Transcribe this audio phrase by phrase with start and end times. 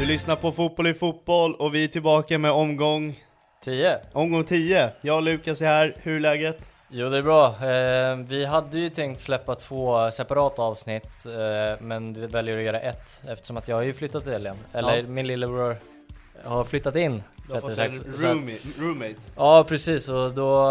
[0.00, 3.18] Du lyssnar på Fotboll i fotboll och vi är tillbaka med omgång
[3.64, 3.98] 10.
[4.12, 4.90] Omgång 10.
[5.00, 6.79] Jag och Lukas är här, hur är läget?
[6.92, 7.46] Jo det är bra.
[7.66, 12.80] Eh, vi hade ju tänkt släppa två separata avsnitt eh, men vi väljer att göra
[12.80, 14.56] ett eftersom att jag har ju flyttat till helgen.
[14.72, 15.02] Eller Ja.
[15.06, 15.76] min lillebror
[16.44, 17.22] har flyttat in.
[17.46, 18.00] Du har fått en sagt.
[18.00, 19.14] Att- roomie, roommate.
[19.36, 20.64] Ja precis och då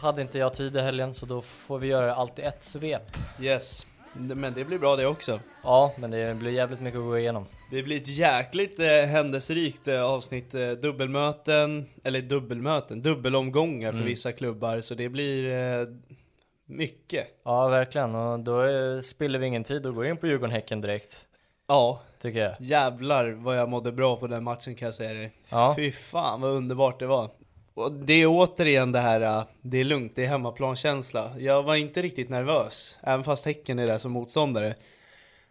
[0.00, 3.16] hade inte jag tid i helgen så då får vi göra allt i ett svep.
[3.40, 3.86] Yes.
[4.14, 5.40] Men det blir bra det också.
[5.62, 7.46] Ja men det blir jävligt mycket att gå igenom.
[7.70, 10.54] Det blir ett jäkligt eh, händelserikt eh, avsnitt.
[10.54, 14.08] Eh, dubbelmöten, eller dubbelmöten, dubbelomgångar för Mm.
[14.08, 14.80] vissa klubbar.
[14.80, 15.86] Så det blir eh,
[16.66, 17.26] mycket.
[17.44, 21.26] Ja verkligen och då eh, spiller vi ingen tid och går in på Djurgården-Häcken direkt.
[21.68, 22.54] Ja, Tycker jag.
[22.60, 25.32] jävlar vad jag mådde bra på den matchen kan jag säga dig.
[25.50, 25.72] Ja.
[25.76, 27.30] Fy fan vad underbart det var.
[27.74, 31.30] Och det är återigen det här, äh, det är lugnt, det är hemmaplankänsla.
[31.38, 34.74] Jag var inte riktigt nervös, även fast Häcken är där som motståndare.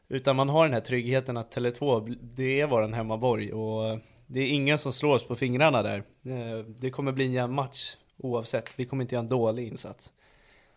[0.09, 4.47] Utan man har den här tryggheten att Tele2, det är våran hemmaborg och det är
[4.47, 5.97] ingen som slår oss på fingrarna där.
[6.25, 10.11] Eh, Det kommer bli en jämn match oavsett, vi kommer inte göra en dålig insats.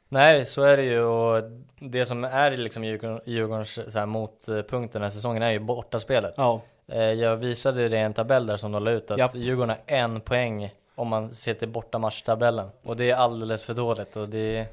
[0.08, 1.42] Nej, så är det ju och
[1.80, 6.34] det som är liksom Djurgården- Djurgårdens så här, motpunkt den här säsongen är ju bortaspelet.
[6.36, 9.34] Ja, Eh, Jag visade det i en tabell där som de la ut att Japp.
[9.34, 12.68] Djurgården har en poäng om man ser till bortamatchtabellen.
[12.82, 14.66] Och det är alldeles för dåligt och det,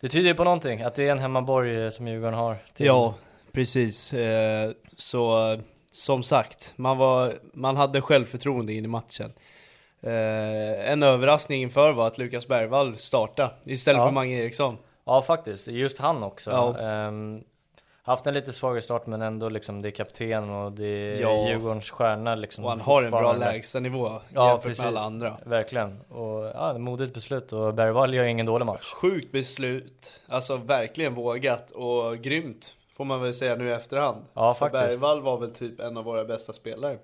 [0.00, 2.56] det tyder ju på någonting, att det är en hemmaborg eh, som Djurgården har.
[2.76, 3.14] till- ja
[3.52, 4.12] precis.
[4.14, 5.56] Eh, Så
[5.92, 9.32] som sagt, man, var, man hade självförtroende in i matchen.
[10.00, 14.06] Eh, en överraskning inför var att Lukas Bergvall startade istället Ja.
[14.06, 14.76] för Mange Eriksson.
[15.04, 16.50] Ja faktiskt, just han också.
[16.50, 16.78] Ja.
[18.08, 21.48] Haft en lite svagare start men ändå liksom det är kapten och det är Ja.
[21.48, 22.64] Djurgårdens stjärna liksom.
[22.64, 25.36] Och han har en bra lägstanivå Ja jämfört precis, med alla andra.
[25.44, 26.00] verkligen.
[26.08, 28.92] Och ja, modigt beslut och Bergvall gör ingen dålig match.
[28.94, 34.24] Sjukt beslut, alltså verkligen vågat och grymt får man väl säga nu i efterhand.
[34.34, 34.84] Ja, För faktiskt.
[35.00, 36.98] Bergvall var väl typ en av våra bästa spelare.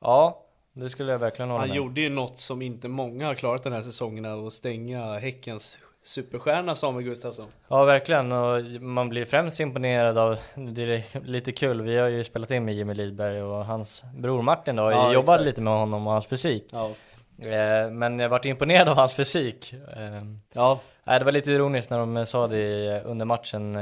[0.00, 0.40] Ja,
[0.72, 1.76] det skulle jag verkligen hålla Han med.
[1.76, 6.74] gjorde ju något som inte många har klarat den här säsongen att stänga Häckens superstjärna
[6.74, 7.46] Samuel Gustafsson.
[7.68, 10.36] Ja verkligen och man blir främst imponerad av,
[10.74, 14.42] det är lite kul, vi har ju spelat in med Jimmy Lidberg och hans bror
[14.42, 15.44] Martin då, Ja, jag jobbade exakt.
[15.46, 16.68] lite med honom och hans fysik.
[16.72, 16.90] Ja.
[17.38, 19.72] Eh, Men jag varit imponerad av hans fysik.
[19.72, 20.22] Eh,
[20.52, 23.76] Ja, Nej, det var lite ironiskt när de sa det under matchen,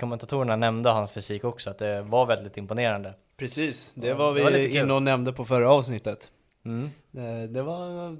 [0.00, 3.14] kommentatorerna nämnde hans fysik också, att det var väldigt imponerande.
[3.36, 3.92] precis.
[3.94, 6.30] Det Ja, var det var vi inne och nämnde på förra avsnittet.
[6.64, 6.90] Mm.
[7.16, 8.16] Eh, Det var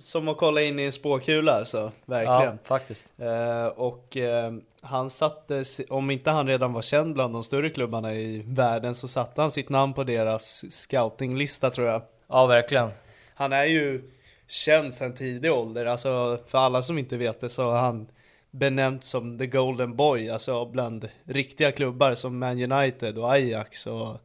[0.00, 2.58] som att kolla in i en spåkula alltså, verkligen.
[2.62, 3.12] Ja, faktiskt.
[3.18, 8.14] Eh, och eh, han satte, om inte han redan var känd bland de större klubbarna
[8.14, 12.02] i världen så satte han sitt namn på deras scoutinglista tror jag.
[12.28, 12.90] Ja, verkligen.
[13.34, 14.10] Han är ju
[14.46, 18.06] känd sedan tidig ålder, alltså för alla som inte vet det så har han
[18.50, 24.16] benämnt som the golden boy, alltså bland riktiga klubbar som Man United och Ajax och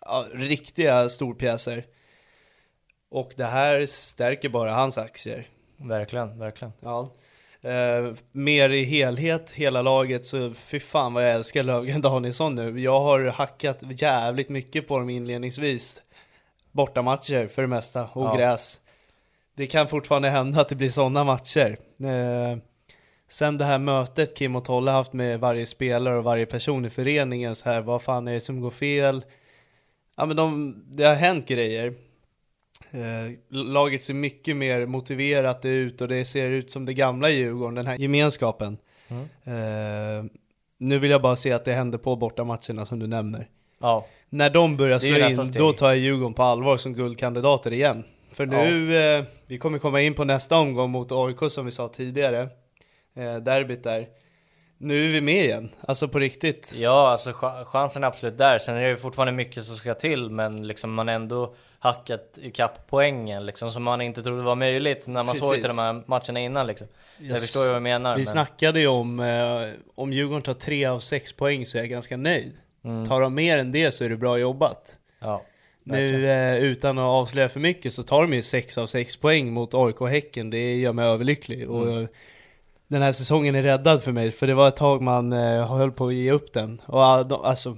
[0.00, 1.84] ja, riktiga storpjäser.
[3.10, 5.46] Och det här stärker bara hans aktier.
[5.76, 6.72] Verkligen, verkligen.
[6.80, 7.12] Ja.
[7.62, 12.80] Eh, mer i helhet, hela laget, så fy fan vad jag älskar Lövgren Danielsson nu.
[12.80, 16.02] Jag har hackat jävligt mycket på dem inledningsvis.
[16.72, 18.34] Bortamatcher för det mesta, och Ja.
[18.34, 18.80] gräs.
[19.54, 21.76] Det kan fortfarande hända att det blir sådana matcher.
[22.00, 22.58] Eh,
[23.28, 26.90] sen det här mötet Kim och Tolle haft med varje spelare och varje person i
[26.90, 29.24] föreningen så här, vad fan är det som går fel?
[30.16, 31.94] Ja men de, det har hänt grejer.
[32.90, 37.74] Eh, laget ser mycket mer motiverat ut och det ser ut som det gamla Djurgården,
[37.74, 38.78] den här gemenskapen.
[39.08, 39.22] Mm.
[39.24, 40.30] Eh,
[40.78, 43.48] nu vill jag bara se att det händer på bortamatcherna som du nämner.
[43.80, 48.04] Ja, När de börjar slå in, då tar jag Djurgården på allvar som guldkandidater igen.
[48.32, 51.88] För nu, eh, vi kommer komma in på nästa omgång mot AIK som vi sa
[51.88, 52.48] tidigare.
[53.16, 54.06] Eh, derbyt där.
[54.78, 56.72] Nu är vi med igen, alltså på riktigt.
[56.76, 58.58] ja alltså ch- chansen är absolut där.
[58.58, 61.54] Sen är det fortfarande mycket som ska till, men liksom man ändå
[61.86, 65.64] hackat ikapp poängen liksom som man inte trodde var möjligt när man såg Precis.
[65.66, 66.86] till de här matcherna innan liksom.
[66.86, 67.40] Så jag Yes.
[67.42, 68.14] förstår ju vad du menar.
[68.16, 68.26] Vi men...
[68.26, 72.16] snackade ju om, eh, om Djurgården tar tre av sex poäng så är jag ganska
[72.16, 72.52] nöjd.
[72.84, 73.06] Mm.
[73.06, 74.96] Tar de mer än det så är det bra jobbat.
[75.20, 75.42] Ja.
[75.84, 79.52] Nu eh, utan att avslöja för mycket så tar de ju 6 av 6 poäng
[79.52, 81.70] mot AIK och Häcken, det gör mig överlycklig.
[81.70, 82.02] Och Mm.
[82.02, 82.08] eh,
[82.88, 85.92] den här säsongen är räddad för mig, för det var ett tag man eh, höll
[85.92, 86.80] på att ge upp den.
[86.86, 87.76] Och all- alltså,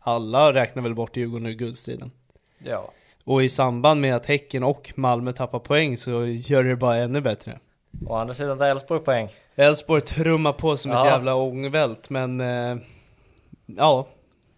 [0.00, 2.10] alla räknar väl bort Djurgården ur guldstriden.
[2.58, 2.92] Ja.
[3.26, 7.20] Och i samband med att Häcken och Malmö tappar poäng så gör det bara ännu
[7.20, 7.58] bättre.
[8.06, 9.28] Å andra sidan tar Elfsborg poäng.
[9.56, 11.06] Elfsborg trummar på som ett Ja.
[11.06, 12.76] jävla ångvält, men eh,
[13.66, 14.06] ja,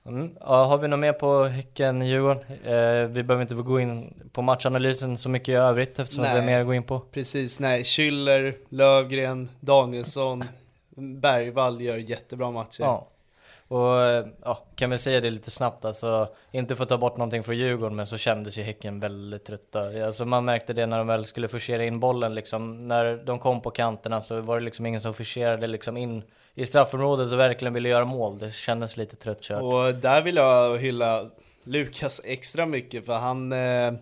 [0.06, 0.30] Mm.
[0.40, 2.42] Ja, har vi något mer på Häcken-Djurgården?
[2.64, 6.34] Eh, vi behöver inte gå in på matchanalysen så mycket i övrigt eftersom Nej.
[6.34, 7.00] det är mer att gå in på.
[7.00, 7.60] precis.
[7.60, 10.44] Nej, Schüller, Lövgren, Danielsson,
[10.96, 12.82] Bergvall gör jättebra matcher.
[12.82, 13.08] Ja.
[13.68, 17.16] Och eh, ja, kan väl säga det lite snabbt alltså, inte för att ta bort
[17.16, 20.06] någonting från Djurgården men så kändes ju Häcken väldigt trötta.
[20.06, 23.60] Alltså man märkte det när de väl skulle forcera in bollen liksom, när de kom
[23.60, 26.22] på kanterna så var det liksom ingen som forcerade liksom in
[26.54, 28.38] i straffområdet och verkligen ville göra mål.
[28.38, 29.62] Det kändes lite trött kört.
[29.62, 31.30] Och där vill jag hylla
[31.62, 33.92] Lukas extra mycket för han eh,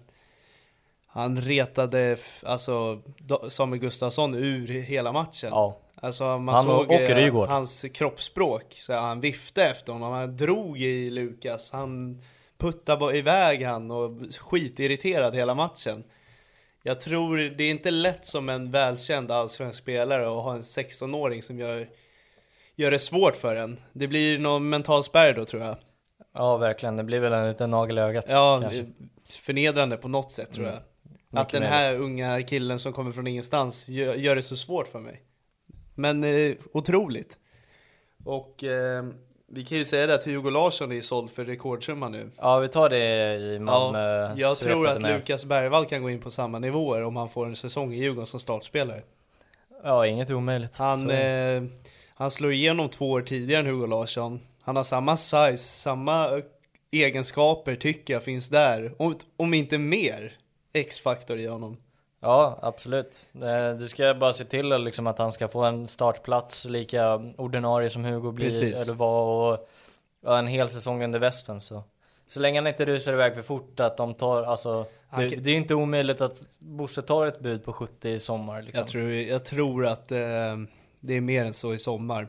[1.07, 3.03] Han retade alltså
[3.49, 5.51] Samuel Gustafsson ur hela matchen.
[5.53, 7.49] Ja, Alltså man Han såg och- eh, Rygaard.
[7.49, 8.75] hans kroppsspråk.
[8.75, 11.71] Så han viftade efter honom, han drog i Lukas.
[11.73, 12.23] Han
[12.59, 14.11] puttade iväg han och
[14.41, 16.05] skitirriterad hela matchen.
[16.83, 21.43] Jag tror det är inte lätt som en välkänd allsvensk spelare att ha en 16-åring
[21.43, 21.89] som gör,
[22.77, 23.81] gör det svårt för en.
[23.93, 25.77] Det blir någon mental spärr då tror jag.
[26.35, 26.97] ja verkligen.
[26.97, 28.25] Det blir väl en liten nagel i ögat.
[28.29, 28.87] Ja, kanske.
[29.31, 30.79] förnedrande på något sätt tror jag.
[31.33, 35.01] Att den här unga killen som kommer från ingenstans gör, gör det så svårt för
[35.01, 35.23] mig.
[35.97, 37.39] Men eh, otroligt.
[38.25, 39.05] Och eh,
[39.49, 42.31] vi kan ju säga det att Hugo Larsson är såld för rekordsumma nu.
[42.37, 43.99] Ja, vi tar det i Malmö.
[43.99, 45.15] Ja, jag svepet tror att med.
[45.15, 48.27] Lukas Bergvall kan gå in på samma nivåer om han får en säsong i Djurgården
[48.27, 49.03] som startspelare.
[49.83, 50.77] Ja, inget omöjligt.
[50.77, 51.63] Han, eh,
[52.15, 54.41] han slår igenom två år tidigare än Hugo Larsson.
[54.63, 56.45] Han har samma size, samma eh,
[56.91, 58.95] egenskaper tycker jag finns där.
[58.99, 60.33] Om, om inte mer
[60.73, 61.77] X-faktor i honom.
[62.27, 63.21] Ja, absolut.
[63.35, 67.91] Eh, Du ska bara se till liksom att han ska få en startplats lika ordinarie
[67.91, 68.83] som Hugo blir Precis.
[68.83, 69.69] eller var och
[70.25, 71.83] ja, en hel säsong under västen så.
[72.29, 74.87] Så länge han inte rusar iväg för fort att de tar, alltså
[75.17, 78.81] det, det är inte omöjligt att Bosse tar ett bud på 70 i sommar liksom.
[78.81, 80.19] Jag tror, jag tror att eh,
[81.01, 82.29] det är mer än så i sommar.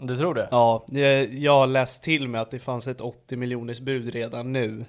[0.00, 0.48] Du tror det?
[0.50, 4.52] Ja, jag, jag har läst till mig att det fanns ett 80 miljoners bud redan
[4.52, 4.84] nu.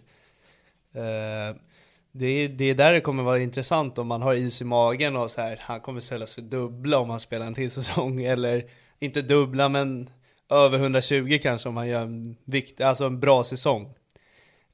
[0.94, 1.56] Eh,
[2.18, 5.16] det, är, det är där det kommer vara intressant om man har is i magen
[5.16, 8.22] och så här, han kommer säljas för dubbla om han spelar en till säsong.
[8.22, 8.66] Eller
[9.00, 10.10] inte dubbla men
[10.50, 13.94] över 120 kanske om han gör en, vikt, alltså en bra säsong.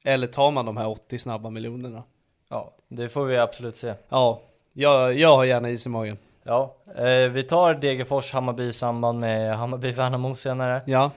[0.02, 2.02] Eller tar man de här 80 snabba miljonerna?
[2.48, 3.94] Ja, det får vi absolut se.
[4.08, 6.18] Ja, jag, jag har gärna is i magen.
[6.42, 10.82] Ja, eh, vi tar Degerfors, Hammarby i samband med Hammarby-Värnamo senare.
[10.86, 11.10] Ja,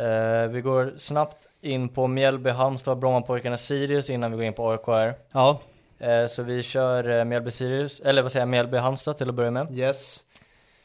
[0.00, 4.70] Eh, vi går snabbt in på Mjällby, Halmstad, Brommapojkarna, Sirius innan vi går in på
[4.70, 5.14] AIKR.
[5.32, 5.60] ja,
[5.98, 9.34] Eh, så vi kör eh, Mjällby, Sirius, eller vad säger jag, Mjällby, Halmstad till att
[9.34, 9.78] börja med.
[9.78, 10.20] yes.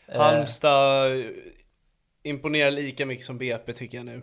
[0.07, 1.11] Eh, Halmstad
[2.23, 4.21] imponerar lika mycket som BP tycker jag nu.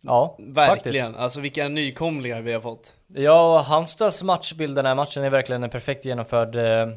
[0.00, 2.94] Ja, Verkligen, alltså vilka nykomlingar vi har fått.
[3.06, 6.88] Ja, Halmstads matchbild den här matchen är verkligen en perfekt genomförd eh,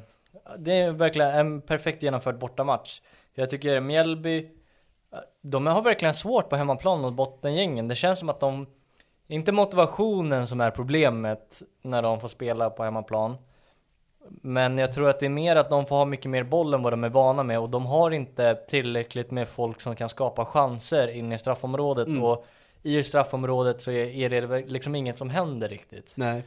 [0.57, 3.01] Det är verkligen en perfekt genomförd bortamatch
[3.34, 4.50] Jag tycker Mjällby
[5.41, 8.67] De har verkligen svårt på hemmaplan mot bottengängen Det känns som att de
[9.27, 13.37] Inte motivationen som är problemet När de får spela på hemmaplan
[14.27, 16.83] Men jag tror att det är mer att de får ha mycket mer boll än
[16.83, 20.45] vad de är vana med Och de har inte tillräckligt med folk som kan skapa
[20.45, 22.23] chanser in i straffområdet Mm.
[22.23, 22.45] Och
[22.83, 26.43] i straffområdet så är, det liksom inget som händer riktigt Nej.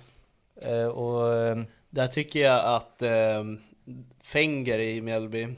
[0.63, 1.59] Eh, och eh,
[1.91, 3.45] Där tycker jag att eh,
[4.23, 5.49] Fenger i Mjällby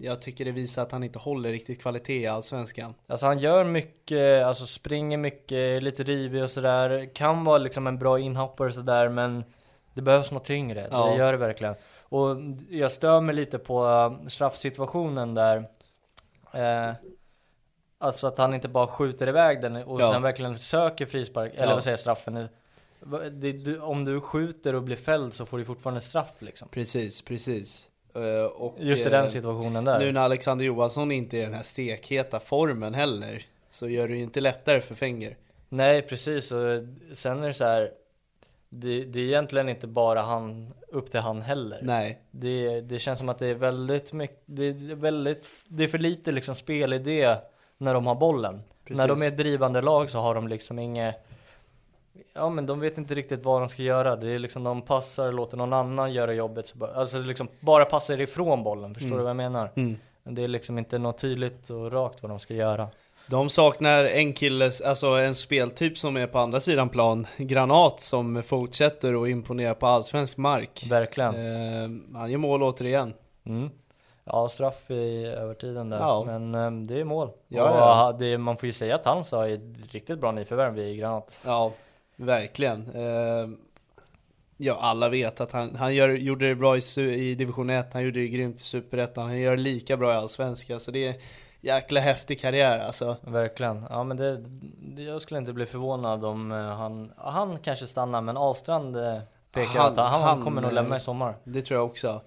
[0.00, 2.94] jag tycker det visar att han inte håller riktigt kvalitet i Allsvenskan.
[3.06, 7.10] Alltså han gör mycket, alltså springer mycket, lite rivig och sådär.
[7.14, 9.44] Kan vara liksom en bra inhoppare sådär men
[9.94, 10.88] det behövs något tyngre.
[10.90, 11.06] Ja.
[11.10, 11.74] Det gör det verkligen.
[12.02, 12.36] Och
[12.70, 15.56] jag stör mig lite på uh, straffsituationen där.
[16.52, 16.92] Eh,
[17.98, 20.12] alltså att han inte bara skjuter iväg den och Ja.
[20.12, 21.74] sen verkligen söker frispark, eller Ja.
[21.74, 22.48] vad säger straffen?
[23.32, 26.68] Det, du, om du skjuter och blir fälld så får du fortfarande straff liksom.
[26.68, 27.86] Precis, precis.
[28.14, 29.98] Eh, och, Just i eh, den situationen där.
[29.98, 34.16] Nu när Alexander Johansson inte är i den här stekheta formen heller så gör det
[34.16, 35.36] ju inte lättare för Fenger.
[35.68, 36.60] Nej precis och
[37.12, 37.90] sen är det så här.
[38.68, 41.80] Det, det är egentligen inte bara han, upp till han heller.
[41.82, 45.88] Nej, Det, det känns som att det är väldigt mycket, det är väldigt, det är
[45.88, 47.36] för lite liksom spelidé
[47.78, 48.62] när de har bollen.
[48.84, 48.98] Precis.
[48.98, 51.26] När de är ett drivande lag så har de liksom inget,
[52.34, 54.16] ja men de vet inte riktigt vad de ska göra.
[54.16, 56.68] Det är liksom de passar, låter någon annan göra jobbet.
[56.68, 59.18] Så bara, alltså liksom bara passar ifrån bollen, förstår Mm.
[59.18, 59.70] du vad jag menar?
[59.76, 59.96] Mm.
[60.24, 62.88] Det är liksom inte något tydligt och rakt vad de ska göra.
[63.26, 68.42] De saknar en killes, alltså en speltyp som är på andra sidan plan, Granat, som
[68.42, 70.86] fortsätter att imponera på allsvensk mark.
[70.90, 71.34] Verkligen.
[71.34, 73.14] Eh, han gör mål återigen.
[73.46, 73.70] Mm.
[74.24, 75.98] Ja, straff i övertiden där.
[75.98, 76.24] Ja.
[76.26, 77.30] Men eh, det är mål.
[77.48, 78.16] Ja, och ja.
[78.18, 81.40] Det, man får ju säga att Halmstad är ett riktigt bra nyförvärv i Granat.
[81.46, 81.72] Ja,
[82.20, 82.90] verkligen.
[82.94, 83.48] Eh,
[84.56, 88.02] ja, alla vet att han, han gör, gjorde det bra i, i division 1, han
[88.02, 90.80] gjorde det grymt i superettan, han gör det lika bra i allsvenskan.
[90.80, 91.14] Så det är
[91.60, 93.16] jäkla häftig karriär alltså.
[93.22, 93.86] Verkligen.
[93.90, 94.44] Ja men det,
[94.96, 99.18] det, jag skulle inte bli förvånad om eh, han, han kanske stannar men Ahlstrand eh,
[99.52, 101.34] pekar Han- att han, han, kommer nog lämna i sommar.
[101.44, 102.20] Det tror jag också.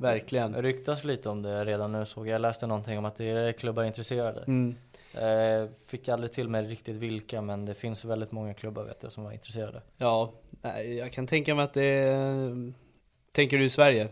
[0.00, 0.52] Verkligen.
[0.52, 2.34] Det ryktas lite om det redan nu såg jag.
[2.34, 4.42] Jag läste någonting om att det är klubbar intresserade.
[4.46, 4.76] Mm.
[5.14, 9.12] Eh, fick aldrig till mig riktigt vilka men det finns väldigt många klubbar vet jag
[9.12, 9.82] som var intresserade.
[9.96, 10.32] Ja,
[10.98, 12.72] jag kan tänka mig att det är...
[13.32, 14.08] Tänker du i Sverige?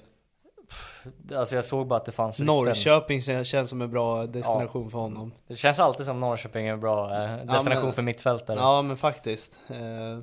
[1.35, 2.47] Alltså jag såg bara att det fanns rykten.
[2.47, 5.33] Norrköping känns som en bra destination för honom.
[5.47, 8.57] Det känns alltid som Norrköping är en bra eh, destination men- för mittfältare.
[8.59, 9.59] Ja men faktiskt.
[9.69, 9.77] Eh,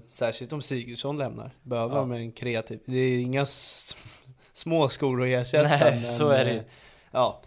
[0.10, 1.52] särskilt om Sigurdsson lämnar.
[1.64, 2.00] Behöver Ja.
[2.00, 2.80] de en kreativ.
[2.86, 3.46] Det är inga
[4.56, 5.68] små skor att ersätta.
[5.68, 6.62] Nej, men, så är det eh,
[7.12, 7.42] Ja.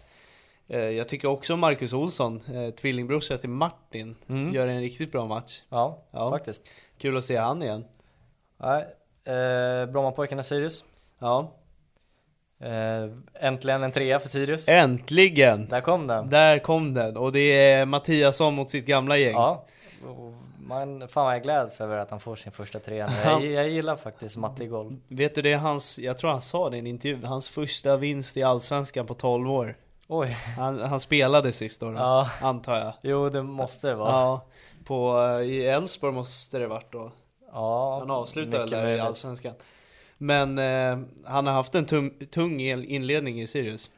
[0.67, 4.53] Eh, jag tycker också Marcus Olsson, eh, tvillingbrorsa till Martin, Mm.
[4.53, 5.61] gör en riktigt bra match.
[5.69, 6.31] Ja, Ja.
[6.31, 6.69] faktiskt.
[6.97, 7.85] Kul att se han igen.
[8.57, 8.81] Nej,
[9.35, 10.83] eh, Brommapojkarna Sirius.
[11.19, 11.51] Ja.
[12.61, 14.67] Eh, äntligen en trea för Sirius.
[14.69, 15.67] Äntligen!
[15.69, 16.29] Där kom den.
[16.29, 17.17] Där kom den.
[17.17, 17.39] Och det
[17.71, 19.33] är Mattiasson mot sitt gamla gäng.
[19.33, 19.65] Ja.
[20.69, 23.09] Man, fan vad jag gläds över att han får sin första trea.
[23.23, 24.95] Jag, jag gillar faktiskt matte i golv.
[25.07, 28.37] Vet du det hans, jag tror han sa det i en intervju, hans första vinst
[28.37, 29.77] i Allsvenskan på 12 år.
[30.07, 30.37] Oj.
[30.57, 32.29] Han, han spelade sist då, Ja.
[32.41, 32.93] antar jag.
[33.01, 34.11] Jo, det måste det vara.
[34.11, 34.45] Ja,
[34.85, 37.11] på, eh, i Elfsborg måste det varit då.
[37.51, 38.99] Ja, Han avslutade väl där i.
[38.99, 39.53] Allsvenskan.
[40.17, 43.89] Men eh, han har haft en tung, tung inledning i Sirius.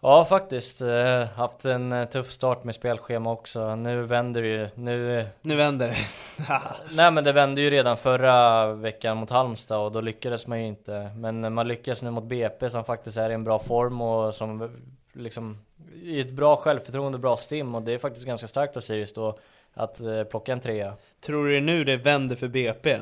[0.00, 0.80] Ja, faktiskt.
[0.80, 3.76] Eh, haft en eh, tuff start med spelschema också.
[3.76, 4.68] Nu vänder det ju.
[4.74, 5.96] Nu, Nu vänder det.
[6.94, 10.66] nej men det vände ju redan förra veckan mot Halmstad och då lyckades man ju
[10.66, 11.10] inte.
[11.16, 14.70] Men man lyckas nu mot BP som faktiskt är i en bra form och som
[15.12, 15.58] liksom
[16.02, 19.38] i ett bra självförtroende, bra stim och det är faktiskt ganska starkt av Sirius då
[19.74, 20.94] att eh, plocka en trea.
[21.20, 23.00] Tror du nu det vänder för BP?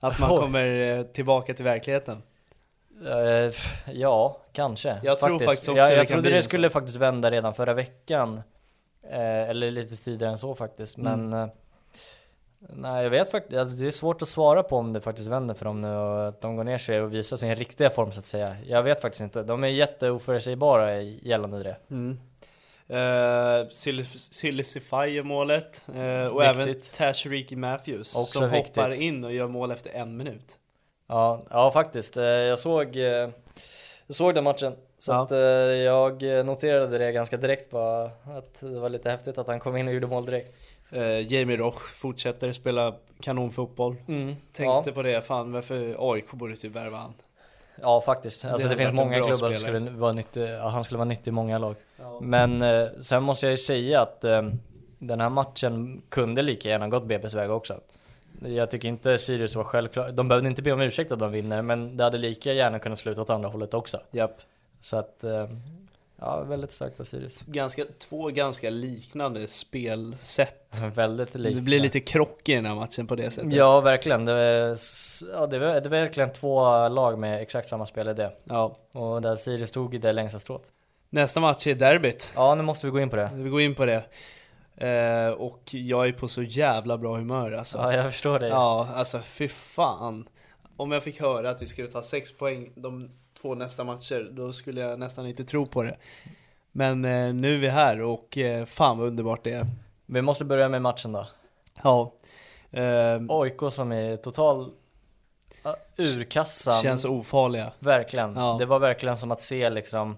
[0.00, 2.22] Att man kommer tillbaka till verkligheten?
[3.06, 3.52] Eh,
[3.94, 5.00] ja, kanske.
[5.02, 7.74] Jag tror faktiskt också jag, det jag kan trodde det skulle faktiskt vända redan förra
[7.74, 8.42] veckan.
[9.10, 10.96] Eh, eller lite tidigare än så faktiskt.
[10.96, 11.48] Men Mm.
[12.82, 13.58] nej, jag vet faktiskt.
[13.60, 16.28] Alltså, det är svårt att svara på om det faktiskt vänder för dem nu och
[16.28, 18.56] att de går ner sig och visar sin riktiga form så att säga.
[18.66, 19.42] Jag vet faktiskt inte.
[19.42, 21.76] De är jätteoförutsägbara gällande det.
[21.90, 22.20] Mm.
[22.90, 23.68] Uh,
[24.30, 25.86] Silicify gör målet.
[25.94, 26.58] eh, och Viktigt.
[26.60, 28.16] även Tashariki Matthews.
[28.16, 28.76] Också som viktigt.
[28.76, 30.58] hoppar in och gör mål efter en minut.
[31.10, 32.16] Ja, ja faktiskt.
[32.16, 33.28] Eh, Jag såg, eh,
[34.06, 34.72] jag såg den matchen.
[34.98, 35.22] Så Ja.
[35.22, 39.60] att eh, jag noterade det ganska direkt bara att det var lite häftigt att han
[39.60, 40.54] kom in och gjorde mål direkt.
[40.90, 43.96] Eh, Jamie Roch fortsätter spela kanonfotboll.
[44.08, 44.36] Mm.
[44.52, 44.94] Tänkte ja.
[44.94, 47.12] på det, fan varför AIK borde typ värva han.
[47.82, 50.98] ja faktiskt, alltså Det det, finns många klubbar som skulle vara nyttig, ja, han skulle
[50.98, 51.74] vara nyttig i många lag.
[51.96, 52.18] Ja.
[52.20, 54.42] Men eh, sen måste jag ju säga att eh,
[54.98, 57.80] den här matchen kunde lika gärna gått BP's väg också.
[58.44, 61.62] Jag tycker inte Sirius var självklar, de behövde inte be om ursäkt att de vinner
[61.62, 64.00] men det hade lika gärna kunnat sluta åt andra hållet också.
[64.10, 64.40] Japp.
[64.80, 65.48] Så att, eh,
[66.20, 67.42] ja väldigt starkt av Sirius.
[67.42, 70.56] Ganska, två ganska liknande spelsätt.
[70.94, 71.54] Väldigt lika.
[71.56, 73.52] Det blir lite krock i den här matchen på det sättet.
[73.52, 77.68] Ja verkligen, det är, s- ja, det, är, det är verkligen två lag med exakt
[77.68, 78.28] samma spelidé.
[78.44, 78.76] Ja.
[78.94, 80.62] Och där Sirius tog i det längsta strået.
[81.10, 82.32] Nästa match är derbyt.
[82.34, 83.30] Ja nu måste vi gå in på det.
[83.34, 84.02] Vi går in på det.
[84.76, 87.78] Eh, och jag är på så jävla bra humör alltså.
[87.78, 88.48] Ja jag förstår dig.
[88.48, 90.28] Ja, alltså fy fan.
[90.76, 93.10] Om jag fick höra att vi skulle ta sex poäng de
[93.40, 95.96] två nästa matcher, då skulle jag nästan inte tro på det.
[96.72, 99.66] Men eh, nu är vi här och eh, fan vad underbart det är.
[100.06, 101.26] Vi måste börja med matchen då.
[101.82, 102.12] Ja.
[102.70, 104.70] Eh, AIK som är total
[105.66, 106.82] uh, urkassan.
[106.82, 107.72] känns ofarliga.
[107.78, 108.36] Verkligen.
[108.36, 108.56] Ja.
[108.58, 110.16] Det var verkligen som att se liksom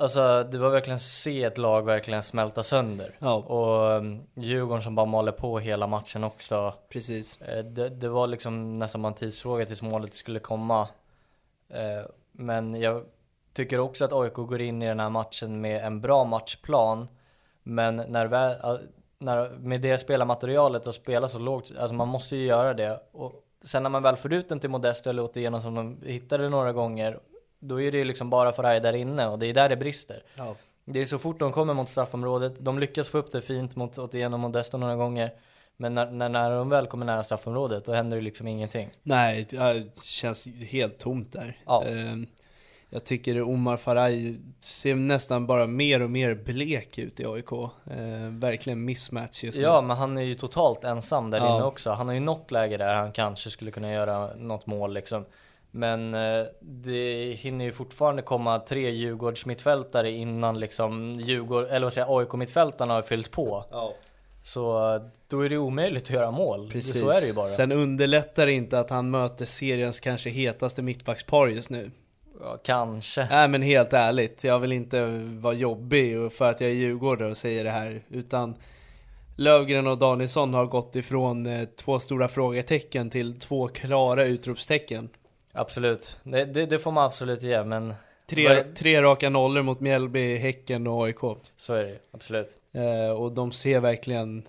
[0.00, 3.10] Alltså det var verkligen se ett lag verkligen smälta sönder.
[3.18, 3.34] Ja.
[3.34, 6.74] Och um, Djurgården som bara maler på hela matchen också.
[6.88, 7.40] Precis.
[7.40, 10.88] Eh, Det, det var liksom nästan bara en tidsfråga tills målet skulle komma.
[11.68, 13.04] Eh, Men jag
[13.52, 17.08] tycker också att AIK går in i den här matchen med en bra matchplan.
[17.62, 18.78] Men när, väl,
[19.18, 23.00] när med det spelarmaterialet och spela så lågt, alltså man måste ju göra det.
[23.12, 26.48] Och sen när man väl får ut den till Modesto eller igenom som de hittade
[26.48, 27.20] några gånger,
[27.60, 30.22] då är det liksom bara Faraj där inne och det är där det brister.
[30.34, 30.54] Ja.
[30.84, 33.98] Det är så fort de kommer mot straffområdet, de lyckas få upp det fint mot
[33.98, 35.32] Otieno och Modesto några gånger.
[35.76, 38.90] Men när, när, när de väl kommer nära straffområdet, då händer det liksom ingenting.
[39.02, 41.56] Nej, det känns helt tomt där.
[41.66, 41.84] Ja.
[41.84, 42.26] Ehm,
[42.92, 47.52] Jag tycker Omar Faraj ser nästan bara mer och mer blek ut i AIK.
[47.90, 49.64] Ehm, verkligen mismatch just nu.
[49.64, 51.56] Ja, men han är ju totalt ensam där Ja.
[51.56, 51.90] inne också.
[51.90, 55.24] Han har ju något läge där han kanske skulle kunna göra något mål liksom.
[55.70, 61.92] Men eh, det hinner ju fortfarande komma tre Djurgårds mittfältare innan liksom Djurgård, eller vad
[61.92, 63.64] säger jag, AIK mittfältarna har fyllt på.
[63.70, 63.94] Ja.
[64.42, 66.70] Så då är det omöjligt att göra mål.
[66.70, 67.00] Precis.
[67.00, 67.46] Så är det ju bara.
[67.46, 71.90] Sen underlättar det inte att han möter seriens kanske hetaste mittbackspar just nu.
[72.40, 73.26] Ja, kanske.
[73.30, 75.06] Nej men helt ärligt, jag vill inte
[75.40, 78.02] vara jobbig och för att jag är djurgårdare och säger det här.
[78.08, 78.56] Utan
[79.36, 85.08] Lövgren och Danielsson har gått ifrån eh, två stora frågetecken till två klara utropstecken.
[85.52, 86.16] Absolut.
[86.22, 87.94] Det, det, det får man absolut ge, men
[88.26, 91.18] Tre, tre raka nollor mot Mjällby, Häcken och AIK.
[91.56, 91.98] så är det.
[92.12, 92.56] Absolut.
[92.74, 94.42] Eh, och de ser verkligen,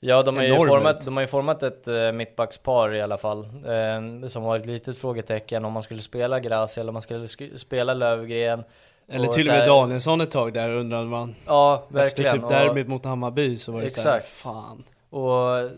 [0.00, 3.40] Ja, de har, ju format, de har ju format ett uh, mittbackspar i alla fall.
[3.44, 7.26] eh, som var ett litet frågetecken om man skulle spela Gracia eller om man skulle
[7.26, 8.64] sk- spela Lövgren.
[9.08, 11.34] eller Och till så och med här- Danielsson ett tag där undrade man.
[11.46, 12.26] Ja, verkligen.
[12.36, 14.26] Efter typ derbyt mot Hammarby så var det Exakt.
[14.26, 14.84] fan.
[15.10, 15.70] Och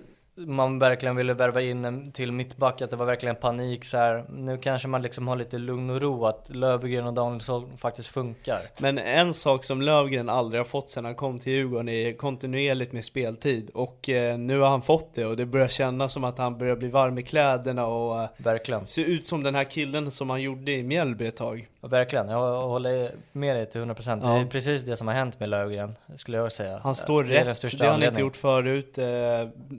[0.47, 4.25] man verkligen ville värva in en till mittback, att det var verkligen panik så här.
[4.29, 8.61] Nu kanske man liksom har lite lugn och ro, att Lövgren och Danielsson faktiskt funkar.
[8.79, 12.93] Men en sak som Lövgren aldrig har fått sedan han kom till Djurgården är kontinuerligt
[12.93, 13.71] med speltid.
[13.75, 16.77] Och eh, nu har han fått det och det börjar kännas som att han börjar
[16.77, 18.87] bli varm i kläderna och eh, Verkligen.
[18.87, 21.69] se ut som den här killen som han gjorde i Mjällby ett tag.
[21.81, 24.39] Ja, Verkligen, jag håller med dig till 100% Det Ja.
[24.41, 27.61] är precis det som har hänt med Lövgren, skulle jag säga Han står Det rätt,
[27.79, 28.99] det har han inte gjort förut.
[28.99, 29.05] Eh,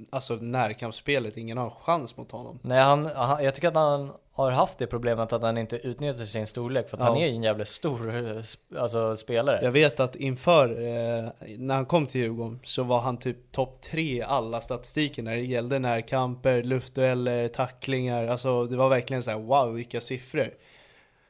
[0.09, 2.59] alltså närkampsspelet, ingen har chans mot honom.
[2.61, 6.25] Nej, han, han, jag tycker att han har haft det problemet att han inte utnyttjar
[6.25, 7.07] sin storlek för att Ja.
[7.09, 8.43] han är ju en jävla stor eh,
[8.81, 13.17] alltså, spelare Jag vet att inför, eh, när han kom till Djurgården, så var han
[13.17, 18.27] typ topp tre i alla statistiker när det gällde närkamper, luftdueller, tacklingar.
[18.27, 20.49] Alltså det var verkligen så här: wow vilka siffror.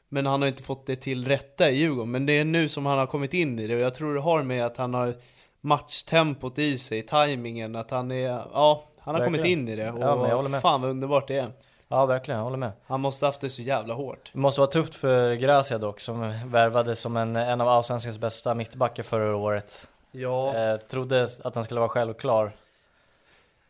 [0.09, 2.11] Men han har inte fått det till rätta i Djurgården.
[2.11, 4.21] Men det är nu som han har kommit in i det och jag tror det
[4.21, 5.15] har med att han har
[5.61, 9.59] matchtempot i sig, tajmingen, att han är, ja, han har kommit Verkligen.
[9.59, 9.91] in i det.
[9.91, 10.61] Och Ja, men jag håller med.
[10.61, 11.47] fan vad underbart det är.
[11.87, 14.29] Ja verkligen, jag håller med Han måste haft det så jävla hårt.
[14.33, 18.53] Det måste vara tufft för Gracia dock som värvades som en, en av allsvenskans bästa
[18.55, 20.55] mittbackar förra året Ja.
[20.55, 22.51] eh, Trodde att han skulle vara självklar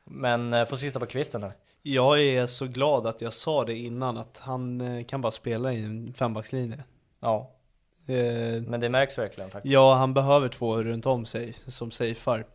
[0.03, 1.47] Men eh, får sista på kvisten nu
[1.83, 5.73] Jag är så glad att jag sa det innan att han eh, kan bara spela
[5.73, 6.83] i en fembackslinje.
[7.19, 7.51] Ja,
[8.07, 12.45] Eh, men det märks verkligen faktiskt ja, han behöver två runt om sig som safear.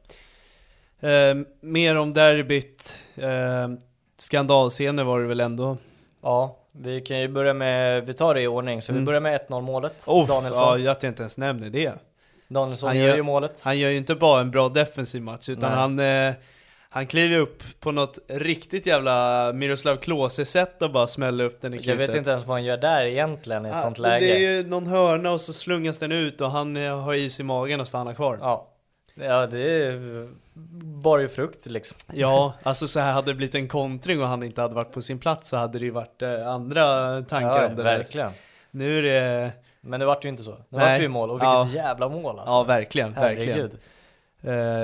[1.00, 2.96] Eh, mer om derbyt.
[3.14, 3.68] Eh,
[4.16, 5.76] skandalscener var det väl ändå.
[6.22, 9.04] Ja, vi kan ju börja med, vi tar det i ordning, så vi Mm.
[9.04, 11.92] börjar med 1-0 målet Oh, ja, Danielsson, att jag inte ens nämner det.
[12.48, 15.48] Danielsson han gör gör- ju målet Han gör ju inte bara en bra defensiv match,
[15.48, 15.80] utan Nej.
[15.80, 16.34] han, eh,
[16.94, 21.76] han kliver upp på något riktigt jävla Miroslav Klose-sätt och bara smäller upp den i
[21.76, 22.08] Jag krysset.
[22.08, 24.56] vet inte ens vad han gör där egentligen i ett Ja, sånt läge Det är
[24.62, 27.80] ju någon hörna och så slungas den ut och han eh, har is i magen
[27.80, 28.38] och stannar kvar.
[28.40, 28.68] Ja,
[29.14, 30.28] ja det är
[31.02, 34.42] bara ju frukt liksom Ja, alltså så här hade det blivit en kontring och han
[34.42, 36.84] inte hade varit på sin plats så hade det ju varit eh, andra
[37.22, 37.96] tankar ja, om det där.
[37.98, 38.30] verkligen
[38.70, 40.50] Nu är det, Men det vart ju inte så.
[40.50, 40.92] Det Nej.
[40.92, 41.68] vart ju mål och vilket Ja.
[41.74, 42.52] jävla mål alltså.
[42.54, 43.54] ja verkligen, verkligen.
[43.54, 43.78] Herregud.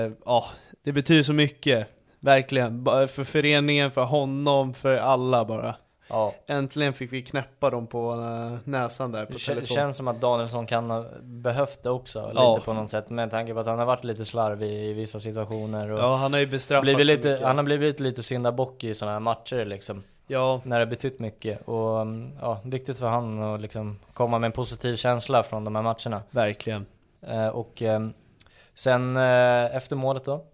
[0.07, 0.47] Eh, Ja,
[0.85, 1.89] det betyder så mycket.
[2.21, 2.85] Verkligen.
[2.85, 5.75] För föreningen, för honom, för alla bara.
[6.09, 6.35] Ja.
[6.47, 9.67] Äntligen fick vi knäppa dem på eh, näsan där på Det telefon.
[9.77, 12.55] känns som att Danielsson kan ha behövt det också, Ja.
[12.55, 13.11] lite på något sätt.
[13.11, 15.91] Med tanke på att han har varit lite slarvig i vissa situationer.
[15.91, 17.47] Och Ja, han har ju bestraffat blivit lite, mycket.
[17.47, 20.03] han har blivit lite syndabock i sådana här matcher liksom.
[20.27, 21.69] Ja, När det betytt mycket.
[21.69, 25.75] Och mm, ja, viktigt för han att liksom komma med en positiv känsla från de
[25.77, 26.23] här matcherna.
[26.31, 26.87] verkligen.
[27.27, 28.01] Eh, och eh,
[28.75, 30.45] sen efter målet då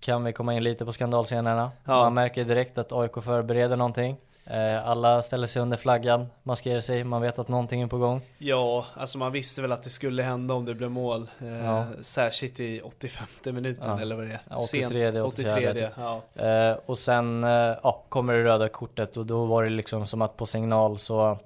[0.00, 1.70] kan vi komma in lite på skandalscenerna.
[1.84, 1.92] Ja.
[2.04, 4.16] Man märker direkt att AIK förbereder någonting.
[4.46, 8.20] Eh, alla ställer sig under flaggan, maskerar sig, man vet att någonting är på gång.
[8.38, 11.30] Ja, alltså man visste väl att det skulle hända om det blev mål.
[11.40, 11.84] Eh, Ja.
[12.00, 14.00] Särskilt i 85 minuten Ja.
[14.00, 14.40] eller vad det är.
[14.50, 16.44] Ja, 83, Sent- 84, 83 ja.
[16.46, 17.42] Eh, och sen
[17.82, 21.38] ja, kommer det röda kortet och då var det liksom som att på signal så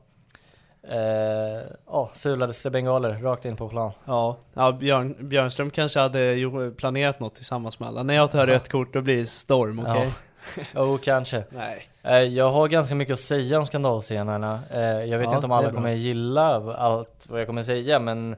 [0.88, 3.92] eh, ja, sulades det bengaler rakt in på plan.
[4.04, 8.02] Ja, ja Björn, Björnström kanske hade planerat något tillsammans med alla.
[8.02, 10.12] När jag tar rött kort då blir det storm, okej?
[10.74, 11.44] Jo, kanske.
[11.50, 11.88] Nej.
[12.02, 14.60] Eh, jag har ganska mycket att säga om skandalscenerna.
[14.70, 18.36] Eh, jag vet Ja, inte om alla kommer gilla allt vad jag kommer säga men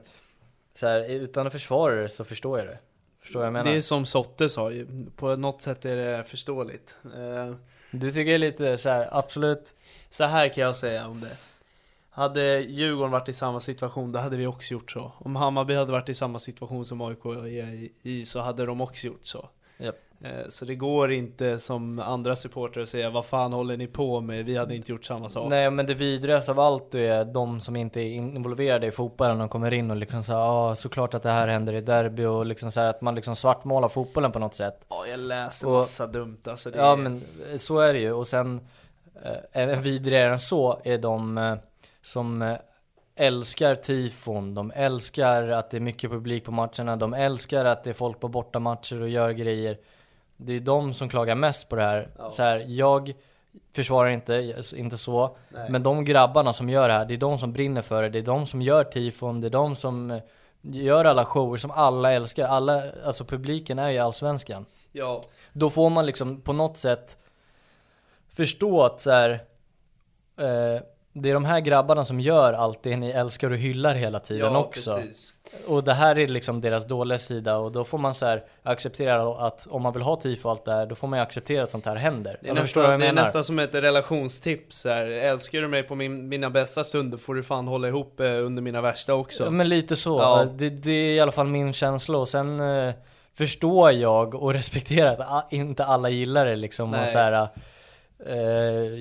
[0.79, 2.77] så här, utan att försvara det så förstår jag det.
[3.21, 3.71] Förstår jag menar?
[3.71, 6.95] Det är som Sotte sa ju, på något sätt är det förståeligt.
[7.03, 7.55] Eh,
[7.91, 9.73] Du tycker lite så här, absolut.
[10.09, 11.37] Så här kan jag säga om det.
[12.17, 15.11] Hade Djurgården varit i samma situation, då hade vi också gjort så.
[15.19, 19.07] Om Hammarby hade varit i samma situation som AIK är i, så hade de också
[19.07, 19.49] gjort så.
[19.77, 19.95] Japp.
[20.21, 24.21] Eh, Så det går inte som andra supportrar att säga vad fan håller ni på
[24.21, 24.45] med?
[24.45, 25.49] Vi hade inte gjort samma sak.
[25.49, 29.51] Nej men det vidrigaste av allt är de som inte är involverade i fotbollen och
[29.51, 32.71] kommer in och liksom säger ja såklart att det här händer i derby och liksom
[32.71, 34.85] så här att man liksom svartmålar fotbollen på något sätt.
[34.89, 36.71] Ja, jag läste Och- massa dumt alltså.
[36.71, 37.21] Det Ja men
[37.59, 38.61] så är det ju och sen
[39.53, 41.55] eh, vidrigare än så är de eh,
[42.07, 42.57] som eh,
[43.15, 47.89] älskar tifon, de älskar att det är mycket publik på matcherna, de älskar att det
[47.89, 49.77] är folk på bortamatcher och gör grejer.
[50.37, 52.09] Det är de som klagar mest på det här.
[52.17, 52.31] Ja.
[52.31, 53.13] Så här jag
[53.75, 55.69] försvarar inte, inte så, Nej.
[55.69, 58.19] men de grabbarna som gör det här, det är de som brinner för det, det
[58.19, 60.21] är de som gör tifon, det är de som eh,
[60.61, 62.47] gör alla shower som alla älskar.
[62.47, 65.21] Alla, alltså publiken är ju allsvenskan Ja,
[65.53, 67.17] då får man liksom på något sätt
[68.29, 69.29] förstå att så här,
[70.37, 70.81] eh,
[71.21, 74.53] det är de här grabbarna som gör allt det ni älskar och hyllar hela tiden
[74.53, 74.95] ja också.
[74.95, 75.33] precis.
[75.67, 79.47] Och det här är liksom deras dåliga sida och då får man så här acceptera
[79.47, 81.63] att om man vill ha tifo och allt det här, då får man ju acceptera
[81.63, 82.37] att sånt här händer.
[82.41, 83.21] Det är, Alltså, nästan, det jag är menar?
[83.21, 85.05] nästan som ett relationstips här.
[85.05, 88.61] Älskar du mig på min, mina bästa stunder får du fan hålla ihop eh, under
[88.61, 89.43] mina värsta också.
[89.43, 90.19] Ja, men lite så.
[90.19, 90.45] Ja.
[90.55, 92.93] Det, det är i alla fall min känsla och sen eh,
[93.37, 96.93] förstår jag och respekterar att inte alla gillar det liksom.
[96.93, 97.07] Och Nej.
[97.11, 97.47] så här, eh,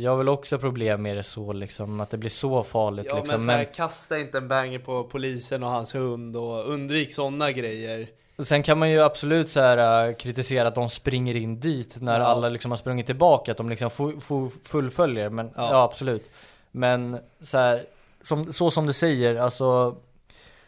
[0.02, 3.16] jag har väl också problem med det så liksom, att det blir så farligt Ja
[3.16, 3.36] liksom.
[3.36, 7.52] men, så här, kasta inte en banger på polisen och hans hund och undvik sådana
[7.52, 8.08] grejer.
[8.38, 12.20] Sen kan man ju absolut så här, äh, kritisera att de springer in dit när
[12.20, 12.26] Ja.
[12.26, 15.28] alla liksom har sprungit tillbaka, att de liksom fu- fu- fullföljer.
[15.28, 15.82] Men ja, Ja.
[15.82, 16.30] absolut.
[16.70, 17.84] Men så, här,
[18.22, 19.96] som, så som du säger, alltså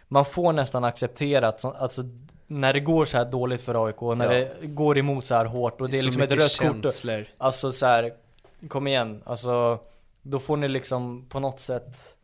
[0.08, 2.02] man får nästan acceptera att så, alltså,
[2.46, 4.48] när det går så här dåligt för AIK, när Ja.
[4.61, 6.82] det går emot så här hårt och det är Så liksom ett rött kort.
[6.82, 7.24] känslor.
[7.38, 8.12] Alltså så här,
[8.68, 9.79] kom igen, alltså
[10.23, 12.14] då får ni liksom på något sätt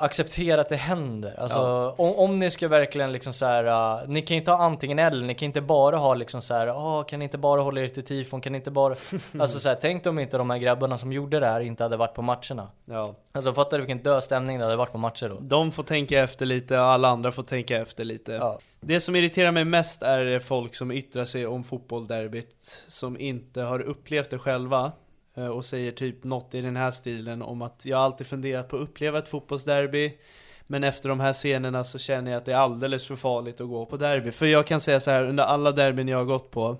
[0.00, 1.40] acceptera att det händer.
[1.40, 1.94] Alltså Ja.
[1.98, 3.64] om, om ni ska verkligen liksom så här,
[4.02, 6.70] uh, ni kan inte ha antingen eller, ni kan inte bara ha liksom så här,
[6.70, 8.94] åh kan ni inte bara hålla er till tifon, kan ni inte bara,
[9.38, 11.96] alltså så här, tänk om inte de här grabbarna som gjorde det här inte hade
[11.96, 12.68] varit på matcherna.
[12.84, 13.14] Ja.
[13.32, 15.38] Alltså fattar du vilken död stämning det hade varit på matcher då?
[15.40, 18.32] De får tänka efter lite och alla andra får tänka efter lite.
[18.32, 18.58] Ja.
[18.80, 23.80] Det som irriterar mig mest är folk som yttrar sig om fotbollderbyt som inte har
[23.80, 24.92] upplevt det själva
[25.38, 28.76] Eh, och säger typ något i den här stilen om att jag alltid funderat på
[28.76, 30.18] att uppleva ett fotbollsderby
[30.66, 33.68] men efter de här scenerna så känner jag att det är alldeles för farligt att
[33.68, 34.30] gå på derby.
[34.30, 36.76] För jag kan säga så här, under alla derbyn jag har gått på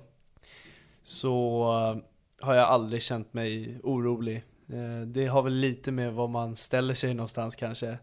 [1.03, 4.42] så eh, har jag aldrig känt mig orolig.
[4.73, 7.99] Eh, det har väl lite med var man ställer sig någonstans kanske.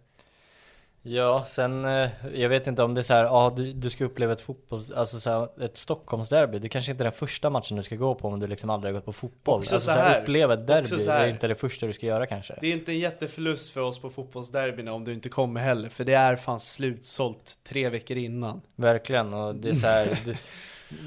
[1.08, 4.06] Ja, sen, eh, jag vet inte om det är så här, ja du, du ska
[4.06, 7.78] uppleva ett fotboll, alltså så här, ett Stockholmsderby, det kanske inte är den första matchen
[7.78, 9.60] du ska gå på om du liksom aldrig har gått på fotboll.
[9.60, 11.26] Också alltså så här, uppleva ett derby så här.
[11.26, 12.58] är inte det första du ska göra kanske.
[12.62, 16.04] Det är inte en jätteförlust för oss på fotbollsderbyna om du inte kommer heller, för
[16.04, 18.62] det är fan slutsålt tre veckor innan.
[18.76, 20.38] Verkligen, och det är så här, det,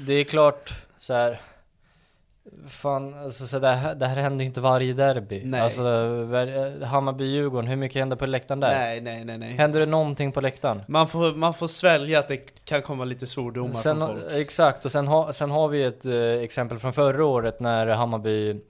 [0.05, 1.39] det är klart så här.
[2.67, 5.41] Fan, alltså så det, här, det här händer ju inte varje derby.
[5.45, 5.61] Nej.
[5.61, 5.81] Alltså,
[6.85, 8.79] Hammarby-Djurgården, hur mycket händer på läktaren där?
[8.79, 9.53] Nej, nej, nej, nej.
[9.53, 10.81] Händer det någonting på läktaren?
[10.87, 14.23] Man får, man får svälja att det kan komma lite svordomar Sen, från folk.
[14.31, 18.61] exakt, och sen, ha, sen har vi ett eh, exempel från förra året när Hammarby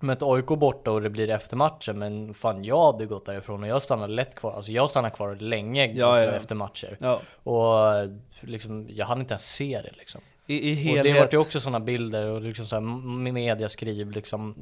[0.00, 3.68] mötte AIK borta och det blir efter matchen Men fan jag hade gått därifrån och
[3.68, 6.32] jag stannade lätt kvar, alltså jag stannade kvar länge Ja, alltså, ja.
[6.32, 8.08] efter matcher Ja, Och
[8.40, 11.04] liksom, jag hann inte ens se det liksom i, i Och helhet.
[11.04, 14.54] det vart ju också sådana bilder och liksom så här, m- mediaskriv liksom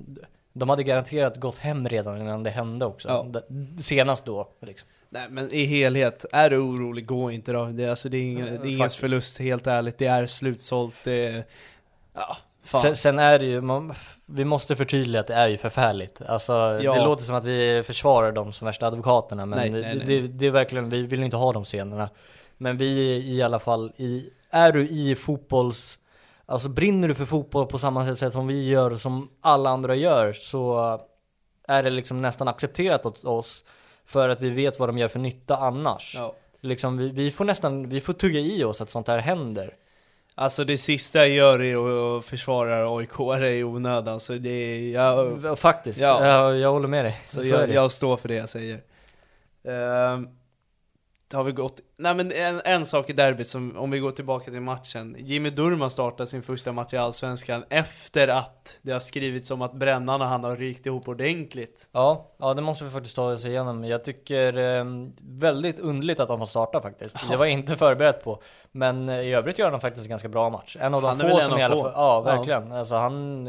[0.52, 3.40] De hade garanterat gått hem redan innan det hände också Ja.
[3.82, 4.88] Senast då liksom.
[5.10, 7.64] Nej men i helhet, är du orolig, gå inte då.
[7.66, 9.98] Det, alltså, det är, ingen, det är ingens förlust, helt ärligt.
[9.98, 11.44] Det är slutsålt, det är...
[12.14, 12.36] Ja.
[12.62, 13.92] Sen, sen är det ju, man,
[14.26, 16.94] vi måste förtydliga att det är ju förfärligt Alltså Ja.
[16.94, 20.06] det låter som att vi försvarar dem som värsta advokaterna Men Nej, det, nej, nej.
[20.22, 22.08] Det, det är verkligen, vi vill inte ha de scenerna
[22.56, 22.86] Men vi
[23.26, 25.98] i alla fall, i, är du i fotbolls
[26.46, 30.32] Alltså brinner du för fotboll på samma sätt som vi gör som alla andra gör
[30.32, 31.00] så
[31.68, 33.64] är det liksom nästan accepterat åt oss
[34.04, 36.14] för att vi vet vad de gör för nytta annars.
[36.16, 36.34] Ja.
[36.60, 39.74] Liksom vi, vi får nästan, vi får tugga i oss att sånt här händer.
[40.34, 45.58] Alltså det sista jag gör är att försvara AIK i onödan, så det är, jag,
[45.58, 46.26] Faktiskt, Ja.
[46.26, 47.18] jag, jag håller med dig.
[47.22, 48.80] så Så jag, jag står för det jag säger.
[51.32, 54.50] Har vi gått, nej men en, en sak i derbyt som, om vi går tillbaka
[54.50, 55.16] till matchen.
[55.18, 59.74] Jimmy Durman startar sin första match i Allsvenskan efter att det har skrivits om att
[59.74, 61.88] Brännan och han har rykt ihop ordentligt.
[61.92, 63.84] Ja, ja det måste vi faktiskt ta oss igenom.
[63.84, 64.84] Jag tycker eh,
[65.20, 67.16] väldigt underligt att de får starta faktiskt.
[67.30, 68.42] Det var jag inte förberett på.
[68.72, 70.76] Men eh, i övrigt gör han faktiskt en ganska bra match.
[70.80, 72.72] En av de Han få som i alla fall, ja verkligen.
[72.72, 73.46] Alltså han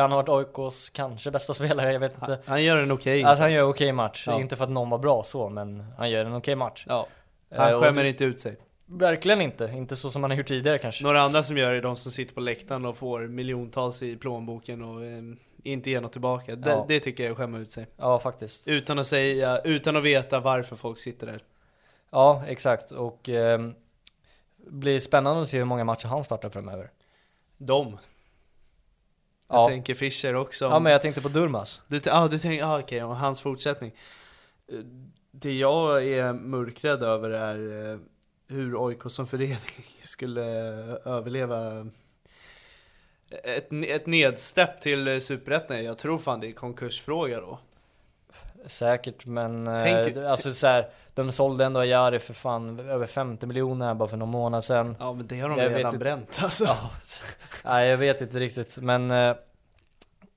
[0.00, 2.38] kan ha varit AIKs kanske bästa spelare, jag vet inte.
[2.46, 4.40] Han gör en okej Alltså han gör okej match, Ja.
[4.40, 6.84] inte för att någon var bra så, men han gör en okej match.
[6.88, 7.06] Ja,
[7.50, 8.56] Eh, han och skämmer det- inte ut sig.
[8.86, 11.04] Verkligen inte, inte så som han har gjort tidigare kanske.
[11.04, 14.82] Några andra som gör är de som sitter på läktaren och får miljontals i plånboken
[14.82, 15.22] och eh,
[15.62, 16.56] inte ger något tillbaka.
[16.56, 16.84] Det, Ja.
[16.88, 17.86] det tycker jag är att skämma ut sig.
[17.96, 18.68] Ja, faktiskt.
[18.68, 21.42] Utan att säga, utan att veta varför folk sitter där.
[22.10, 22.90] Ja, exakt.
[22.92, 23.60] Och eh,
[24.66, 26.90] blir spännande att se hur många matcher han startar framöver.
[27.58, 27.98] De.
[29.48, 29.68] Jag Ja.
[29.68, 30.64] tänker Fischer också.
[30.64, 31.80] Ja, men jag tänkte på Durmas.
[31.88, 33.92] Du, ah, du tänker, ah, okej, om hans fortsättning.
[35.30, 37.98] Det jag är mörkrädd över är eh,
[38.48, 39.58] hur AIK som förening
[40.00, 40.42] skulle
[41.04, 41.86] överleva
[43.30, 45.84] ett, ett nedstepp till Superettan.
[45.84, 47.58] Jag tror fan det är konkursfråga då.
[48.66, 53.06] Säkert, men eh, Tänk- det- alltså så här, de sålde ändå Ajari för fan över
[53.06, 54.96] 50 miljoner bara för någon månad sedan.
[55.00, 55.98] Ja men det har de Jag redan inte.
[55.98, 56.64] bränt alltså.
[56.64, 56.90] Ja,
[57.64, 59.36] nej jag vet inte riktigt, men eh,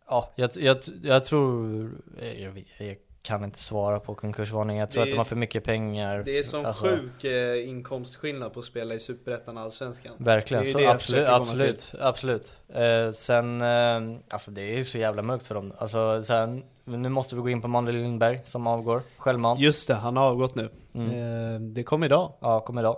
[0.09, 1.91] ja, jag, jag, jag tror,
[2.37, 4.77] jag, vet- jag kan inte svara på konkursvarning.
[4.77, 6.23] Jag tror Det- att de har för mycket pengar.
[6.25, 10.13] Det är sån Alltså, sjuk eh, inkomstskillnad på att spela i Superettan och Allsvenskan.
[10.17, 12.57] Verkligen, så jag absolut, absolut, absolut.
[12.73, 15.73] Eh, sen, eh, alltså det är ju så jävla mörkt för dem.
[15.77, 16.61] Alltså så här,
[16.97, 19.59] nu måste vi gå in på Manuel Lindberg som avgår, självmant.
[19.59, 20.69] Just det, han har avgått nu.
[20.93, 21.09] Mm.
[21.55, 22.33] Eh, det kom idag.
[22.39, 22.97] Ja, kom idag.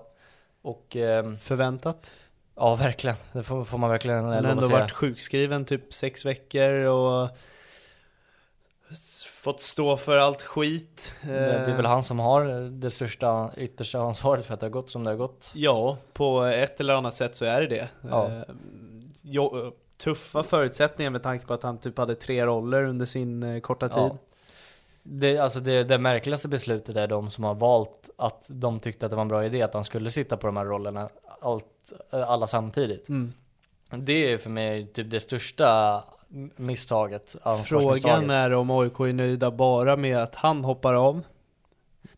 [0.62, 2.16] Och ehm, Förväntat.
[2.56, 3.16] ja, verkligen.
[3.34, 4.80] Det får, får man verkligen eh, Han har ändå säga.
[4.80, 7.30] varit sjukskriven typ sex veckor och
[9.42, 11.14] fått stå för allt skit.
[11.22, 14.72] Det, det är väl han som har det största, yttersta ansvaret för att det har
[14.72, 15.52] gått som det har gått.
[15.54, 17.90] Ja, på ett eller annat sätt så är det det.
[18.10, 18.28] Ja.
[18.28, 18.44] Eh,
[19.22, 19.72] jo,
[20.04, 23.90] tuffa förutsättningar med tanke på att han typ hade tre roller under sin eh, korta
[23.90, 23.98] tid.
[23.98, 24.18] Ja.
[25.04, 29.10] Det, alltså det, det märkligaste beslutet är de som har valt att de tyckte att
[29.10, 31.10] det var en bra idé att han skulle sitta på de här rollerna,
[31.42, 33.10] allt, alla samtidigt.
[33.10, 33.34] Mm.
[33.90, 36.04] Det är för mig typ det största
[36.56, 37.36] misstaget.
[37.66, 41.22] Frågan är om AIK är nöjda bara med att han hoppar av.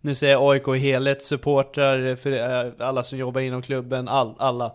[0.02, 4.36] Nu säger jag AIK i helhet, supportrar, för eh, alla som jobbar inom klubben, all,
[4.38, 4.72] alla.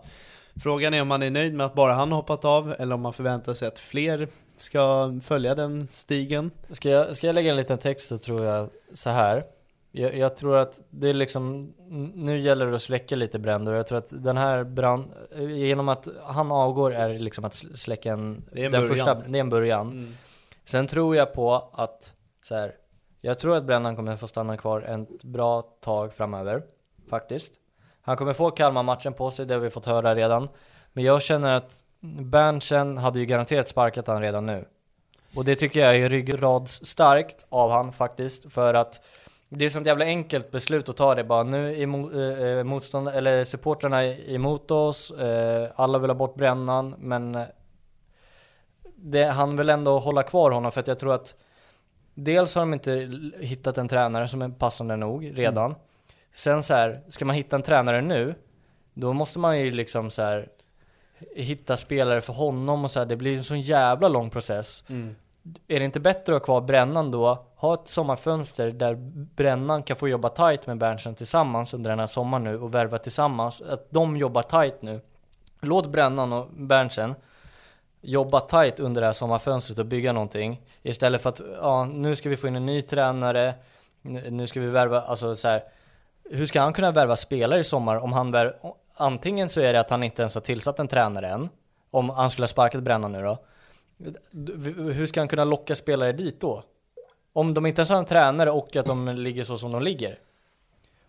[0.63, 3.13] Frågan är om man är nöjd med att bara han hoppat av, eller om man
[3.13, 6.51] förväntar sig att fler ska följa den stigen.
[6.69, 9.43] Ska jag, ska jag lägga en liten text så tror jag så här.
[9.91, 11.73] Jag, jag tror att det är liksom,
[12.15, 13.73] nu gäller det att släcka lite bränder.
[13.73, 18.45] Jag tror att den här brand, genom att han avgår är liksom att släcka en,
[18.51, 18.95] Det är en den början.
[18.95, 19.91] första, det är en början.
[19.91, 20.15] Mm.
[20.65, 22.73] Sen tror jag på att, så här,
[23.21, 26.63] jag tror att Brännan kommer få stanna kvar ett bra tag framöver,
[27.09, 27.53] faktiskt.
[28.09, 30.49] Han kommer få Kalmar-matchen på sig, det har vi fått höra redan.
[30.93, 34.65] Men jag känner att Berntsen hade ju garanterat sparkat han redan nu.
[35.35, 39.01] Och det tycker jag är ryggradstarkt av han faktiskt, för att
[39.49, 41.43] det är sånt jävla enkelt beslut att ta det bara.
[41.43, 46.95] Nu är eh, eh, motstånd eller supportrarna emot oss, eh, alla vill ha bort brännan,
[46.99, 47.37] men
[48.95, 51.35] det, han vill ändå hålla kvar honom för att jag tror att
[52.13, 55.65] dels har de inte hittat en tränare som är passande nog redan.
[55.65, 55.77] Mm.
[56.33, 58.35] Sen så här, ska man hitta en tränare nu,
[58.93, 60.49] då måste man ju liksom så här
[61.35, 64.83] hitta spelare för honom och så här, det blir en sån jävla lång process.
[64.87, 65.15] Mm.
[65.67, 67.45] Är det inte bättre att ha kvar Brännan då?
[67.55, 68.95] Ha ett sommarfönster där
[69.35, 72.97] Brännan kan få jobba tight med Berntsen tillsammans under den här sommaren nu och värva
[72.97, 73.61] tillsammans.
[73.61, 75.01] Att de jobbar tight nu.
[75.61, 77.15] Låt Brännan och Berntsen
[78.01, 80.61] jobba tight under det här sommarfönstret och bygga någonting.
[80.83, 83.53] Istället för att, ja, nu ska vi få in en ny tränare.
[84.01, 85.63] Nu ska vi värva, alltså så här.
[86.29, 88.55] Hur ska han kunna värva spelare i sommar om han vär,
[88.95, 91.49] antingen så är det att han inte ens har tillsatt en tränare än.
[91.91, 93.37] Om han skulle ha sparkat Bränna nu då.
[94.93, 96.63] Hur ska han kunna locka spelare dit då?
[97.33, 100.19] Om de inte ens har en tränare och att de ligger så som de ligger.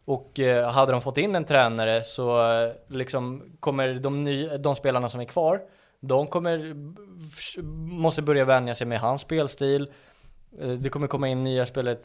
[0.05, 4.77] Och eh, hade de fått in en tränare så eh, liksom kommer de, ny, de
[4.77, 5.61] spelarna som är kvar,
[6.01, 6.75] de kommer,
[7.89, 9.91] måste börja vänja sig med hans spelstil.
[10.59, 11.97] Eh, det kommer komma in nya spelare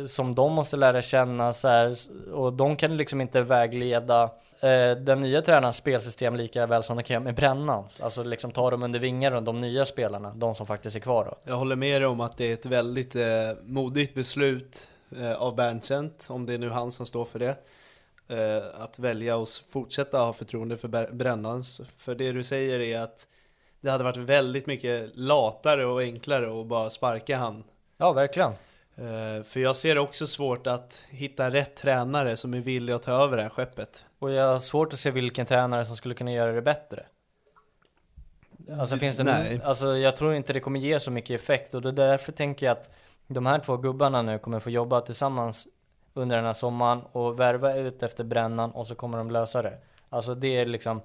[0.00, 1.94] eh, som de måste lära känna så här,
[2.32, 4.22] och de kan liksom inte vägleda
[4.60, 8.00] eh, den nya tränarens spelsystem lika väl som de kan göra med Brännans.
[8.00, 11.50] Alltså liksom ta dem under vingarna, de nya spelarna, de som faktiskt är kvar då.
[11.50, 13.24] Jag håller med dig om att det är ett väldigt eh,
[13.62, 17.56] modigt beslut eh, av Berntjent, om det är nu han som står för det.
[18.28, 21.80] Eh, att välja att fortsätta ha förtroende för Brännans.
[21.96, 23.26] För det du säger är att
[23.80, 27.64] det hade varit väldigt mycket latare och enklare att bara sparka han.
[27.96, 28.50] Ja, verkligen.
[28.96, 33.02] Eh, för jag ser det också svårt att hitta rätt tränare som är villig att
[33.02, 34.04] ta över det här skeppet.
[34.18, 37.06] Och jag har svårt att se vilken tränare som skulle kunna göra det bättre.
[38.78, 39.60] Alltså D- finns det nej.
[39.64, 42.66] Alltså jag tror inte det kommer ge så mycket effekt och det är därför tänker
[42.66, 42.90] jag att
[43.26, 45.68] de här två gubbarna nu kommer få jobba tillsammans
[46.14, 49.78] under den här sommaren och värva ut efter brännan och så kommer de lösa det.
[50.08, 51.00] Alltså det är liksom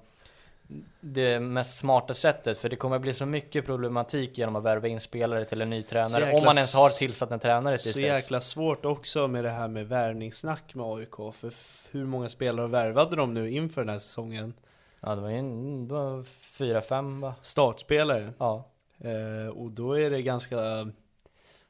[1.00, 5.00] det mest smarta sättet för det kommer bli så mycket problematik genom att värva in
[5.00, 8.00] spelare till en ny tränare jäkla om man ens har tillsatt en tränare tills Så
[8.00, 8.08] dess.
[8.16, 11.34] jäkla svårt också med det här med värvningssnack med AIK.
[11.34, 11.52] För
[11.90, 14.54] hur många spelare värvade de nu inför den här säsongen?
[15.00, 16.24] Ja det var ju
[16.58, 17.34] fyra, fem va?
[17.42, 18.32] Startspelare.
[18.38, 18.64] Ja.
[18.98, 20.56] Eh, och då är det ganska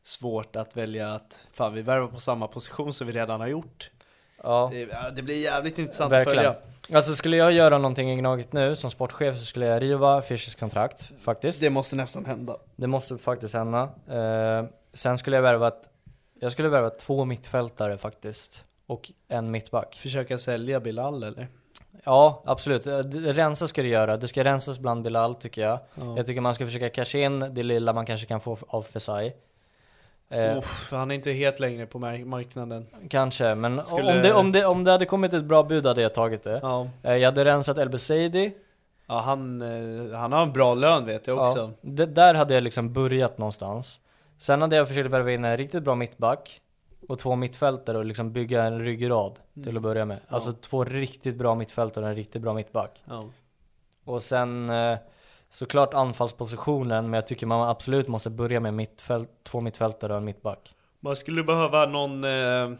[0.02, 3.90] svårt att välja att fan vi värvar på samma position som vi redan har gjort.
[4.42, 4.68] ja.
[4.72, 6.38] Det, det blir jävligt intressant Verkligen.
[6.46, 6.71] att följa.
[6.94, 10.54] Alltså skulle jag göra någonting i Gnaget nu som sportchef så skulle jag riva Fischers
[10.54, 11.60] kontrakt faktiskt.
[11.60, 12.56] Det, Det måste nästan hända.
[12.76, 13.82] måste faktiskt hända.
[14.10, 15.90] Eh, sen skulle jag värva ett,
[16.40, 18.64] jag skulle värva två mittfältare faktiskt.
[18.86, 19.96] Och en mittback.
[19.96, 21.48] Försöka sälja Bilal eller?
[22.04, 22.86] Ja, absolut.
[22.86, 24.16] Eh, det- Rensa ska det göra.
[24.16, 25.78] Det ska rensas bland Bilal tycker jag.
[25.94, 26.16] Ja.
[26.16, 29.32] Jag tycker man ska försöka casha in det lilla man kanske kan få av Fesai.
[30.32, 32.86] Eh, Uff, han är inte helt längre på mark- marknaden.
[33.10, 36.02] Kanske, men Skulle- om, det, om, det, om det hade kommit ett bra bud hade
[36.02, 36.58] jag tagit det.
[36.62, 38.54] Ja, Eh, jag hade rensat El Besaidi.
[39.06, 39.62] ja han,
[40.10, 41.58] eh, han har en bra lön vet jag också.
[41.58, 44.00] Ja, det, där hade jag liksom börjat någonstans.
[44.38, 46.60] Sen hade jag försökt värva in en riktigt bra mittback
[47.08, 50.18] och två mittfältare och liksom bygga en ryggrad till att börja med.
[50.28, 53.02] Alltså två riktigt bra mittfältare och en riktigt bra mittback.
[53.04, 53.24] Ja.
[54.04, 54.98] Och sen eh,
[55.52, 60.24] såklart anfallspositionen, men jag tycker man absolut måste börja med mittfält, två mittfältare och en
[60.24, 60.74] mittback.
[61.00, 62.72] Man skulle behöva någon eh,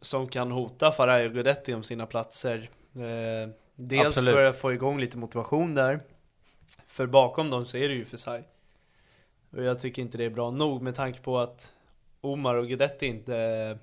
[0.00, 2.70] som kan hota Faraj och Guidetti om sina platser.
[2.94, 4.34] Eh, dels Absolut.
[4.34, 6.00] för att få igång lite motivation där.
[6.86, 8.42] För bakom dem så är det ju Fesai.
[9.50, 11.74] Och jag tycker inte det är bra nog med tanke på att
[12.20, 13.76] Omar och Guidetti inte eh,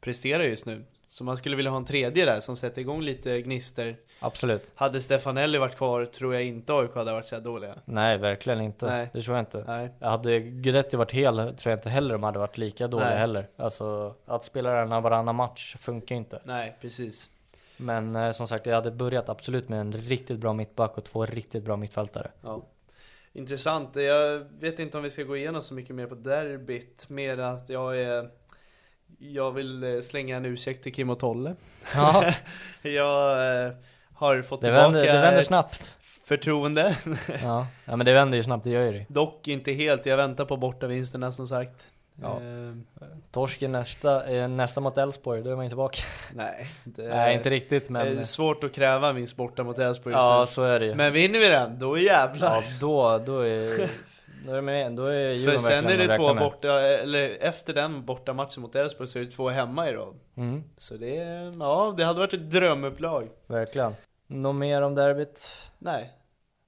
[0.00, 0.84] presterar just nu.
[1.06, 3.96] Så man skulle vilja ha en tredje där som sätter igång lite gnister.
[4.18, 4.72] Absolut.
[4.74, 7.74] Hade Stefanelli varit kvar tror jag inte AIK hade varit så här dåliga.
[7.84, 8.86] Nej, verkligen inte.
[8.86, 9.10] Nej.
[9.12, 9.64] Det tror jag inte.
[9.66, 9.90] Nej.
[10.00, 13.18] Hade Guidetti varit hel tror jag inte heller de hade varit lika dåliga Nej.
[13.18, 13.48] heller.
[13.56, 16.40] Alltså att spela den här varannan match funkar inte.
[16.44, 17.30] Nej, precis.
[17.76, 21.26] Men eh, som sagt, jag hade börjat absolut med en riktigt bra mittback och två
[21.26, 22.30] riktigt bra mittfältare.
[22.42, 22.62] Ja.
[23.32, 23.96] Intressant.
[23.96, 27.08] Jag vet inte om vi ska gå igenom så mycket mer på derbyt.
[27.08, 28.30] Mer att jag är...
[29.18, 31.54] Jag vill eh, slänga en ursäkt till Kim och Tolle.
[31.94, 32.32] Ja,
[32.82, 33.72] jag eh,
[34.16, 35.90] har fått det tillbaka vänder, det vänder snabbt.
[36.26, 36.96] förtroende.
[37.42, 37.66] Ja.
[37.84, 39.04] ja, men det vänder ju snabbt, det gör ju det.
[39.08, 40.06] Dock inte helt.
[40.06, 41.86] Jag väntar på bortavinsterna som sagt.
[42.22, 42.36] Ja.
[42.36, 42.74] Eh,
[43.32, 45.98] Torsken nästa, eh, nästa mot Elfsborg, då är man ju tillbaka.
[46.34, 46.66] nej.
[46.84, 48.26] Det Nej, inte riktigt Det är men...
[48.26, 50.46] svårt att kräva en vinst borta mot Elfsborg just Ja, nu.
[50.46, 50.94] så är det ju.
[50.94, 52.62] Men vinner vi den, då jävlar.
[52.62, 53.90] Ja, då, då är...
[54.46, 56.42] Då är, med, då är För sen är det två med.
[56.42, 60.14] borta, eller efter den borta matchen mot Elfsborg så är det två hemma i rad.
[60.36, 61.14] Mm, Så det,
[61.58, 63.28] ja, det hade varit ett drömupplag.
[63.46, 63.94] verkligen.
[64.26, 65.48] Något mer om derbyt?
[65.78, 66.12] Nej.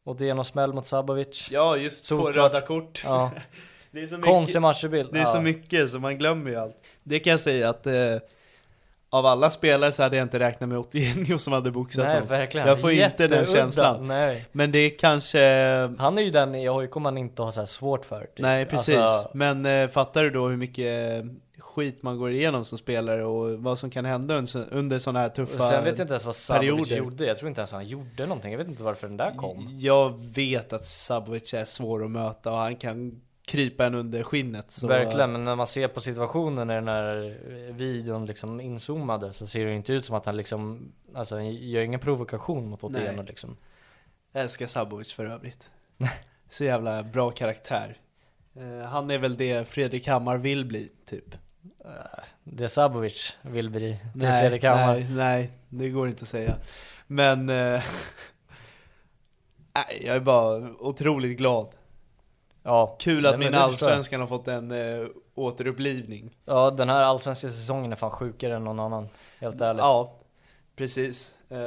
[0.04, 1.48] Otieno smäll mot Sabovic.
[1.50, 2.52] Ja, just två Solklart.
[2.52, 3.02] röda kort.
[3.04, 3.30] Ja,
[3.90, 5.12] Det är så mycket, konstig matchbild.
[5.12, 5.40] det är så ja.
[5.40, 6.76] mycket så man glömmer ju allt.
[7.02, 7.94] Det kan jag säga att eh,
[9.10, 12.28] av alla spelare så hade jag inte räknat med Otieno som hade boxat Nej, någon.
[12.28, 12.68] verkligen.
[12.68, 13.46] Jag får inte den Jätteudda.
[13.46, 14.06] känslan.
[14.06, 14.44] Nej.
[14.52, 15.40] Men det är kanske,
[15.98, 18.20] Han är ju den i AIK man inte har så här svårt för.
[18.20, 18.30] typ.
[18.38, 18.96] nej precis.
[18.96, 21.24] Alltså, Men eh, fattar du då hur mycket eh,
[21.78, 25.28] skit man går igenom som spelare och vad som kan hända under, under sådana här
[25.28, 26.96] tuffa sen vet jag inte ens vad Sabovic perioder.
[26.96, 27.26] gjorde.
[27.26, 28.50] Jag tror inte ens han gjorde någonting.
[28.50, 29.68] Jag vet inte varför den där kom.
[29.78, 34.72] Jag vet att Sabovic är svår att möta och han kan krypa en under skinnet.
[34.72, 37.38] Så Verkligen, men när man ser på situationen när den här
[37.72, 41.82] videon liksom inzoomade så ser det inte ut som att han liksom, alltså han gör
[41.82, 43.56] ingen provokation mot Otieno liksom.
[44.32, 45.70] Jag älskar Sabovic för övrigt.
[46.48, 47.96] Så jävla bra karaktär.
[48.56, 51.34] Eh, han är väl det Fredrik Hammar vill bli, typ.
[52.44, 54.94] Det Sabovic vill bli, det nej, Fredrik Hammar.
[54.94, 56.56] Nej, nej, det går inte att säga.
[57.06, 57.48] Men...
[57.48, 57.82] Eh,
[60.00, 61.68] jag är bara otroligt glad.
[62.62, 66.36] Ja, Kul att min allsvenskan har fått en eh, återupplivning.
[66.44, 69.08] Ja, den här allsvenska säsongen är fan sjukare än någon annan,
[69.40, 69.80] helt ärligt.
[69.80, 70.14] Ja,
[70.76, 71.36] precis.
[71.50, 71.58] Eh,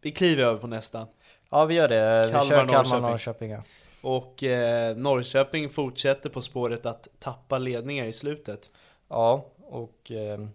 [0.00, 1.06] vi kliver över på nästa.
[1.50, 2.22] Ja, vi gör det.
[2.26, 3.10] Vi Kalmar, kör Kalmar, Norrköping.
[3.10, 3.50] Norrköping.
[3.50, 3.62] ja.
[4.04, 8.72] Och eh, Norrköping fortsätter på spåret att tappa ledningar i slutet.
[9.08, 10.46] Ja, och eh,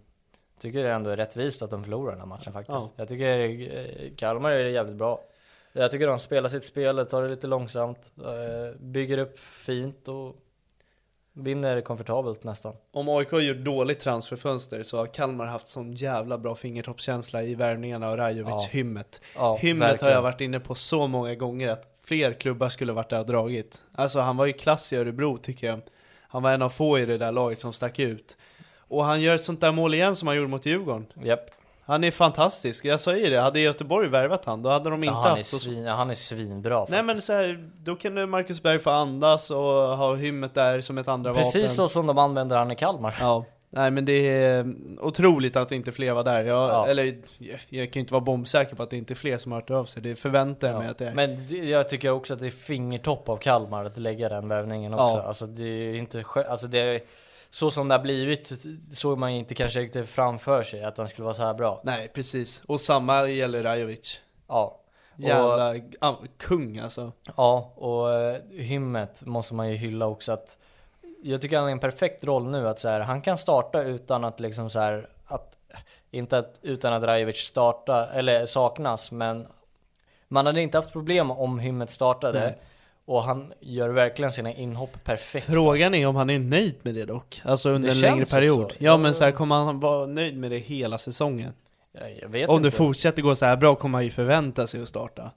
[0.60, 2.70] Tycker det ändå är rättvist att de förlorar den här matchen faktiskt.
[2.70, 2.90] Ja.
[2.96, 3.38] Jag tycker
[3.76, 5.20] eh, Kalmar är jävligt bra.
[5.72, 10.36] Jag tycker de spelar sitt spel, tar det lite långsamt, eh, bygger upp fint och
[11.32, 12.74] vinner komfortabelt nästan.
[12.92, 17.54] Om AIK har gjort dåligt transferfönster så har Kalmar haft sån jävla bra fingertoppskänsla i
[17.54, 19.04] värvningarna av Rajovic, Ja.
[19.36, 23.10] Ja, Hymmet har jag varit inne på så många gånger att fler klubbar skulle varit
[23.10, 23.82] där och dragit.
[23.94, 25.80] Alltså han var ju klass i Örebro tycker jag.
[26.28, 28.36] Han var en av få i det där laget som stack ut.
[28.78, 31.06] Och han gör ett sånt där mål igen som han gjorde mot Djurgården.
[31.22, 31.50] Japp.
[31.84, 35.14] Han är fantastisk, jag sa ju det, hade Göteborg värvat han, då hade de inte
[35.14, 37.96] Ja, han, är haft så svin, ja, han är svinbra Nej men så här, då
[37.96, 39.62] kan Marcus Berg få andas och
[39.96, 41.44] ha hymmet där som ett andra vapen.
[41.44, 43.16] Precis så som de använder han i Kalmar.
[43.20, 46.44] Ja, nej men det är otroligt att inte fler var där.
[46.44, 46.86] Jag, Ja.
[46.86, 47.04] Eller
[47.38, 49.60] jag, jag kan ju inte vara bombsäker på att det inte är fler som har
[49.60, 50.02] hört av sig.
[50.02, 51.14] Det förväntar jag mig att det är.
[51.14, 55.16] Men jag tycker också att det är fingertopp av Kalmar att lägga den värvningen också.
[55.16, 55.22] Ja.
[55.22, 57.00] Alltså det är inte alltså det är,
[57.50, 58.52] så som det har blivit
[58.92, 61.80] såg man inte kanske riktigt framför sig att den skulle vara så här bra.
[61.84, 64.20] Nej precis, och samma gäller Rajovic.
[64.48, 64.76] Ja.
[65.16, 67.12] Och, Jävla ah, kung alltså.
[67.36, 70.56] ja, och eh, hymmet måste man ju hylla också att
[71.22, 74.24] jag tycker han är en perfekt roll nu att så här, han kan starta utan
[74.24, 75.56] att liksom så här att
[76.10, 79.46] inte att, utan att Rajovic starta eller saknas men
[80.28, 82.58] man hade inte haft problem om hymmet startade Nej.
[83.04, 85.46] och han gör verkligen sina inhopp perfekt.
[85.46, 87.40] Frågan är om han är nöjd med det dock.
[87.44, 88.64] Alltså under Det en längre period.
[88.64, 88.76] också.
[88.80, 91.52] Ja men så här, kommer han vara nöjd med det hela säsongen?
[91.92, 92.66] Jag, Om inte.
[92.66, 95.30] det fortsätter gå så här bra kommer han ju förvänta sig att starta.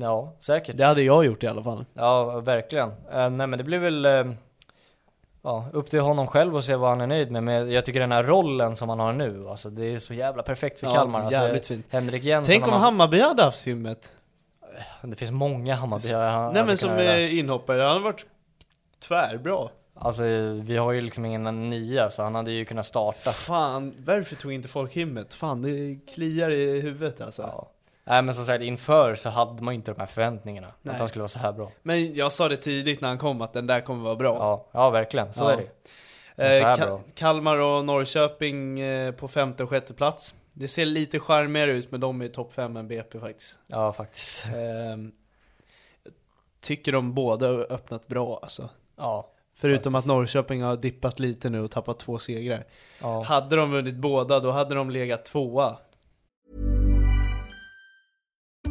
[0.00, 0.76] Ja, säkert.
[0.76, 1.84] Det hade jag gjort i alla fall.
[1.94, 2.88] Ja, verkligen.
[3.12, 4.24] Eh, nej men det blir väl eh,
[5.46, 7.42] ja, upp till honom själv att se vad han är nöjd med.
[7.42, 10.42] Men jag tycker den här rollen som han har nu, alltså det är så jävla
[10.42, 11.18] perfekt för Ja, Kalmar.
[11.18, 11.86] Alltså, jävligt fint.
[11.90, 12.52] Henrik Jensen.
[12.52, 14.16] Tänk om han- Hammarby hade haft hymmet.
[15.02, 16.52] Det finns många Hammarby.
[16.54, 17.16] Nej men som göra.
[17.18, 18.26] eh, inhoppare, han har varit
[19.08, 19.68] tvärbra.
[19.98, 20.22] Alltså
[20.62, 23.30] vi har ju liksom ingen nia så han hade ju kunnat starta.
[23.32, 25.34] Fan, varför tog inte folk hymmet?
[25.34, 27.42] Fan, det kliar i huvudet alltså.
[27.42, 27.68] Ja.
[28.08, 30.68] Nej men som sagt inför så hade man ju inte de här förväntningarna.
[30.82, 30.92] Nej.
[30.94, 31.72] Att han skulle vara så här bra.
[31.82, 34.34] Men jag sa det tidigt när han kom att den där kommer vara bra.
[34.36, 35.32] Ja, ja verkligen.
[35.32, 35.52] Så Ja.
[35.52, 35.68] är det
[36.36, 37.00] Men Eh, Ka- bra.
[37.14, 40.34] Kalmar och Norrköping eh, på femte och sjätte plats.
[40.52, 43.58] Det ser lite charmigare ut med dem i topp 5 än BP faktiskt.
[43.66, 44.44] Ja faktiskt.
[46.04, 46.12] Jag
[46.60, 48.68] tycker de båda har öppnat bra alltså.
[48.96, 49.28] Ja.
[49.54, 50.10] Förutom Faktiskt.
[50.10, 52.64] att Norrköping har dippat lite nu och tappat två segrar.
[53.00, 53.22] ja.
[53.22, 55.76] Hade de vunnit båda, då hade de legat tvåa.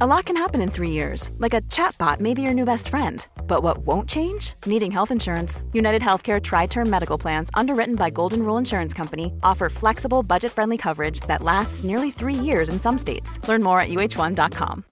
[0.00, 2.88] A lot can happen in three years, like a chatbot may be your new best
[2.88, 3.26] friend.
[3.46, 4.54] But what won't change?
[4.64, 5.62] Needing health insurance.
[5.74, 10.50] United Healthcare Tri Term Medical Plans, underwritten by Golden Rule Insurance Company, offer flexible, budget
[10.52, 13.38] friendly coverage that lasts nearly three years in some states.
[13.46, 14.84] Learn more at uh1.com.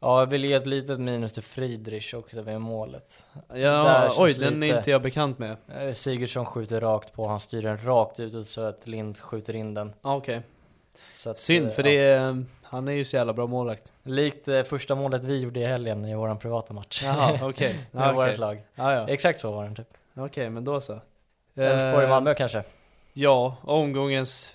[0.00, 3.26] Ja, jag vill ge ett litet minus till Friedrich också vid målet.
[3.54, 5.56] Ja, oj, den är inte jag bekant med.
[5.68, 9.74] Eh, Sigurdsson skjuter rakt på, han styr den rakt ut så att Lind skjuter in
[9.74, 9.92] den.
[10.02, 10.36] Okej.
[10.36, 10.51] Så
[11.30, 11.90] att, Synd, eh, för ja.
[11.90, 13.92] det är, han är ju så jävla bra målvakt.
[14.02, 17.02] Likt eh, första målet vi gjorde i helgen i våran privata match.
[17.04, 17.86] Jaha, okej.
[17.90, 18.62] Med Ja, vårt lag.
[18.74, 19.08] Ja, ja.
[19.08, 19.88] Exakt så var den typ.
[20.14, 20.92] Okej, men då så.
[21.54, 22.62] Elfsborg, Eh, Malmö kanske?
[23.12, 24.54] Ja, omgångens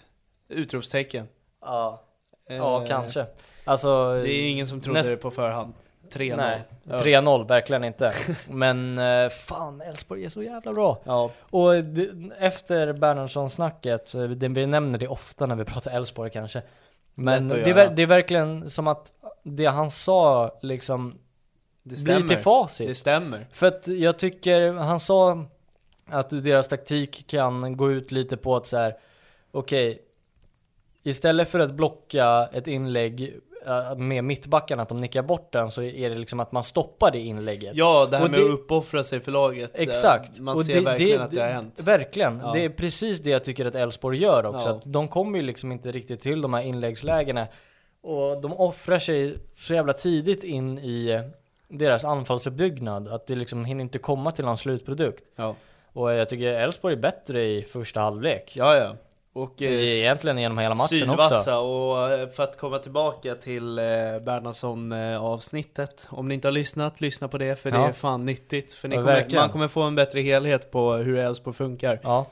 [0.49, 1.27] utropstecken.
[1.61, 2.01] Ja,
[2.47, 3.25] ja Eh, kanske.
[3.65, 5.73] Alltså, Det är ingen som trodde näst- det på förhand.
[6.13, 6.35] 3-0.
[6.37, 6.97] Nej, Ja.
[6.97, 8.13] 3-0 verkligen inte.
[8.47, 10.99] Men eh, fan, Elfsborg är så jävla bra.
[11.03, 11.75] Ja, Och
[12.39, 16.61] efter Bernhardsson-snacket, vi nämner det ofta när vi pratar Elfsborg kanske.
[17.13, 19.11] Men det är, det är verkligen som att
[19.43, 21.17] det han sa liksom
[21.83, 22.27] det blir stämmer.
[22.29, 22.87] till facit.
[22.87, 23.47] Det stämmer.
[23.51, 25.45] För att jag tycker, han sa
[26.05, 28.95] att deras taktik kan gå ut lite på att så här,
[29.51, 30.01] okej,
[31.03, 33.39] istället för att blocka ett inlägg
[33.97, 37.19] med mittbackarna, att de nickar bort den, så är det liksom att man stoppar det
[37.19, 37.71] inlägget.
[37.77, 39.71] Ja, det här Och med det- att uppoffra sig för laget.
[39.75, 40.39] eh, Exakt.
[40.39, 41.79] Man ser verkligen att det har hänt.
[41.83, 42.39] Verkligen.
[42.43, 42.51] Ja.
[42.53, 44.69] Det är precis det jag tycker att Elfsborg gör också.
[44.69, 44.75] Ja.
[44.75, 47.47] Att de kommer ju liksom inte riktigt till de här inläggslägena.
[48.01, 51.21] Och de offrar sig så jävla tidigt in i eh,
[51.67, 53.07] deras anfallsuppbyggnad.
[53.07, 55.23] Att det liksom hinner inte komma till någon slutprodukt.
[55.35, 55.55] Ja,
[55.93, 58.51] Och jag tycker Elfsborg är bättre i första halvlek.
[58.55, 58.75] ja.
[58.77, 58.95] ja.
[59.37, 61.53] Och eh, Egentligen genom hela matchen sylvassa också.
[61.55, 63.83] och eh, för att komma tillbaka till eh,
[64.21, 67.87] Bernhardsson avsnittet Om ni inte har lyssnat, lyssna på det för det Ja.
[67.87, 71.55] är fan nyttigt För Ja, kommer, man kommer få en bättre helhet på hur Elfsborg
[71.55, 72.25] funkar Ja,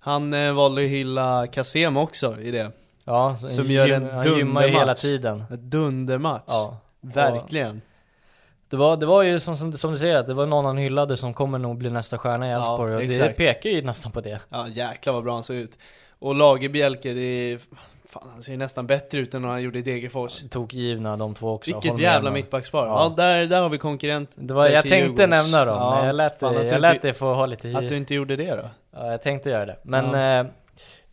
[0.00, 2.70] Han valde att hylla Kasem också i det.
[3.04, 4.80] Ja, Som gör en han gymmar ju dundermatch.
[4.80, 5.44] hela tiden.
[5.50, 6.44] En dundermatch.
[6.46, 6.76] Ja.
[7.00, 7.80] Verkligen.
[8.70, 11.16] Det var, det var ju som, som, som du säger, det var någon han hyllade
[11.16, 13.36] som kommer nog bli nästa stjärna i Ja, Elfsborg och det exakt.
[13.36, 14.40] pekar ju nästan på det.
[14.48, 15.78] Ja jäklar vad bra han såg ut.
[16.24, 17.22] Och Lagerbielke, det
[17.52, 17.58] är...
[18.08, 20.42] Fan, han ser nästan bättre ut än vad han gjorde i Degerfors.
[20.50, 21.72] Tokgivna de två också.
[21.72, 22.86] Vilket med jävla mittbackspar.
[22.86, 23.04] Ja.
[23.18, 24.30] Ja, där, där har vi konkurrent.
[24.34, 25.30] Det var, jag tänkte Djurgårdens.
[25.30, 27.88] nämna dem, Ja, men jag lät, fan, jag lät inte- det få ha lite Att
[27.88, 28.68] du inte gjorde det då?
[28.92, 29.76] Ja, jag tänkte göra det.
[29.82, 30.52] Men eh,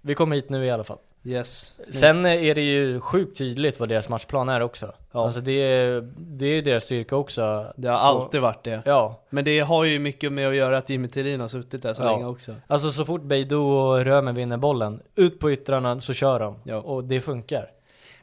[0.01, 0.97] vi kommer hit nu i alla fall.
[1.23, 1.73] Yes.
[1.93, 4.91] Sen är det ju sjukt tydligt vad deras matchplan är också.
[5.11, 5.23] Ja.
[5.23, 7.73] Alltså det är, det är deras styrka också.
[7.77, 8.81] Det har Så- alltid varit det.
[8.85, 9.19] Ja.
[9.29, 12.03] Men det har ju mycket med att göra att Jimmy Tillin har suttit där så
[12.03, 12.11] Ja.
[12.11, 12.55] länge också.
[12.67, 16.55] Alltså så fort Beidou och Römer vinner bollen, ut på yttrarna så kör de.
[16.63, 16.77] Ja.
[16.77, 17.69] Och det funkar.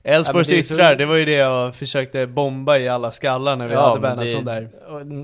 [0.09, 3.69] Elfsborgs Ja, är så- det var ju det jag försökte bomba i alla skallar när
[3.69, 4.53] vi hade men Bernhardsson det-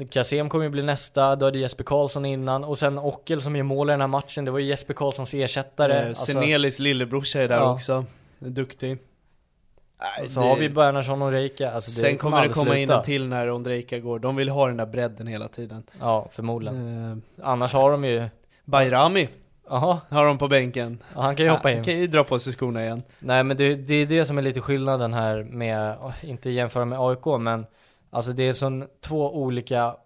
[0.01, 0.07] där.
[0.07, 3.62] Kasem kommer ju bli nästa, då hade Jesper Karlsson innan och sen Ockel som gör
[3.62, 6.01] mål i den här matchen, det var ju Jesper Karlssons ersättare.
[6.03, 7.72] Eh, Alltså, Senelis lillebrorsa är där Ja.
[7.72, 8.05] också.
[8.39, 8.99] Duktig.
[10.24, 11.70] Och så det- har vi Bernhardsson och Reika.
[11.72, 12.99] Alltså Sen kommer det komma in sluta.
[12.99, 14.18] en till när Ondrejka går.
[14.18, 15.82] De vill ha den där bredden hela tiden.
[16.01, 17.11] Ja, förmodligen.
[17.39, 18.28] Eh, Annars har de ju,
[18.64, 19.28] Bayrami
[19.68, 21.02] jaha, har de på bänken.
[21.14, 21.76] ja, han kan ju hoppa in.
[21.76, 23.02] Han kan ju dra på sig skorna igen.
[23.18, 26.84] Nej men det, det är det som är lite skillnaden här med, åh, inte jämföra
[26.84, 27.66] med AIK men
[28.10, 29.96] Alltså det är sån två olika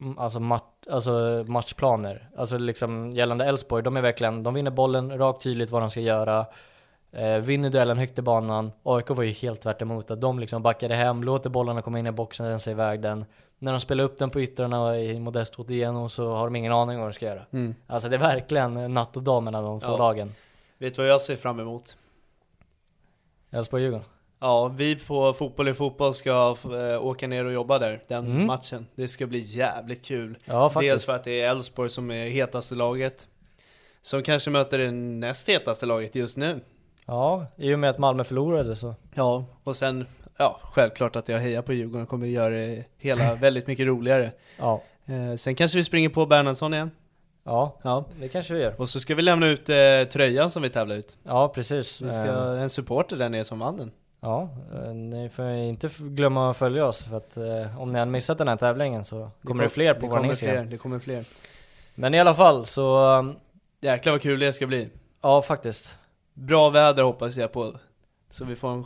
[0.00, 5.18] mm, Alltså, mat, alltså matchplaner Alltså liksom gällande Elfsborg, de är verkligen, de vinner bollen
[5.18, 6.46] rakt tydligt vad de ska göra
[7.12, 10.62] eh, Vinner duellen högt i banan AIK var ju helt tvärt emot att de liksom
[10.62, 13.24] backade hem, låter bollarna komma in i boxen, rensa iväg den
[13.62, 16.96] När de spelar upp den på yttrarna i Modest Otieno så har de ingen aning
[16.96, 17.74] om vad de ska göra Mm.
[17.86, 19.96] Alltså det är verkligen natt och dag mellan de två Ja.
[19.96, 20.34] lagen
[20.78, 21.96] Vet du vad jag ser fram emot?
[23.50, 24.04] Elfsborg-Djurgården
[24.40, 28.46] Ja, vi på Fotboll i Fotboll ska eh, åka ner och jobba där, den Mm.
[28.46, 28.86] matchen.
[28.94, 30.36] Det ska bli jävligt kul.
[30.44, 33.28] Ja faktiskt Dels för att det är Elfsborg som är hetaste laget.
[34.02, 36.60] Som kanske möter det näst hetaste laget just nu.
[37.06, 38.94] Ja, i och med att Malmö förlorade så.
[39.14, 40.06] Ja, och sen,
[40.42, 44.32] ja, självklart att jag hejar på Djurgården kommer göra det hela väldigt mycket roligare.
[44.58, 46.90] Ja, Eh, sen kanske vi springer på Bernhardsson igen.
[47.44, 48.04] ja Ja.
[48.20, 48.80] det kanske vi gör.
[48.80, 49.76] Och så ska vi lämna ut eh,
[50.12, 51.16] tröjan som vi tävlar ut.
[51.22, 52.02] Ja, precis.
[52.02, 53.90] Vi ska, en supporter där nere som vann den.
[54.20, 58.06] Ja, eh, ni får inte glömma att följa oss för att eh, om ni har
[58.06, 60.70] missat den här tävlingen så kommer det, fler på det vår Instagram.
[60.70, 61.24] Det kommer fler.
[61.94, 63.30] Men i alla fall så, eh,
[63.80, 64.88] Jäklar vad kul det ska bli.
[65.22, 65.94] ja faktiskt.
[66.34, 67.72] Bra väder hoppas jag på.
[68.30, 68.84] Så vi får en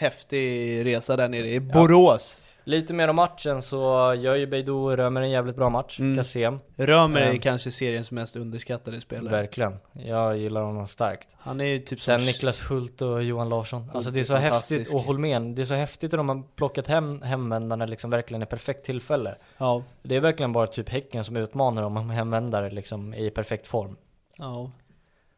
[0.00, 2.44] häftig resa där nere i Borås.
[2.64, 6.00] Lite mer om matchen så gör ju Beidou och Römer en jävligt bra match.
[6.00, 6.16] Mm.
[6.16, 6.58] Kasem.
[6.76, 7.38] Römer är Mm.
[7.40, 9.32] kanske seriens mest underskattade spelare.
[9.36, 9.76] Verkligen.
[9.92, 11.28] Jag gillar honom starkt.
[11.38, 13.90] Han är ju typ Sen som- Niklas Hult och Johan Larsson.
[13.94, 16.86] Alltså det är så häftigt, och Holmén, det är så häftigt att de har plockat
[16.86, 19.34] hem hemvändarna liksom verkligen i perfekt tillfälle.
[19.58, 19.82] Ja.
[20.02, 23.96] Det är verkligen bara typ Häcken som utmanar dem om hemvändare liksom i perfekt form.
[24.36, 24.70] Ja.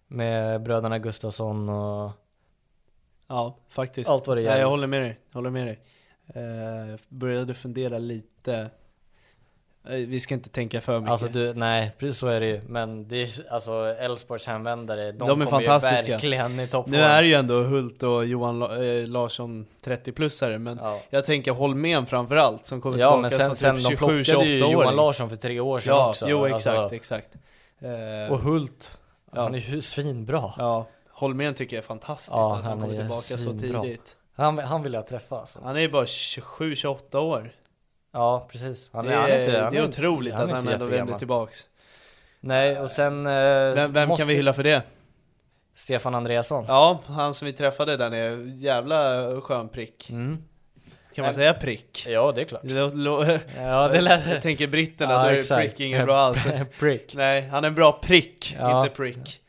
[0.08, 2.10] Med bröderna Gustafsson och...
[3.32, 4.10] Ja, faktiskt.
[4.10, 4.60] Allt vad det gäller.
[4.60, 5.18] jag håller med dig.
[5.32, 5.78] Håller med dig.
[6.34, 8.70] Eh, började fundera lite.
[9.88, 11.10] Eh, vi ska inte tänka för mycket.
[11.10, 12.60] Alltså du, nej precis så är det ju.
[12.68, 16.06] Men det är alltså Elfsborgs hemvändare, de, De är fantastiska.
[16.06, 16.92] ju verkligen i toppform.
[16.92, 21.52] nu är det ju ändå Hult och Johan eh, Larsson 30-plussare, men Ja, jag tänker
[21.52, 24.46] Holmén framförallt som kommer ja tillbaka men sen, som sen typ de 27 plockade 28
[24.46, 24.58] ju.
[24.72, 26.28] Johan Larsson för tre år sedan Ja, också.
[26.28, 27.28] jo Alltså, exakt, exakt.
[27.80, 28.98] Eh, Och Hult,
[29.34, 29.42] Ja.
[29.42, 30.52] han är ju svinbra.
[30.58, 34.16] ja, Holmén tycker jag är fantastiskt Ja, att han han kommer är tillbaka så tidigt.
[34.36, 35.60] Han, han vill jag träffa alltså.
[35.64, 37.50] Han är ju bara 27-28 år.
[38.12, 38.90] Ja precis.
[38.92, 40.74] Han det han är, inte- han det är är- otroligt han att är han inte
[40.74, 41.66] ändå vänder tillbaks.
[42.40, 43.26] Nej och sen...
[43.26, 43.32] Eh,
[43.74, 44.82] Vem, vem måste- kan vi hylla för det?
[45.76, 46.64] Stefan Andreasson.
[46.68, 50.10] Ja, han som vi träffade där nere, jävla skön prick.
[50.10, 50.42] Mm.
[51.14, 52.06] Kan man säga prick?
[52.08, 52.62] Ja det är klart.
[52.64, 54.26] Lo, lo, Ja det lät...
[54.30, 56.44] jag tänker britterna, Ja, då är prick inget bra alls.
[56.78, 57.14] Prick.
[57.14, 58.82] Nej, han är en bra prick, Ja.
[58.84, 59.40] inte prick.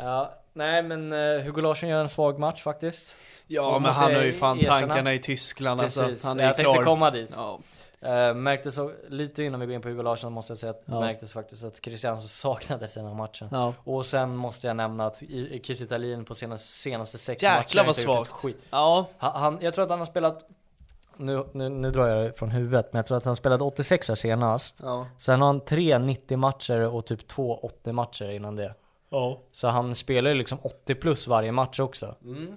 [0.00, 3.14] Ja, nej men uh, Hugo Larsson gör en svag match faktiskt.
[3.46, 4.78] Ja, Får men han har ju fan erkänna.
[4.80, 6.28] tankarna i Tyskland Precis, alltså.
[6.28, 6.84] Han är jag ju tänkte klar.
[6.84, 7.32] komma dit.
[7.36, 7.58] Ja.
[8.04, 8.78] Uh, märktes
[9.08, 11.00] lite innan vi går in på Hugo Larsson måste jag säga att Ja.
[11.00, 13.48] märktes faktiskt att Christiansen saknades i den här matchen.
[13.52, 13.74] ja.
[13.84, 17.96] Och sen måste jag nämna att i- Kiese Italien på senaste, senaste sex Jäklar vad
[17.96, 18.30] har gjort ett svagt.
[18.42, 18.58] skit.
[18.70, 20.44] Ja, han, jag tror att han har spelat,
[21.16, 24.76] nu, nu, nu drar jag från huvudet, men jag tror att han spelade 86 senast.
[24.82, 25.06] ja.
[25.18, 28.74] Sen har han tre 90 matcher och typ två 80 matcher innan det.
[29.16, 29.42] Ja.
[29.52, 32.14] Så han spelar ju liksom 80 plus varje match också.
[32.24, 32.54] Mm.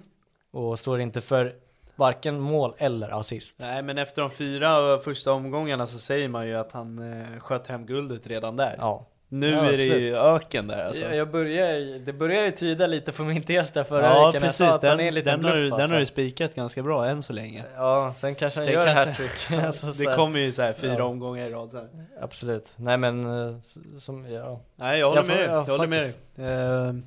[0.50, 1.54] Och står inte för
[1.96, 3.56] varken mål eller assist.
[3.58, 7.66] Nej, men efter de fyra första omgångarna så säger man ju att han eh, sköt
[7.66, 8.74] hem guldet redan där.
[8.78, 9.06] Ja.
[9.32, 11.02] Nu Ja, är det ju öken där alltså.
[11.02, 14.42] Jag, jag börjar, det börjar ju tyda lite på min tes där förra ja veckan.
[14.44, 15.94] Jag sa precis, att han den, är lite den, har, bluff, den alltså.
[15.94, 17.64] har du spikat ganska bra än så länge.
[17.76, 19.60] Ja, sen kanske han Sen gör kanske- hattrick.
[19.66, 21.04] alltså, så Det kommer ju så här fyra Ja.
[21.04, 21.88] omgångar i rad sen.
[22.20, 22.72] Absolut.
[22.76, 23.56] Nej men, eh,
[23.98, 24.60] som, ja.
[24.76, 26.06] Nej jag håller Jag får- med dig, ja, jag håller med dig.
[26.06, 26.38] faktiskt.
[26.38, 27.04] Ehm,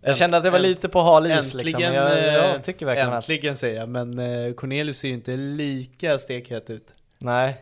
[0.00, 1.80] Jag kände att det var lite på hal is liksom.
[1.82, 5.36] men Jag, eh, jag tycker verkligen att, äntligen säger jag, men Cornelius ser ju inte
[5.36, 6.88] lika stekhet ut.
[7.18, 7.56] nej.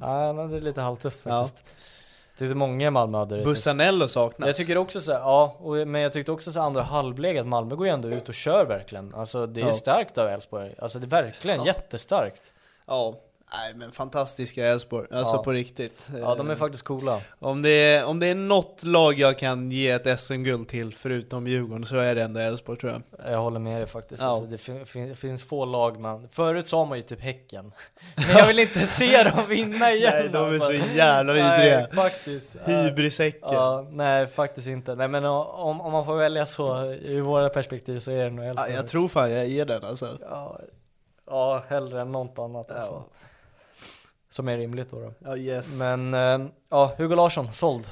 [0.00, 1.48] Ja, han hade lite halvtufft Ja.
[2.38, 3.44] Tyckte många i Malmö hade det.
[3.44, 4.46] Bussanello saknas.
[4.46, 7.38] Jag tycker också så här, ja, och, men jag tyckte också så här, andra halvlek
[7.38, 9.14] att Malmö går ju ändå ut och kör verkligen.
[9.14, 9.72] Alltså det är Ja.
[9.72, 10.74] starkt av Elfsborg.
[10.78, 11.66] Alltså det är verkligen Ja.
[11.66, 12.52] jättestarkt.
[12.86, 13.14] Ja,
[13.52, 15.42] nej men fantastiska Elfsborg, alltså Ja.
[15.42, 16.08] på riktigt.
[16.20, 17.20] Ja, de är Eh, faktiskt coola.
[17.38, 21.46] Om det, är, om det är något lag jag kan ge ett SM-guld till förutom
[21.46, 23.32] Djurgården så är det ändå Elfsborg tror jag.
[23.32, 24.22] Jag håller med dig faktiskt.
[24.22, 24.28] Ja.
[24.28, 26.28] Alltså, det fin- fin- finns få lag man...
[26.28, 27.72] Förut sa man ju typ Häcken.
[28.16, 30.12] Men jag vill inte se dem vinna igen.
[30.14, 30.66] Nej, de är alltså.
[30.66, 31.78] så jävla vidriga.
[31.78, 32.56] Nej, faktiskt.
[32.64, 33.40] Hybrisäcken.
[33.52, 34.94] Ja, nej faktiskt inte.
[34.94, 38.44] Nej men om, om man får välja så, i våra perspektiv så är det nog
[38.44, 38.72] Ja, Elfsborg.
[38.74, 40.18] jag tror fan jag ger den alltså.
[40.20, 40.60] Ja,
[41.26, 43.04] ja hellre än något annat alltså.
[44.30, 45.00] Som är rimligt då.
[45.00, 45.12] då.
[45.18, 45.78] Ja, yes.
[45.78, 47.86] Men eh, ja, Hugo Larsson, såld.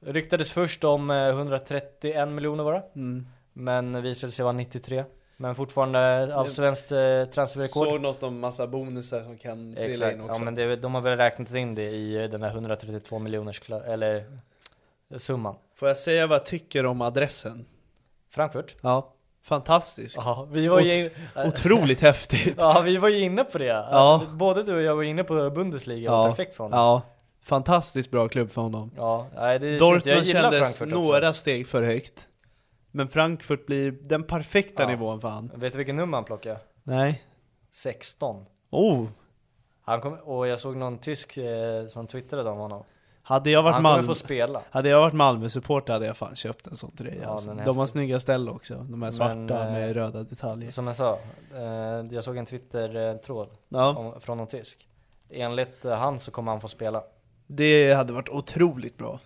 [0.00, 2.82] Ryktades först om eh, 131 miljoner var det.
[2.94, 3.26] Mm.
[3.52, 5.04] Men visade sig vara 93.
[5.36, 7.88] Men fortfarande allsvenskt eh, transferrekord.
[7.88, 10.40] Såg något om massa bonusar som kan trilla Exakt, in också.
[10.40, 13.70] ja men det, de har väl räknat in det i eh, den här 132 miljoners
[13.70, 14.16] eller
[15.10, 15.54] eh, summan.
[15.74, 17.66] Får jag säga vad jag tycker om adressen?
[18.30, 18.74] Frankfurt?
[18.80, 19.12] Ja,
[19.48, 20.16] fantastiskt.
[20.16, 21.10] Ja, vi var ju...
[21.46, 22.54] Otroligt häftigt.
[22.58, 23.64] Ja, vi var ju inne på det.
[23.64, 24.22] Ja.
[24.32, 26.26] Både du och jag var inne på Bundesliga, Ja.
[26.28, 26.78] perfekt för honom.
[26.78, 27.02] Ja,
[27.42, 28.90] fantastiskt bra klubb för honom.
[28.96, 29.78] Ja, nej, det.
[29.78, 32.28] Dortmund kändes några steg för högt.
[32.90, 34.88] Men Frankfurt blir den perfekta Ja.
[34.88, 35.50] nivån för han.
[35.54, 36.58] Vet du vilken nummer han plockade?
[36.82, 37.22] Nej.
[37.72, 38.44] 16.
[38.70, 39.06] Oh,
[39.84, 42.84] Han kom, och jag såg någon tysk eh, som twittrade om honom.
[43.28, 44.14] Hade jag varit Malmö,
[44.70, 47.54] hade jag varit Malmö-supporter hade jag fan köpt en sån dig Ja, alltså.
[47.64, 50.70] De har snygga ställ också, de här svarta Men, eh, med röda detaljer.
[50.70, 51.18] Som jag sa,
[51.54, 51.62] eh,
[52.10, 54.88] jag såg en Twitter-tråd Ja, från någon tysk.
[55.30, 57.02] Enligt eh, han så kommer han få spela.
[57.46, 59.20] det hade varit otroligt bra.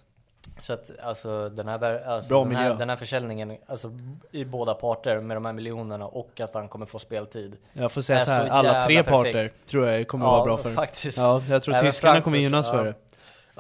[0.59, 2.79] Så att alltså den här, alltså, Bra den, här, miljö.
[2.79, 3.93] den här försäljningen, alltså
[4.31, 7.57] i båda parter med de här miljonerna och att han kommer få speltid.
[7.73, 9.09] Jag får säga så här, alla tre perfekt.
[9.09, 10.71] parter tror jag kommer vara bra för.
[10.71, 11.19] faktiskt.
[11.19, 12.73] Ja, jag tror Även tyskarna kommer gynnas ja.
[12.73, 12.95] för det.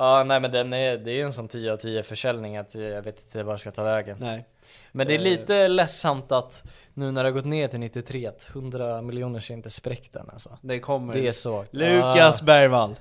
[0.00, 3.02] Ja, nej men den är, det är en sån 10 av 10 försäljning att jag
[3.02, 4.16] vet inte vad jag ska ta vägen.
[4.20, 4.44] Nej.
[4.92, 5.22] Men det är Eh.
[5.24, 9.54] lite ledsamt att nu när det har gått ner till 93, att 100 miljoner ser
[9.54, 10.58] inte spräckt än alltså.
[10.60, 11.12] Det kommer.
[11.14, 11.64] Det är så.
[11.70, 12.94] Lukas Bergvall.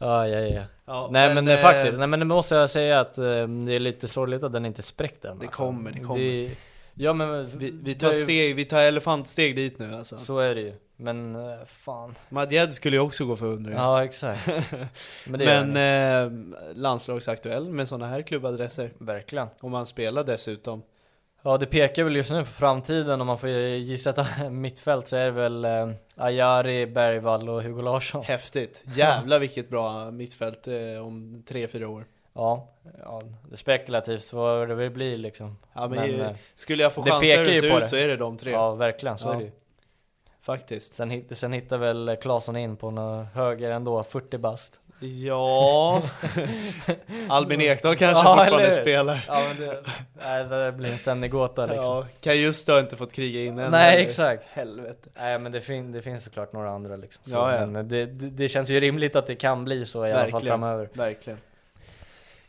[0.00, 0.62] Ja, ja, ja.
[0.86, 3.78] Ja, nej men, eh, faktiskt, nej men det måste jag säga att eh, det är
[3.78, 5.62] lite sorgligt att den inte är spräckt än Det alltså.
[5.62, 6.50] kommer, det kommer.
[6.94, 10.18] Ja men Vi, vi tar steg, vi tar elefantsteg dit nu alltså.
[10.18, 10.74] Så är det ju.
[10.96, 12.14] Men eh, fan.
[12.28, 14.46] Madjed skulle ju också gå för 100 Ja exakt.
[15.26, 18.90] Men Men eh, landslagsaktuell med sådana här klubbadresser.
[18.98, 19.48] Verkligen.
[19.60, 20.82] Om man spelar dessutom.
[21.44, 25.16] Ja det pekar väl just nu på framtiden om man får gissa ett mittfält så
[25.16, 28.24] är det väl eh, Ajari, Bergvall och Hugo Larsson.
[28.24, 28.84] Häftigt.
[28.94, 32.04] Jävlar vilket bra mittfält eh, om 3-4 år.
[32.34, 32.68] Ja,
[33.04, 35.56] ja, det är spekulativt vad det vill bli liksom.
[35.72, 37.96] Ja, men, Men, eh, eh, skulle jag få pekar hur det ju ser ut så
[37.96, 38.52] är det de tre.
[38.52, 39.32] Ja verkligen, så Ja.
[39.34, 39.50] är det ju.
[40.42, 40.94] Faktiskt.
[40.94, 44.80] Sen, sen hittar väl Claesson in på något höger ändå, 40 bast.
[45.00, 46.02] Ja.
[47.28, 49.24] Albin Ekdal kanske Ja, fortfarande eller spelar.
[49.28, 49.82] Ja men det,
[50.22, 51.84] nej, det blir en ständig gåta liksom.
[51.84, 53.70] Ja, Kajusta har inte fått kriga in än.
[53.70, 54.44] Nej exakt.
[54.52, 55.08] Helvete.
[55.14, 57.24] Nej men det, fin, det finns såklart några andra liksom.
[57.24, 57.66] Så, Ja, ja.
[57.66, 60.42] Men det, det, det känns ju rimligt att det kan bli så i alla fall
[60.42, 60.88] framöver.
[60.92, 61.38] Verkligen.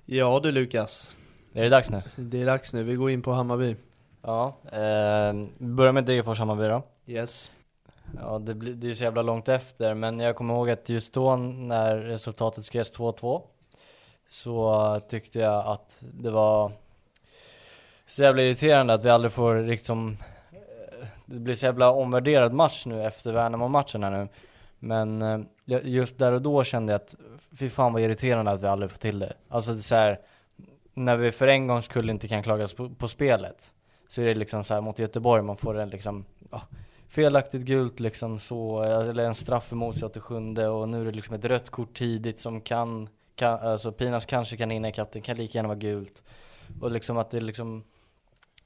[0.06, 1.18] Ja du Lukas.
[1.54, 2.02] Är det dags nu?
[2.16, 3.76] Det är dags nu, vi går in på Hammarby.
[4.22, 6.84] Ja, eh, vi börjar med Degerfors Hammarby då.
[7.06, 7.52] Yes.
[8.22, 10.90] Ja, det, blir, det är ju så jävla långt efter, men jag kommer ihåg att
[10.90, 13.42] just då när resultatet skrevs 2-2
[14.30, 16.72] så tyckte jag att det var
[18.08, 20.18] så jävla irriterande att vi aldrig får liksom
[21.26, 24.28] det blir så jävla omvärderad match nu efter Värnamo-matchen här nu.
[24.84, 25.40] Men eh,
[25.84, 27.16] just där och då kände jag att
[27.52, 29.34] fy fan vad irriterande att vi aldrig får till det.
[29.50, 30.20] Alltså det är så här,
[30.94, 33.74] när vi för en gångs skull inte kan klagas på, på spelet
[34.10, 36.62] så är det liksom så här mot Göteborg man får en liksom ja,
[37.08, 40.36] felaktigt gult liksom så, eller en straff emot sig 87
[40.68, 44.58] och nu är det liksom ett rött kort tidigt som kan, kan alltså Pinas kanske
[44.58, 46.24] kan hinna ikapp, det kan lika gärna vara gult.
[46.82, 47.84] Och liksom att det liksom,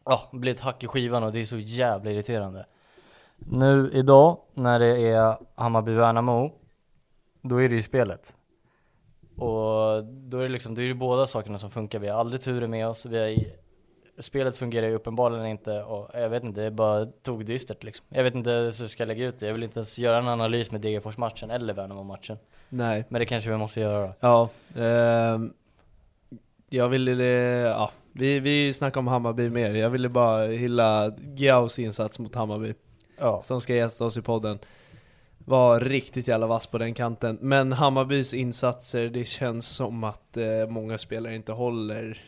[0.06, 2.66] ja, blir ett hack i skivan och det är så jävla irriterande.
[3.38, 6.52] Nu idag, när det är Hammarby-Värnamo,
[7.42, 8.38] då är det ju spelet.
[9.36, 12.00] Och då är det liksom, det är ju båda sakerna som funkar.
[12.00, 13.58] Vi har aldrig turen med oss, vi har
[14.20, 18.06] spelet fungerar ju uppenbarligen inte och jag vet inte, det är bara tokdystert liksom.
[18.10, 20.28] Jag vet inte hur jag ska lägga ut det, jag vill inte ens göra en
[20.28, 22.38] analys med Degerfors-matchen eller Värnamo-matchen.
[22.70, 23.06] Nej.
[23.10, 24.14] Men det kanske vi måste göra.
[24.20, 24.50] Ja.
[24.76, 25.54] ehm,
[26.70, 29.74] Jag ville, ja, vi, vi snackar om Hammarby mer.
[29.74, 32.74] Jag ville bara hylla Giaus insats mot Hammarby.
[33.18, 33.42] Ja.
[33.42, 34.60] Som ska gästa oss i podden.
[35.38, 37.38] Var riktigt jävla vass på den kanten.
[37.42, 42.22] Men Hammarbys insatser, det känns som att eh, många spelare inte håller.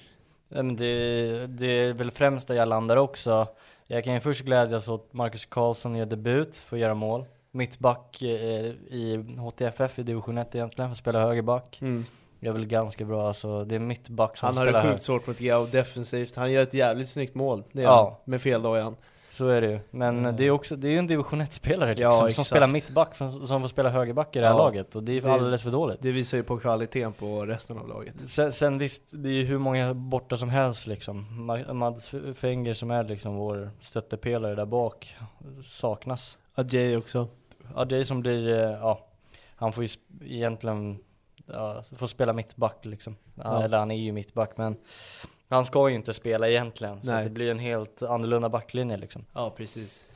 [0.49, 3.47] Ja, men det, det är väl främst där jag landar också.
[3.87, 7.25] Jag kan ju först glädjas åt Marcus Karlsson gör debut för att göra mål.
[7.51, 11.77] Mittback eh, i HTFF i division 1 egentligen, för att spela högerback.
[11.81, 12.05] Mm.
[12.39, 14.93] Jag är väl ganska bra, alltså det är mittback som Han har spelar det höger.
[14.93, 16.35] sjukt svårt mot Giao defensivt.
[16.35, 17.63] Han gör ett jävligt snyggt mål.
[17.71, 18.03] Det gör Ja.
[18.25, 18.31] han.
[18.31, 18.95] Med feldojan.
[19.39, 19.79] Så är det ju.
[19.91, 20.35] Men Mm.
[20.35, 22.47] det är också, det är ju en division 1-spelare liksom, Ja, som exakt.
[22.47, 24.57] spelar mittback, som, får spela högerback i det här Ja.
[24.57, 24.95] laget.
[24.95, 26.01] Och det är Det- alldeles för dåligt.
[26.01, 28.29] Det visar ju på kvaliteten på resten av laget.
[28.29, 31.25] Sen, sen visst, det är ju hur många borta som helst liksom.
[31.51, 35.15] Ma- Mads Fenger som är liksom vår stöttepelare där bak
[35.63, 36.37] saknas.
[36.55, 37.27] Adjei också.
[37.75, 39.07] Är som blir, eh, ja,
[39.55, 39.89] han får ju
[40.25, 40.99] egentligen,
[41.45, 43.15] ja, får spela mittback liksom.
[43.35, 43.63] Ja.
[43.63, 44.75] Eller han är ju mittback men
[45.49, 47.03] han ska ju inte spela egentligen.
[47.03, 47.23] Så Nej.
[47.23, 49.25] det blir en helt annorlunda backlinje liksom.
[49.33, 50.07] Ja, precis.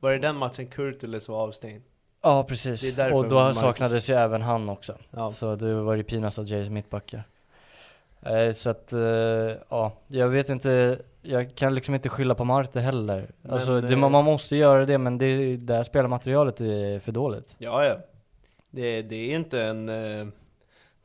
[0.00, 1.82] Var det den matchen Kurtulus var avstängd?
[2.22, 4.96] Ja precis, och då Marcus- saknades ju även han också.
[5.10, 5.32] Ja.
[5.32, 7.24] Så det var ju Pinas och Jays mittbackar.
[8.22, 9.00] Eh, så att, eh,
[9.68, 13.30] ja, jag vet inte, jag kan liksom inte skylla på Marte heller.
[13.42, 16.98] Men, alltså det, eh, man, man måste göra det men det, det här spelarmaterialet är
[16.98, 17.54] för dåligt.
[17.58, 17.96] Ja, ja.
[18.70, 20.26] Det, det är inte en eh,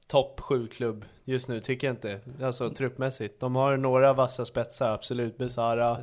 [0.07, 2.19] topp 7-klubb just nu, tycker jag inte.
[2.43, 3.39] Alltså truppmässigt.
[3.39, 5.37] De har några vassa spetsar, absolut.
[5.37, 5.97] Besara,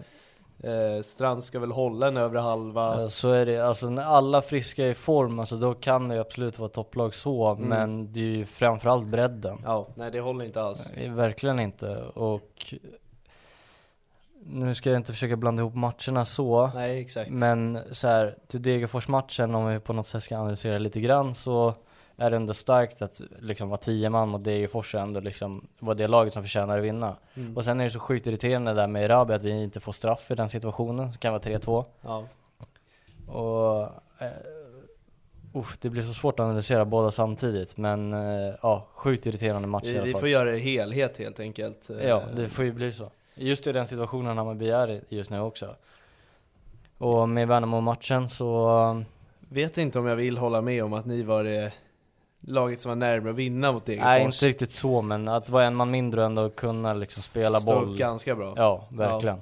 [0.62, 3.00] eh, Strand ska väl hålla en övre halva.
[3.02, 6.14] Ja, Så är det, alltså när alla friska är i form, alltså då kan det
[6.14, 7.68] ju absolut vara topplag så, Mm.
[7.68, 9.58] men det är ju framförallt bredden.
[9.64, 10.90] Ja, nej det håller inte alls.
[10.90, 12.74] Eh, Verkligen inte, och
[14.46, 17.30] nu ska jag inte försöka blanda ihop matcherna så, Nej, exakt.
[17.30, 21.74] men så här, till Degerfors-matchen, om vi på något sätt ska analysera lite grann, så
[22.16, 25.94] är det ändå starkt att liksom vara tio man mot Degerfors och ändå liksom var
[25.94, 27.16] det laget som förtjänar att vinna.
[27.34, 27.56] Mm.
[27.56, 30.30] Och sen är det så sjukt irriterande där med Erabi att vi inte får straff
[30.30, 31.84] i den situationen, det kan vara 3-2.
[32.00, 32.24] Ja.
[33.26, 33.82] Och
[34.18, 34.28] eh,
[35.52, 39.84] uff, det blir så svårt att analysera båda samtidigt men eh, ja, sjukt irriterande match
[39.84, 41.90] i Vi, vi får göra det helhet helt enkelt.
[42.02, 43.10] Ja, det får ju bli så.
[43.34, 45.76] Just i den situationen Hammarby är i just nu också.
[46.98, 49.04] Och med Värnamo-matchen så,
[49.48, 51.72] Vet inte om jag vill hålla med om att ni var det
[52.46, 54.06] laget som var närmare att vinna mot Degerfors.
[54.06, 57.60] nej inte riktigt så men att vara en man mindre och ändå kunna liksom spela
[57.60, 57.96] Stod boll.
[57.96, 58.54] ganska bra.
[58.56, 59.40] Ja, verkligen.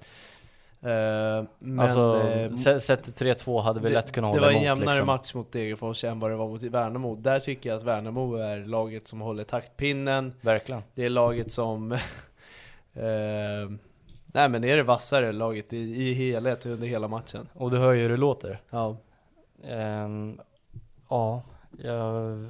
[0.85, 4.65] Eh, men, alltså, sett till 3-2 hade vi lätt kunnat det hålla var en emot
[4.65, 5.07] jämnare liksom.
[5.07, 7.17] match mot Degerfors än vad det var mot Värnamo.
[7.17, 10.33] Där tycker jag att Värnamo är laget som håller taktpinnen.
[10.41, 10.83] Verkligen.
[10.95, 11.93] Det är laget som...
[12.93, 13.71] eh,
[14.27, 17.49] nej men det är det vassare laget i, i helhet under hela matchen.
[17.53, 18.61] Och du hör ju hur det låter.
[18.71, 18.97] Ja.
[19.65, 20.41] Ehm,
[21.09, 21.43] ja,
[21.79, 22.47] jag,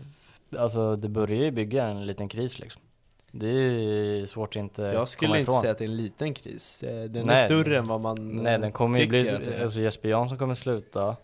[0.59, 2.83] alltså det börjar ju bygga en liten kris liksom.
[3.31, 6.83] Det är svårt att inte Jag skulle inte säga att det är en liten kris.
[6.83, 7.45] Eh, Den är Nej.
[7.45, 9.63] större än vad man Nej eh, den kommer ju bli, är.
[9.63, 11.17] alltså Jesper Jansson kommer sluta.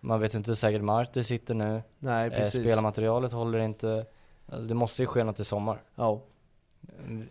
[0.00, 1.82] Man vet inte hur säkert Marti sitter nu.
[1.98, 2.64] Nej Eh, precis.
[2.64, 4.06] spelarmaterialet håller inte.
[4.46, 5.82] Alltså, det måste ju ske något i sommar.
[5.94, 6.20] Ja.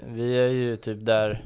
[0.05, 1.45] Vi är ju typ där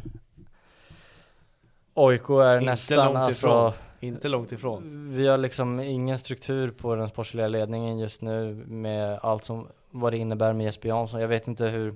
[1.93, 3.71] AIK är Inte nästan långt alltså ifrån.
[3.99, 5.09] Inte långt ifrån.
[5.15, 10.13] Vi har liksom ingen struktur på den sportsliga ledningen just nu med allt som, vad
[10.13, 11.21] det innebär med Jesper Jansson.
[11.21, 11.95] Jag vet inte hur,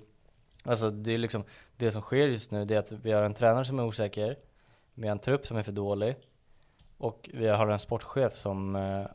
[0.64, 1.43] alltså det är liksom,
[1.78, 4.36] det som sker just nu det är att vi har en tränare som är osäker,
[4.93, 6.16] vi har en trupp som är för dålig
[6.98, 9.06] och vi har en sportchef som eh,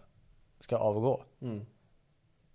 [0.60, 1.24] ska avgå.
[1.42, 1.66] Mm.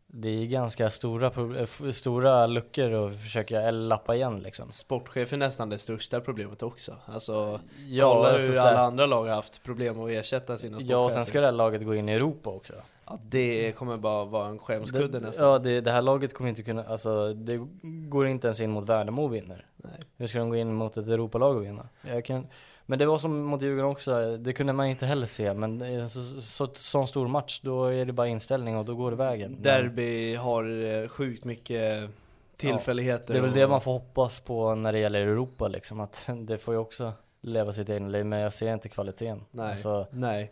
[0.10, 4.72] Det är ganska stora, eh, stora luckor att försöka lappa igen liksom.
[4.72, 6.96] Sportchef är nästan det största problemet också.
[7.06, 10.58] Alltså, Ja, kolla alltså hur så här- alla andra lag har haft problem att ersätta
[10.58, 10.92] sina sportchefer.
[10.94, 12.74] Ja, och sen ska det här laget gå in i Europa också.
[13.10, 15.48] Ja, det kommer bara vara en skämskudde nästan.
[15.48, 17.68] Ja, det, det här laget kommer inte kunna, alltså det
[18.10, 19.66] går inte ens in mot Värnamo och vinner.
[19.76, 20.00] Nej.
[20.18, 21.88] Hur ska de gå in mot ett Europalag och vinna?
[22.02, 22.48] Jag kan,
[22.86, 25.54] men det var som mot Djurgården också, det kunde man inte heller se.
[25.54, 29.12] Men en så, så, sån stor match, då är det bara inställning och då går
[29.12, 29.52] det vägen.
[29.52, 32.10] Men Derby har eh, sjukt mycket
[32.58, 33.34] tillfälligheter.
[33.34, 36.30] det är väl och- det man får hoppas på när det gäller Europa liksom, att
[36.38, 37.14] det får ju också
[37.48, 39.44] leva sitt egna liv, men jag ser inte kvaliteten.
[39.52, 40.52] Nej, Alltså, nej.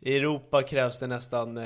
[0.00, 1.64] I Europa krävs det nästan, eh,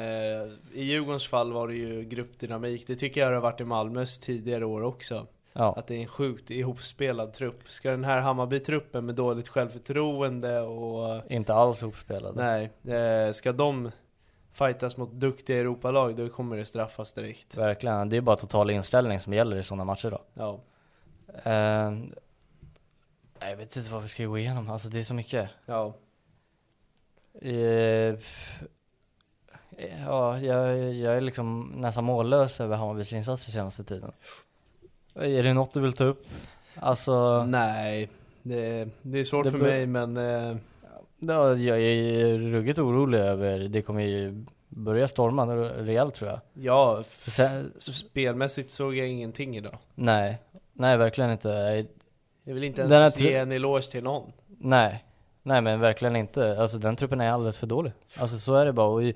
[0.74, 2.86] i Djurgårdens fall var det ju gruppdynamik.
[2.86, 5.26] Det tycker jag det har varit i Malmös tidigare år också.
[5.52, 5.74] ja.
[5.76, 7.62] Att det är en sjukt ihopspelad trupp.
[7.68, 12.42] Ska den här Hammarby-truppen med dåligt självförtroende och Inte alls ihopspelade.
[12.84, 13.90] Nej, eh, ska de
[14.52, 17.56] fightas mot duktiga Europalag då kommer det straffas direkt.
[17.56, 20.20] Verkligen, det är bara total inställning som gäller i sådana matcher då.
[20.34, 20.60] Ja.
[21.52, 21.92] Eh,
[23.40, 25.50] jag vet inte vad vi ska gå igenom, alltså det är så mycket.
[25.66, 25.94] Ja.
[28.18, 28.60] F-
[30.06, 34.12] ja, jag, jag är liksom nästan mållös över Hammarbys insatser senaste tiden.
[35.14, 36.26] Är det något du vill ta upp?
[36.74, 38.08] Alltså, Nej,
[38.42, 40.56] det, det är svårt Det för mig men eh,
[41.18, 46.40] ja, jag är ruggigt orolig över, det kommer ju börja storma rejält tror jag.
[46.52, 49.78] ja, sen, spelmässigt såg jag ingenting idag.
[49.94, 50.38] nej,
[50.72, 51.86] nej verkligen inte.
[52.48, 54.32] Jag vill inte ens ge en eloge till någon.
[54.46, 55.04] Nej,
[55.42, 56.60] nej men verkligen inte.
[56.60, 57.92] Alltså den truppen är alldeles för dålig.
[58.18, 58.86] Alltså så är det bara.
[58.86, 59.14] Och i,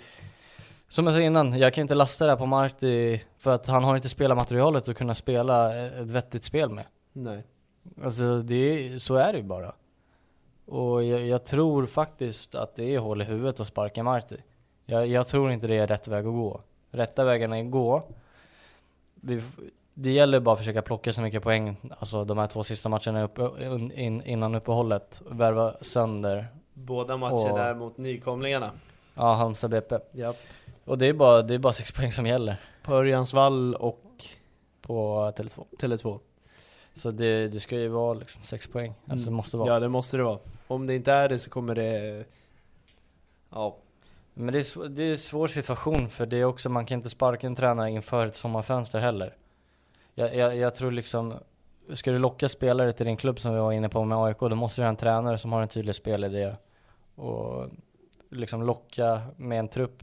[0.89, 3.85] som jag sa innan, jag kan inte lasta det här på Marti för att han
[3.85, 6.85] har inte spelarmaterialet att kunna spela ett vettigt spel med.
[7.13, 7.43] Nej.
[8.05, 9.73] Alltså det, så är det ju bara.
[10.67, 14.37] Och jag, jag tror faktiskt att det är hål i huvudet att sparka Marti.
[14.87, 16.61] Jag, jag tror inte det är rätt väg att gå.
[16.91, 18.03] Rätta vägen är att gå.
[19.15, 19.43] Vi,
[19.95, 23.23] det gäller bara att försöka plocka så mycket poäng, alltså de här två sista matcherna
[23.23, 25.23] upp, in, in, innan uppehållet.
[25.31, 28.71] Värva sönder, Båda matcherna Och- mot nykomlingarna.
[29.15, 29.99] ja Halmstad BP.
[30.13, 30.37] Japp.
[30.85, 34.01] Och det är bara, det är bara sex poäng som gäller På Örjansvall och
[34.81, 35.65] på Tele2.
[35.79, 36.19] Tele2.
[36.95, 38.95] Så det, det ska ju vara liksom sex poäng.
[39.07, 39.69] Alltså det måste vara.
[39.69, 40.39] Ja det måste det vara.
[40.67, 42.25] Om det inte är det så kommer det...
[43.51, 43.77] Ja.
[44.35, 47.11] Men det är, det är en svår situation för det är också, man kan inte
[47.11, 49.35] sparka en tränare inför ett sommarfönster heller.
[50.15, 51.35] Jag, jag, jag tror liksom,
[51.95, 54.55] ska du locka spelare till din klubb som vi var inne på med AIK, då
[54.55, 56.55] måste du ha en tränare som har en tydlig spelidé.
[57.15, 57.69] Och
[58.31, 60.03] liksom locka med en trupp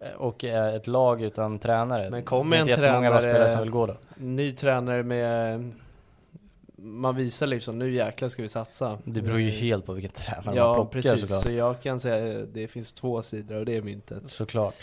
[0.00, 2.10] eh, och eh, ett lag utan tränare.
[2.10, 3.96] Men kommer en tränare- spelare som vill gå då.
[4.16, 5.70] Ny tränare med...
[6.82, 8.98] Man visar liksom, nu jäklar ska vi satsa.
[9.04, 11.42] Det beror ju helt på vilken tränare man Ja plockar precis, såklart.
[11.42, 14.30] så jag kan säga det finns två sidor och det är myntet.
[14.30, 14.74] Såklart.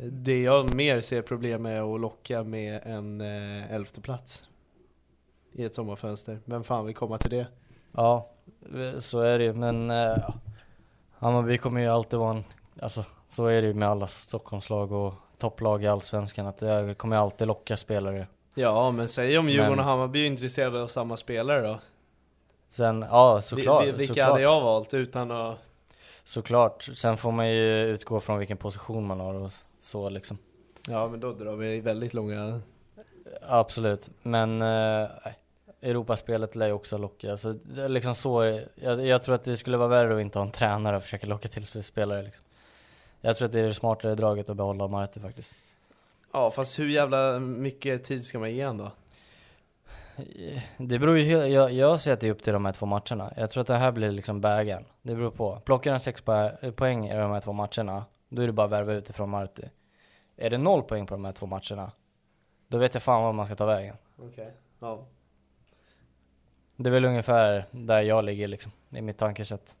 [0.00, 4.48] Det jag mer ser problem med är att locka med en eh, elfte plats
[5.52, 6.38] i ett sommarfönster.
[6.44, 7.46] Vem fan vill komma till det?
[7.92, 8.30] Ja,
[8.98, 10.16] så är det ju, men eh.
[11.18, 12.44] Hammarby kommer ju alltid vara en,
[12.80, 17.16] alltså så är det ju med alla Stockholmslag och topplag i Allsvenskan, att det kommer
[17.16, 18.26] alltid locka spelare.
[18.54, 21.78] Ja, men säg om Djurgården Men- och Hammarby är intresserade av samma spelare då?
[22.70, 25.58] Sen, ja såklart, vi- Vilka såklart, hade jag valt utan att...
[26.24, 26.82] såklart.
[26.94, 30.38] Sen får man ju utgå från vilken position man har och så liksom.
[30.88, 32.60] Ja, men då drar vi väldigt långa...
[33.42, 35.08] Absolut, men eh.
[35.82, 37.58] Europaspelet lär ju också locka, så
[37.88, 40.96] liksom så, jag, jag tror att det skulle vara värre att inte ha en tränare
[40.96, 42.44] och försöka locka till spelare liksom.
[43.20, 45.54] Jag tror att det är det smartare draget att behålla Marti faktiskt.
[46.32, 48.90] Ja, fast hur jävla mycket tid ska man ge han då?
[50.78, 53.32] Det beror ju jag, jag ser att det är upp till de här två matcherna.
[53.36, 54.84] Jag tror att det här blir liksom bägaren.
[55.02, 55.60] Det beror på.
[55.64, 58.72] Plockar han sex po- poäng i de här två matcherna, då är det bara att
[58.72, 59.70] värva utifrån Marti.
[60.36, 61.92] Är det noll poäng på de här två matcherna,
[62.68, 63.96] då vet jag fan var man ska ta vägen.
[64.16, 64.52] Okej.
[64.78, 65.06] Ja.
[66.76, 69.76] Det är väl ungefär där jag ligger liksom, i mitt tankesätt.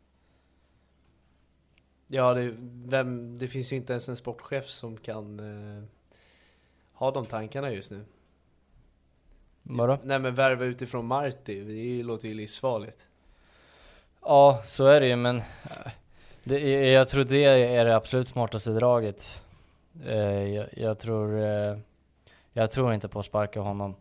[2.06, 2.54] Ja, det,
[2.86, 5.84] vem, det finns ju inte ens en sportchef som kan eh,
[6.92, 8.04] ha de tankarna just nu.
[9.62, 9.98] Vadå?
[10.02, 13.08] Nej men värva utifrån Marti, det låter ju livsfarligt.
[14.20, 15.92] Ja, så är det ju, men eh,
[16.44, 19.42] det, jag tror det är det absolut smartaste draget.
[20.06, 21.76] Eh, jag, jag tror, eh,
[22.52, 23.94] jag tror inte på att sparka honom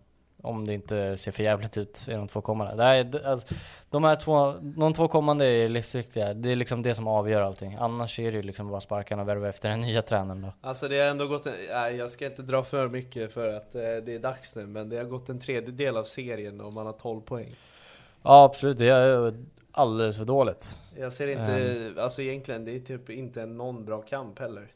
[0.44, 2.76] om det inte ser för jävligt ut i de två kommande.
[2.76, 3.56] Det här alltså,
[3.90, 6.34] de här två, de två kommande är livsviktiga.
[6.34, 7.78] Det är liksom det som avgör allting.
[7.80, 10.54] Annars är det ju liksom bara sparka och värva efter den nya tränaren då.
[10.62, 13.76] Alltså det har ändå gått en, nej jag ska inte dra för mycket för att
[13.76, 16.86] eh, det är dags nu, men det har gått en tredjedel av serien och man
[16.86, 17.56] har 12 poäng.
[18.24, 19.34] Ja absolut, det är
[19.72, 20.70] alldeles för dåligt.
[20.98, 24.68] Jag ser inte, alltså egentligen, det är typ inte någon bra kamp heller.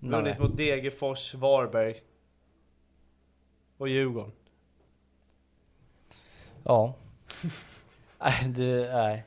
[0.00, 1.96] Vunnit mot Degerfors, Varberg
[3.78, 4.32] och Djurgården.
[6.62, 6.94] Ja.
[8.18, 9.24] nej, det, nej.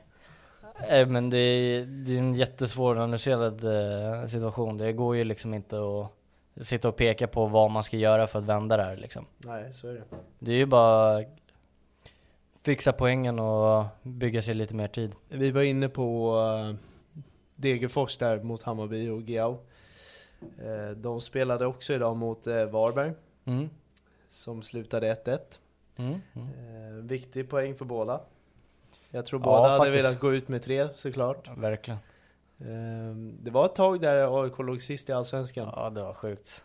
[0.88, 4.78] Nej men det är, det är en jättesvår analyserad eh, situation.
[4.78, 8.38] Det går ju liksom inte att sitta och peka på vad man ska göra för
[8.38, 9.26] att vända det här liksom.
[9.38, 10.02] Nej, så är det.
[10.38, 11.24] Det är ju bara
[12.64, 15.12] fixa poängen och bygga sig lite mer tid.
[15.28, 16.36] Vi var inne på
[16.70, 16.74] uh,
[17.56, 19.58] Degerfors där mot Hammarby och Giao.
[20.58, 23.12] Eh, de spelade också idag mot eh, Varberg,
[23.46, 23.68] Mm.
[24.28, 25.38] som slutade 1-1.
[25.96, 26.20] Mm.
[26.34, 26.48] Mm.
[26.48, 28.20] Eh, viktig poäng för båda.
[29.10, 30.04] Jag tror Ja, båda hade faktiskt.
[30.06, 31.48] velat gå ut med tre såklart.
[31.56, 31.98] Verkligen.
[32.60, 35.72] Eh, det var ett tag där AIK låg sist i Allsvenskan.
[35.76, 36.64] Ja det var sjukt.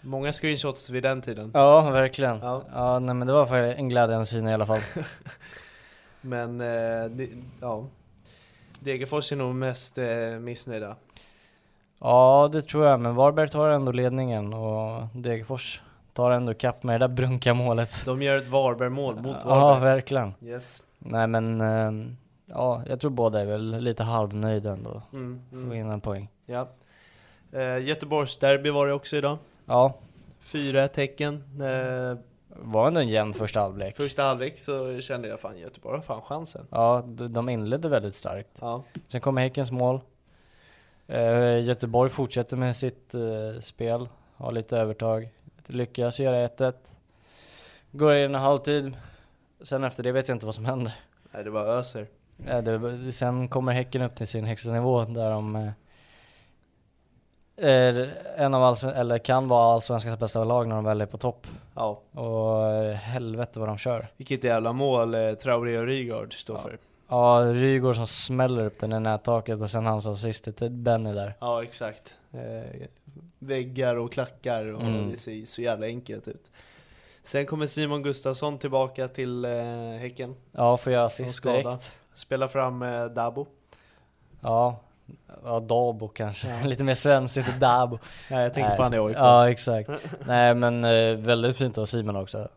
[0.00, 1.50] Många screenshots vid den tiden.
[1.54, 2.38] Ja verkligen.
[2.42, 2.62] Ja.
[2.72, 4.80] Ja, nej men det var för en glädjens syn i alla fall.
[6.20, 7.28] Men eh, det,
[7.60, 7.84] ja,
[8.80, 10.06] Degerfors är nog mest eh,
[10.40, 10.96] missnöjda.
[12.00, 15.80] Ja det tror jag, men Varberg tar ändå ledningen och Degerfors
[16.12, 18.04] tar ändå kapp med det där brunka målet.
[18.04, 19.80] De gör ett Varberg-mål mot Ja Varberg.
[19.94, 20.34] verkligen.
[20.42, 20.82] Yes.
[20.98, 25.02] Nej men, ehm, ja jag tror båda är väl lite halvnöjda ändå.
[25.12, 25.72] Mm, Få mm.
[25.72, 26.28] in en poäng.
[26.46, 26.68] Ja.
[27.52, 29.38] Eh, Göteborgs derby var det också idag.
[29.70, 29.94] Ja,
[30.40, 31.44] Fyra tecken.
[31.60, 32.18] Eh,
[32.48, 33.96] var ändå en jämn första halvlek.
[33.96, 36.66] Första halvlek så kände jag fan Göteborg har fan chansen.
[36.70, 38.58] Ja, de de inledde väldigt starkt.
[38.60, 38.82] Ja.
[39.08, 40.00] Sen kommer Häckens mål.
[41.06, 45.28] Eh, Göteborg fortsätter med sitt eh, spel, har lite övertag.
[45.66, 46.74] Lyckas göra 1-1.
[47.92, 48.96] Går in i halvtid.
[49.62, 50.94] Sen efter det vet jag inte vad som händer.
[51.32, 52.06] Nej, det var Öser.
[52.36, 55.72] Det, sen kommer Häcken upp till sin högsta nivå där de
[57.60, 61.18] är en av allsven- eller kan vara allsvenskans bästa lag när de väl är på
[61.18, 61.46] topp.
[61.74, 62.00] Ja.
[62.12, 64.08] Och eh, helvete vad de kör.
[64.16, 66.62] Vilket jävla mål eh, Traoré och Rygaard står Ja.
[66.62, 66.78] för.
[67.08, 71.34] Ja, Rygaard som smäller upp den i nättaket och sen hans assist till Benny där.
[71.40, 72.16] Ja, exakt.
[72.32, 72.86] Eh,
[73.38, 75.10] väggar och klackar och Mm.
[75.10, 76.50] det ser så jävla enkelt ut.
[77.22, 79.50] Sen kommer Simon Gustafsson tillbaka till eh,
[79.98, 80.34] Häcken.
[80.52, 82.00] Ja, får jag Från assist direkt.
[82.14, 83.46] Spelar fram eh, Dabo.
[84.40, 84.80] Ja,
[85.44, 86.62] ja Dabo kanske.
[86.64, 87.98] Lite mer svenskt, inte Dabo.
[88.30, 88.76] Nej, jag tänkte Nej.
[88.76, 89.16] på han i AIK.
[89.16, 89.90] Ja, exakt.
[90.26, 92.48] Nej, men eh, väldigt fint av Simon också.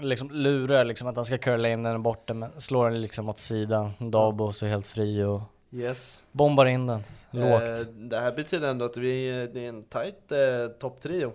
[0.00, 3.38] Liksom lurar liksom att han ska curla in den borta, men slår den liksom åt
[3.38, 3.92] sidan.
[3.98, 5.40] Dabo så helt fri och
[5.74, 6.24] Yes.
[6.32, 7.02] bombar in den.
[7.30, 7.62] Lågt.
[7.62, 11.32] Eh, det här betyder ändå att vi, det är en tight eh, topptrio.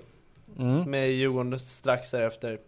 [0.60, 0.92] Mm.
[0.92, 2.60] Med Djurgården strax därefter.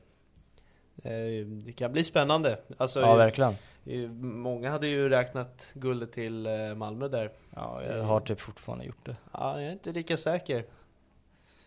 [1.04, 2.58] Eh, det kan bli spännande.
[2.78, 3.56] Alltså, Ja, verkligen.
[3.90, 7.32] Eh, Många hade ju räknat guldet till eh, Malmö där.
[7.56, 9.16] Ja, jag har typ fortfarande gjort det.
[9.32, 10.66] Ja, jag är inte lika säker.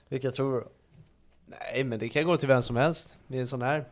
[0.08, 0.64] Vilka tror du?
[1.46, 3.18] Nej, men det kan gå till vem som helst.
[3.26, 3.84] Det är en sån här.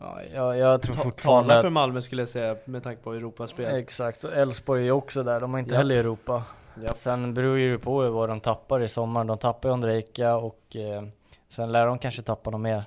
[0.00, 3.12] Ja, jag, jag tror Ta, fortfarande tala för Malmö skulle jag säga med tanke på
[3.12, 3.74] Europaspel.
[3.74, 5.40] Exakt, och Elfsborg är ju också där.
[5.40, 5.78] De har inte Ja.
[5.78, 6.42] heller Europa.
[6.84, 6.94] Ja.
[6.94, 9.24] Sen beror ju det på vad de tappar i sommar.
[9.24, 11.02] De tappar ju Ondrejka och eh,
[11.48, 12.84] sen lär de kanske tappa dem mer.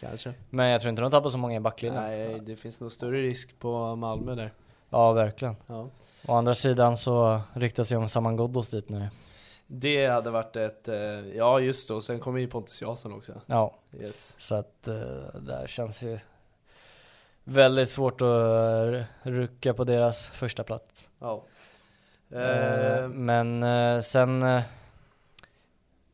[0.00, 0.34] Kanske.
[0.50, 2.02] Men jag tror inte de tappar så många i backlinjen.
[2.02, 4.52] Nej, det finns nog större risk på Malmö där.
[4.90, 5.56] Ja, verkligen.
[5.66, 5.88] Ja.
[6.26, 9.08] Å andra sidan så ryktas ju om Saman Ghoddos dit nu.
[9.66, 10.96] Det hade varit ett, eh,
[11.36, 13.32] ja just det, och sen kommer ju Pontus Jansson också.
[13.46, 14.36] Ja, Yes.
[14.38, 14.94] så att eh,
[15.40, 16.18] där känns ju
[17.44, 21.08] väldigt svårt att eh, rucka på deras första plats.
[21.18, 21.42] Ja.
[23.08, 23.62] Men
[24.02, 24.60] sen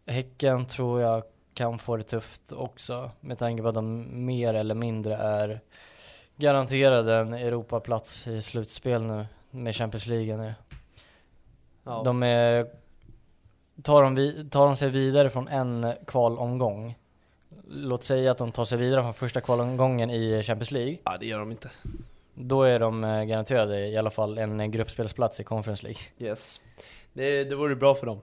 [0.06, 1.22] Häcken tror jag
[1.56, 5.60] kan få det tufft också med tanke på att de mer eller mindre är
[6.36, 10.54] garanterade en Europaplats i slutspel nu med Champions League nu.
[11.84, 12.02] ja.
[12.04, 12.66] De är,
[13.82, 16.98] tar, de vi, tar de sig vidare från en kvalomgång,
[17.68, 21.26] låt säga att de tar sig vidare från första kvalomgången i Champions League, ja, det
[21.26, 21.70] gör de inte.
[22.34, 26.02] då är de eh, garanterade i alla fall en gruppspelsplats i Conference League.
[26.18, 26.60] Yes.
[27.12, 28.20] Det, det vore bra för dem.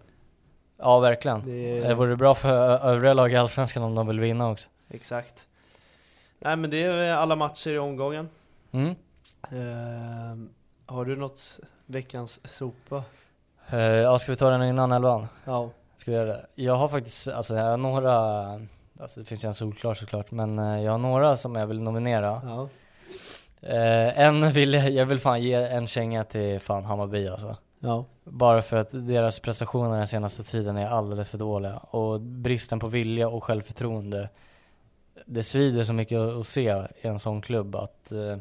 [0.83, 1.45] Ja, verkligen.
[1.45, 2.49] Det, Det vore bra för
[2.87, 4.67] övriga lag i Allsvenskan om de vill vinna också.
[4.89, 5.47] Exakt.
[6.39, 8.29] Nej men det är alla matcher i omgången.
[8.71, 8.95] Mm.
[9.51, 10.37] Eh,
[10.85, 13.03] har du något veckans sopa?
[13.69, 15.27] Eh, ja, ska vi ta den innan elvan?
[15.45, 15.69] Ja.
[15.97, 16.45] Ska vi göra det?
[16.55, 18.43] Jag har faktiskt, alltså jag har några,
[18.99, 21.81] alltså det finns ju en solklar såklart, men eh, jag har några som jag vill
[21.81, 22.41] nominera.
[22.45, 22.69] Ja.
[23.61, 27.57] Eh, en vill jag, jag vill fan ge en känga till fan Hammarby alltså.
[27.83, 28.05] Ja.
[28.23, 31.77] Bara för att deras prestationer den senaste tiden är alldeles för dåliga.
[31.77, 34.29] Och bristen på vilja och självförtroende.
[35.25, 38.37] Det svider så mycket att se i en sån klubb att eh,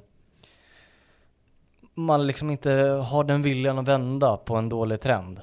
[1.94, 2.70] man liksom inte
[3.06, 5.40] har den viljan att vända på en dålig trend.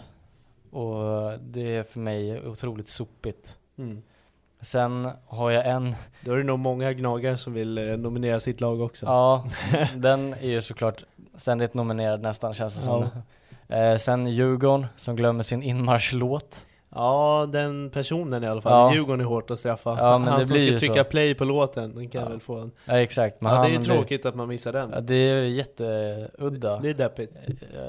[0.72, 3.58] Och det är för mig otroligt sopigt.
[3.78, 4.02] Mm.
[4.62, 8.62] Sen har jag en Då är det nog många gnagare som vill eh, nominera sitt
[8.62, 9.06] lag också.
[9.06, 9.45] Ja,
[9.95, 11.04] den är ju såklart
[11.36, 13.10] ständigt nominerad nästan känns det som.
[13.70, 16.65] Eh, sen Djurgården som glömmer sin inmarschlåt.
[16.95, 18.72] Ja, den personen i alla fall.
[18.72, 18.93] Ja.
[18.95, 19.89] Djurgården är hårt att straffa.
[19.97, 21.09] Ja, Han som blir ska trycka så.
[21.09, 22.30] play på låten, den kan Ja.
[22.30, 22.72] väl få en...
[22.86, 23.41] Ja exakt.
[23.41, 24.89] Men Ja, det är blir- tråkigt att man missar den.
[24.93, 26.80] Ja, det är jätteudda.
[26.80, 27.32] Det är deppigt.
[27.47, 27.80] Eh,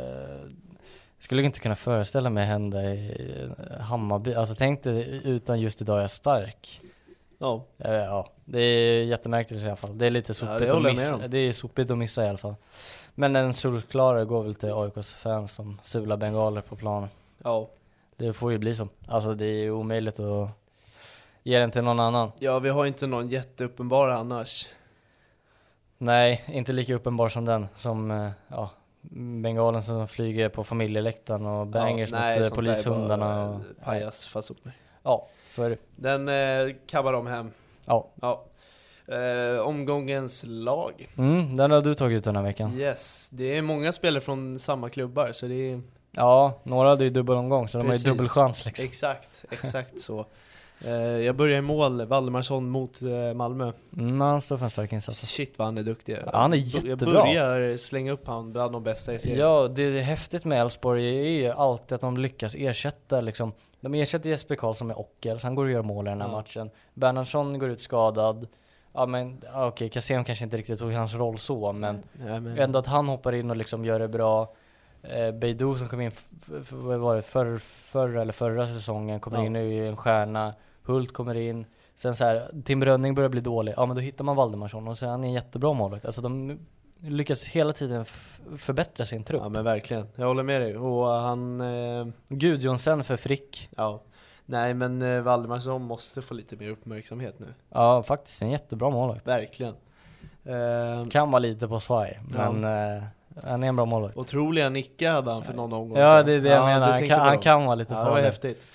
[1.18, 3.16] Jag skulle inte kunna föreställa mig hända i
[3.70, 4.34] eh, Hammarby.
[4.34, 6.80] Alltså tänk dig utan just idag är jag stark.
[7.38, 7.64] Ja.
[7.78, 9.98] Eh, Ja, det är jättemärkligt i alla fall.
[9.98, 11.18] Det är lite Ja, sopigt det att jag missa.
[11.28, 12.54] Det är sopigt att missa i alla fall.
[13.20, 17.08] Men den solklara går väl till AIKs fans som sular bengaler på planen.
[17.38, 17.68] Ja.
[18.16, 18.88] Det får ju bli så.
[19.08, 20.48] Alltså det är ju omöjligt att
[21.42, 22.32] ge den till någon annan.
[22.38, 24.68] Ja, vi har inte någon jätteuppenbar annars.
[25.98, 27.66] Nej, inte lika uppenbar som den.
[27.74, 28.70] Som, eh, ja,
[29.42, 33.50] bengalen som flyger på familjeläktaren och bangers ja, nej, mot eh, polishundarna.
[33.50, 34.72] Och, Pajasfasoner.
[35.02, 35.78] ja, så är det.
[35.96, 37.50] Den eh, kabbar de hem.
[37.84, 38.08] Ja.
[38.20, 38.44] Ja.
[39.10, 41.08] Eh, omgångens lag.
[41.16, 42.78] Mm, den har du tagit ut den här veckan.
[42.78, 45.80] Yes, det är många spelare från samma klubbar så det är
[46.12, 48.04] Ja, några hade ju dubbelomgång så de Precis.
[48.06, 48.84] har ju dubbelchans liksom.
[48.86, 50.26] exakt, exakt så.
[50.84, 53.72] Eh, jag börjar i mål, Valdemarsson mot eh, Malmö.
[53.96, 55.18] Mm, han står för en stark insats.
[55.20, 56.18] Shit vad han är duktig.
[56.26, 57.22] Ja, han är Jag jättebra.
[57.22, 59.38] börjar slänga upp han bland de bästa i serien.
[59.38, 63.52] Ja, det är häftigt med Elfsborg är ju alltid att de lyckas ersätta liksom.
[63.80, 66.32] De ersätter Jesper Karlsson med Ockels, han går och gör mål i den här Ja.
[66.32, 66.70] matchen.
[66.94, 68.46] Bernhardsson går ut skadad.
[68.92, 72.58] Ja men ja, okej, Kassem kanske inte riktigt tog hans roll så, men Nej, men,
[72.58, 74.52] ändå att han hoppar in och liksom gör det bra.
[75.02, 76.10] Eh, Beidou som kom in,
[76.70, 79.44] vad var det, förr, förra eller förra säsongen, kommer Ja.
[79.46, 80.54] in nu i en stjärna.
[80.82, 81.66] Hult kommer in.
[81.94, 85.02] Sen så här, Tim Rönning börjar bli dålig, ja men då hittar man Valdemarsson och
[85.02, 86.04] är han en jättebra målvakt.
[86.04, 86.58] Alltså de
[87.02, 88.04] lyckas hela tiden
[88.56, 89.42] förbättra sin trupp.
[89.42, 90.76] ja men verkligen, jag håller med dig.
[90.76, 93.68] Och han, eh, Gudjonsen för Frick.
[93.76, 94.00] ja.
[94.50, 97.46] Nej men eh, Valdemarsson måste få lite mer uppmärksamhet nu.
[97.68, 99.26] Ja faktiskt en jättebra målvakt.
[99.26, 99.74] Verkligen.
[100.44, 102.52] Eh, Kan vara lite på svaj, Ja.
[102.52, 102.64] men
[102.96, 103.02] eh,
[103.44, 104.16] han är en bra målvakt.
[104.16, 107.06] otroliga nickar hade han för någon omgång Ja det är det jag Ja, menar, han
[107.08, 108.24] kan, han kan vara lite Ja, det var farlig.
[108.24, 108.66] häftigt.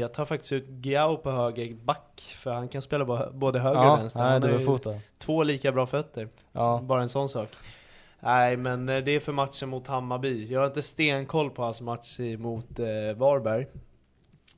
[0.00, 3.86] Jag tar faktiskt ut Giao på höger back, för han kan spela både höger och
[3.86, 4.20] Ja, vänster.
[4.20, 6.28] han Han har två lika bra fötter.
[6.52, 6.80] Ja.
[6.82, 7.48] Bara en sån sak.
[8.20, 10.46] Nej men det är för matchen mot Hammarby.
[10.52, 12.66] Jag har inte stenkoll på hans match mot
[13.16, 13.66] Varberg.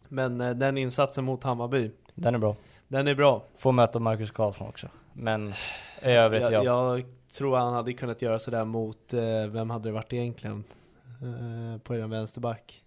[0.08, 2.56] Men eh, den insatsen mot Hammarby, Den är bra.
[2.88, 3.42] den är bra.
[3.56, 4.86] Får möta Marcus Karlsson också.
[5.12, 5.48] Men
[6.02, 6.50] i övrigt ja.
[6.50, 7.04] Jag, jag
[7.36, 10.64] tror han hade kunnat göra sådär mot, eh, vem hade det varit egentligen?
[11.22, 12.80] Eh, på en vänsterback.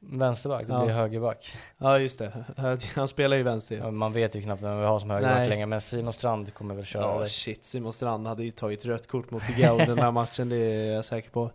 [0.00, 0.84] Vänsterback, det Ja.
[0.84, 1.56] blir högerback.
[1.78, 2.44] Ja just det,
[2.94, 3.76] han spelar ju vänster.
[3.76, 5.48] Ja, man vet ju knappt vem vi har som högerback Nej.
[5.48, 9.06] längre, men Simon Strand kommer väl köra Ja shit, Simon Strand hade ju tagit rött
[9.06, 11.50] kort mot Gao den här matchen, det är jag säker på.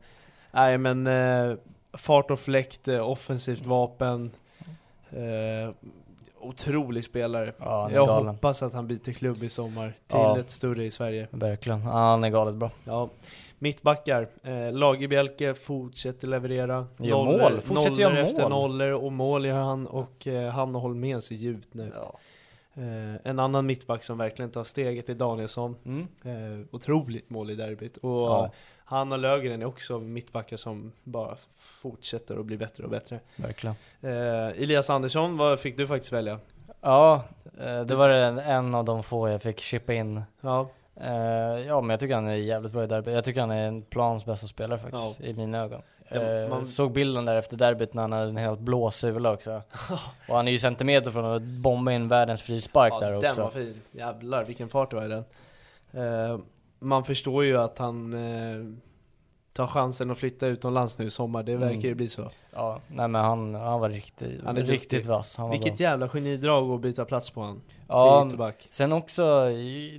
[0.51, 1.55] Nej men eh,
[1.93, 4.31] fart och fläkt, offensivt vapen.
[5.13, 5.73] Eh,
[6.39, 7.53] otrolig spelare.
[7.59, 8.27] Ja, jag galen.
[8.35, 10.39] hoppas att han byter klubb i sommar till Ja.
[10.39, 11.27] ett större i Sverige.
[11.31, 11.81] Verkligen.
[11.81, 12.71] Ja, han är galet bra.
[12.83, 13.09] Ja.
[13.59, 16.87] Mittbackar, eh, Lagerbjälke fortsätter leverera.
[16.97, 18.51] Gör mål, fortsätter göra efter mål.
[18.51, 21.93] nollor och mål gör han och eh, han har hållit med sig Jutnut.
[21.95, 22.17] Ja.
[22.73, 25.75] Eh, en annan mittback som verkligen tar steget är Danielsson.
[25.85, 26.07] Mm.
[26.23, 27.97] Eh, otroligt mål i derbyt.
[27.97, 28.51] Och Ja.
[28.91, 33.19] Han och Löfgren är också mittbackar som bara fortsätter att bli bättre och bättre.
[33.35, 33.75] Verkligen.
[34.01, 36.39] Eh, Elias Andersson, vad fick du faktiskt välja?
[36.81, 37.23] Ja,
[37.59, 40.21] eh, det var en, en av de få jag fick chippa in.
[40.41, 41.11] Ja, Eh,
[41.67, 43.11] ja, men jag tycker han är jävligt bra i derby.
[43.11, 45.81] Jag tycker han är en plans bästa spelare faktiskt, i mina ögon.
[46.09, 49.31] Ja, Eh, man- Såg bilden där efter derbyt när han hade en helt blå sula
[49.33, 49.61] också.
[50.29, 53.41] och han är ju centimeter från att bomba in världens frispark ja där den också.
[53.41, 53.81] var fin.
[53.91, 55.23] Jävlar vilken fart det var i den.
[56.81, 58.65] Man förstår ju att han eh,
[59.53, 61.43] tar chansen att flytta utomlands nu i sommar.
[61.43, 61.81] Det verkar Mm.
[61.87, 62.29] ju bli så.
[62.53, 65.05] Ja, nej men han, han var riktigt, Han är riktigt duktig.
[65.09, 65.37] vass.
[65.37, 65.83] Han var Vilket bra.
[65.83, 67.61] jävla genidrag att byta plats på han.
[67.87, 68.29] Ja,
[68.69, 69.23] sen också,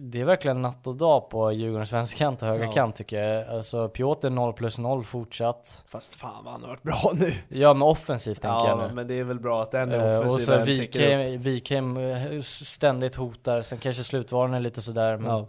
[0.01, 3.49] det är verkligen natt och dag på Djurgårdens vänsterkant och högerkant tycker jag.
[3.57, 5.83] Alltså Piotr 0 plus 0 fortsatt.
[5.87, 7.35] Fast fan vad han har varit bra nu.
[7.49, 8.95] Ja men offensivt tänker jag Ja, nu.
[8.95, 10.45] men det är väl bra att den är och offensiv.
[10.45, 11.41] så en täcker upp.
[11.41, 15.47] Wikheim, eh, ständigt hotar, sen kanske slutvaren är lite sådär men Ja.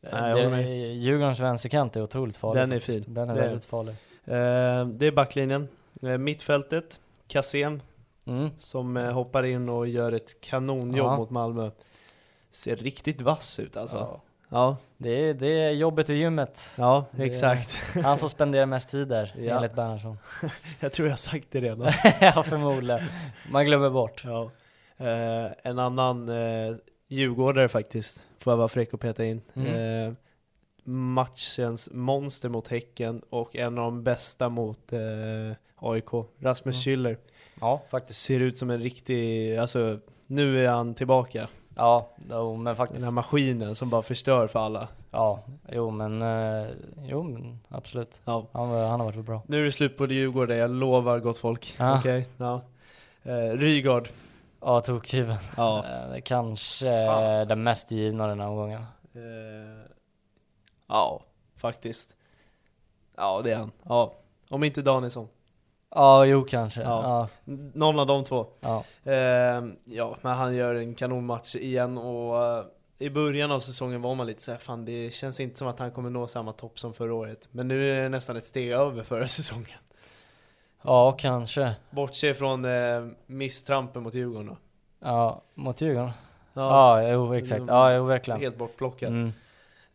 [0.00, 0.94] Nej, jag håller det, med.
[0.96, 3.04] Djurgårdens vänsterkant är otroligt farlig Den är fin.
[3.06, 3.92] Den är Det väldigt farlig.
[4.24, 5.68] Eh, det är backlinjen.
[6.02, 7.82] Eh, mittfältet, Kassem
[8.26, 8.50] Mm.
[8.58, 11.16] som eh, hoppar in och gör ett kanonjobb Ja.
[11.16, 11.70] mot Malmö.
[12.50, 13.96] Ser riktigt vass ut alltså.
[13.96, 14.22] Ja.
[14.48, 16.70] Ja, Det, är, det är jobbet i gymmet.
[16.78, 17.78] ja, Det exakt.
[18.04, 19.56] Han som spenderar mest tid där, Ja.
[19.56, 20.18] enligt Bernhardsson.
[20.80, 21.92] Jag tror jag har sagt det redan.
[22.20, 23.00] ja förmodligen.
[23.50, 24.24] Man glömmer bort.
[24.24, 24.50] ja.
[25.62, 26.28] En annan
[27.08, 29.42] djurgårdare faktiskt, får jag vara fräck och peta in.
[29.54, 30.06] Mm.
[30.08, 30.12] Eh,
[30.84, 34.98] matchens monster mot Häcken och en av de bästa mot eh,
[35.76, 36.98] AIK, Rasmus Mm.
[36.98, 37.16] Schüller.
[37.60, 38.20] Ja faktiskt.
[38.22, 41.48] Ser ut som en riktig, alltså nu är han tillbaka.
[41.76, 43.04] Ja, jo, men Den faktiskt.
[43.04, 44.88] här maskinen som bara förstör för alla.
[45.10, 45.40] Ja,
[45.72, 46.66] jo men, eh,
[47.08, 48.20] jo men absolut.
[48.24, 48.46] Ja.
[48.52, 49.42] Han, han har varit bra.
[49.46, 51.74] Nu är det slut på det Djurgården, jag lovar gott folk.
[51.78, 51.98] Ja.
[51.98, 52.60] Okej, ja.
[53.22, 54.08] Eh, Rygaard.
[54.60, 55.36] Ja, tokgiven.
[55.56, 55.84] Ja.
[55.86, 57.54] Eh, kanske Fan, är alltså.
[57.54, 58.82] den mest givna den här omgången.
[59.14, 59.90] Eh,
[60.86, 61.22] ja,
[61.56, 62.14] faktiskt.
[63.16, 63.72] Ja, det är han.
[63.82, 64.12] Ja.
[64.48, 65.28] Om inte Danielsson.
[65.90, 66.82] Ja, jo kanske.
[66.82, 67.02] Ja.
[67.02, 67.52] Ja.
[67.74, 68.46] Någon av de två.
[68.60, 68.84] ja.
[69.04, 72.64] Eh, ja, men han gör en kanonmatch igen och eh,
[72.98, 75.90] i början av säsongen var man lite såhär, fan det känns inte som att han
[75.90, 77.48] kommer nå samma topp som förra året.
[77.50, 79.78] Men nu är det nästan ett steg över förra säsongen.
[80.82, 81.74] Ja, kanske.
[81.90, 84.56] Bortse från eh, misstrampen mot Djurgården då.
[85.00, 86.10] Ja, mot Djurgården.
[86.54, 87.62] Ja, jo exakt.
[87.68, 88.40] Ja, jo verkligen.
[88.40, 89.08] Helt bortplockad.
[89.12, 89.32] Mm.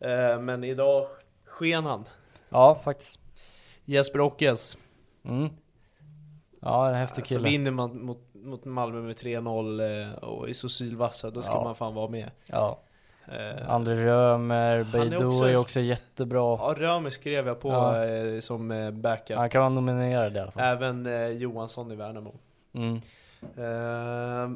[0.00, 1.06] Eh, men idag
[1.46, 2.04] sken han.
[2.48, 3.18] Ja, faktiskt.
[3.84, 4.78] Jesper Ockels.
[5.24, 5.48] Mm.
[6.60, 7.48] Ja, en häftig Så kille.
[7.48, 9.80] vinner man mot, mot Malmö med 3-0
[10.10, 11.64] eh, och är så sylvassa, då ska Ja.
[11.64, 12.30] man fan vara med.
[12.46, 12.80] Ja.
[13.28, 16.38] Eh, André Römer, Han är Beidou också är också jättebra.
[16.60, 18.04] ja, Römer skrev jag på Ja.
[18.06, 19.36] eh, som eh, backup.
[19.36, 20.62] Han kan vara nominerad i alla fall.
[20.62, 22.34] Även eh, Johansson i Värnamo.
[22.74, 23.00] Mm.
[23.56, 24.50] Eh,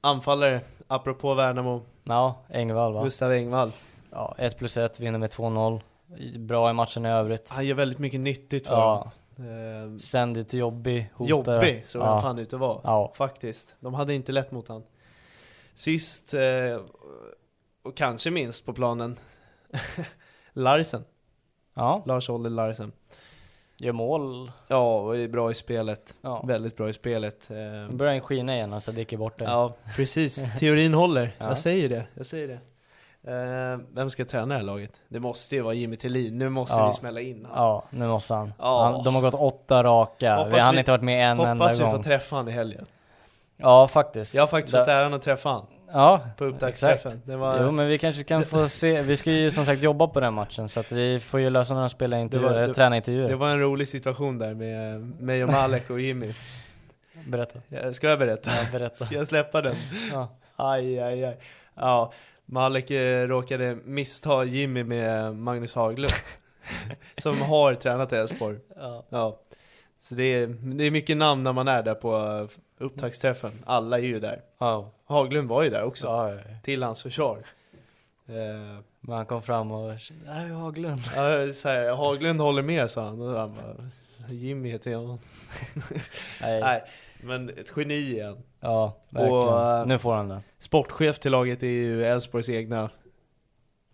[0.00, 3.04] anfallare, apropå Värnamo, Ja, Engvall va?
[3.04, 3.70] Gustav Engvall.
[4.10, 5.80] Ja, 1 plus 1, vinner med 2-0.
[6.38, 7.50] Bra i matchen i övrigt.
[7.50, 9.46] Han gör väldigt mycket nyttigt för Ja, dem.
[9.46, 11.56] Eh, ständigt jobbig, hotare.
[11.56, 12.06] jobbig såg ja.
[12.06, 12.80] han fan ut att vara.
[12.84, 13.12] Ja.
[13.14, 13.76] Faktiskt.
[13.80, 14.82] De hade inte lätt mot han.
[15.74, 16.40] Sist, eh,
[17.82, 19.18] och kanske minst på planen,
[20.52, 21.04] Larsen.
[21.74, 22.92] Ja, Lars-Olle Larsen.
[23.76, 24.52] gör mål.
[24.68, 26.16] Ja, och är bra i spelet.
[26.22, 26.42] Ja.
[26.46, 27.46] Väldigt bra i spelet.
[27.48, 29.44] Nu börjar han skina igen och Sadiq är borta.
[29.44, 30.46] Ja, precis.
[30.58, 31.36] Teorin håller.
[31.38, 31.46] Ja.
[31.48, 32.04] Jag säger det.
[32.14, 32.58] Jag säger det.
[33.22, 35.00] Eh, vem ska träna det här laget?
[35.08, 36.38] Det måste ju vara Jimmy Tillin.
[36.38, 36.86] Nu måste Ja.
[36.86, 37.62] vi smälla in han.
[37.64, 38.52] Ja, nu måste han.
[38.58, 38.84] Ja.
[38.84, 40.36] han de har gått åtta raka.
[40.36, 41.92] Hoppas vi, han vi- inte varit med en enda Hoppas vi gång.
[41.92, 42.86] får träffa han i helgen.
[43.56, 44.34] Ja, faktiskt.
[44.34, 47.22] Jag har faktiskt fått äran att träffa han Ja, på upptaktsträffen.
[47.24, 50.06] Det var, Jo men vi kanske kan få se, vi ska ju som sagt jobba
[50.08, 53.28] på den matchen så att vi får ju lösa några spelarintervjuer, Det var- det- tränarintervjuer.
[53.28, 56.34] det var en rolig situation där med mig och Malek och Jimmy.
[57.26, 57.92] Berätta.
[57.92, 58.50] Ska jag berätta?
[58.50, 59.06] Ja, berätta.
[59.06, 59.74] Ska jag släppa den?
[60.12, 60.28] Ja.
[60.56, 61.38] Aj, aj, aj.
[61.74, 62.12] Ja,
[62.46, 66.12] Malek eh, råkade missta Jimmy med Magnus Haglund.
[67.18, 68.58] som har tränat i Elfsborg.
[68.76, 69.04] Ja.
[69.08, 69.38] Ja.
[70.00, 72.48] Så det är, det är mycket namn när man är där på
[72.78, 73.50] upptaktsträffen.
[73.66, 74.40] Alla är ju där.
[74.58, 74.90] Ja.
[75.10, 76.06] Haglund var ju där också.
[76.06, 76.38] Ja.
[76.62, 77.38] Till hans försvar.
[78.26, 79.88] Eh, Men han kom fram och,
[80.24, 81.00] det här är Haglund.
[81.16, 83.20] ja, så här, Haglund håller med sa han.
[83.20, 83.90] Och han bara,
[84.28, 85.02] Jimmy heter jag.
[86.40, 86.60] Nej.
[86.60, 86.82] Nej,
[87.22, 88.36] men ett geni igen.
[88.60, 89.38] Ja, verkligen.
[89.38, 90.40] Och, äh, nu får han den.
[90.58, 92.90] Sportchef till laget är ju Elfsborgs egna.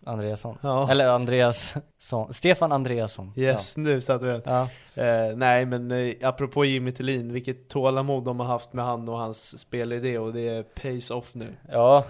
[0.07, 0.57] Andreasson.
[0.61, 0.91] Ja.
[0.91, 2.33] Eller Andreasson.
[2.33, 3.33] Stefan Andreasson.
[3.35, 4.41] Yes, nu satt vi den.
[4.45, 4.61] Ja.
[5.03, 9.17] Eh, nej men eh, apropå Jimmy Tillin, vilket tålamod de har haft med han och
[9.17, 11.47] hans spelidé och det pays off nu.
[11.71, 12.03] Ja,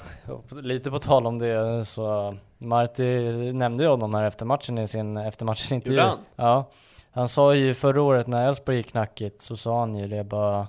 [0.50, 5.18] lite på tal om det så Marti nämnde ju honom här efter matchen i sin
[5.18, 6.02] eftermatchintervju.
[6.36, 6.70] Ja.
[7.12, 10.68] Han sa ju förra året när Elfsborg gick knackigt så sa han ju det bara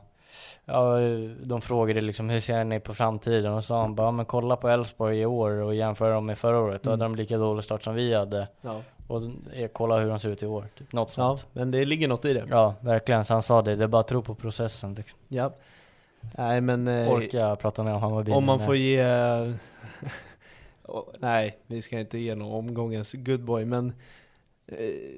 [0.69, 0.97] Ja,
[1.43, 3.53] de frågade liksom hur ser ni på framtiden?
[3.53, 6.39] Och sa han bara, ja, men kolla på Elfsborg i år och jämför dem med
[6.39, 6.83] förra året.
[6.83, 7.17] Då hade Mm.
[7.17, 8.49] de lika dålig start som vi hade.
[8.61, 8.83] Ja.
[9.07, 9.23] Och
[9.53, 10.65] eh, kolla hur de ser ut i år.
[10.79, 11.47] Typ något ja, sånt.
[11.53, 12.47] men det ligger något i det.
[12.51, 13.25] Ja, verkligen.
[13.25, 14.95] Så han sa det, det är bara att tro på processen.
[14.95, 15.19] Liksom.
[15.29, 15.53] Ja.
[16.39, 18.33] Nej men eh, Orkar jag prata med om Hammarby?
[18.33, 19.05] om man får eh, ge...
[21.19, 23.95] nej, vi ska inte ge någon omgångens goodboy men eh,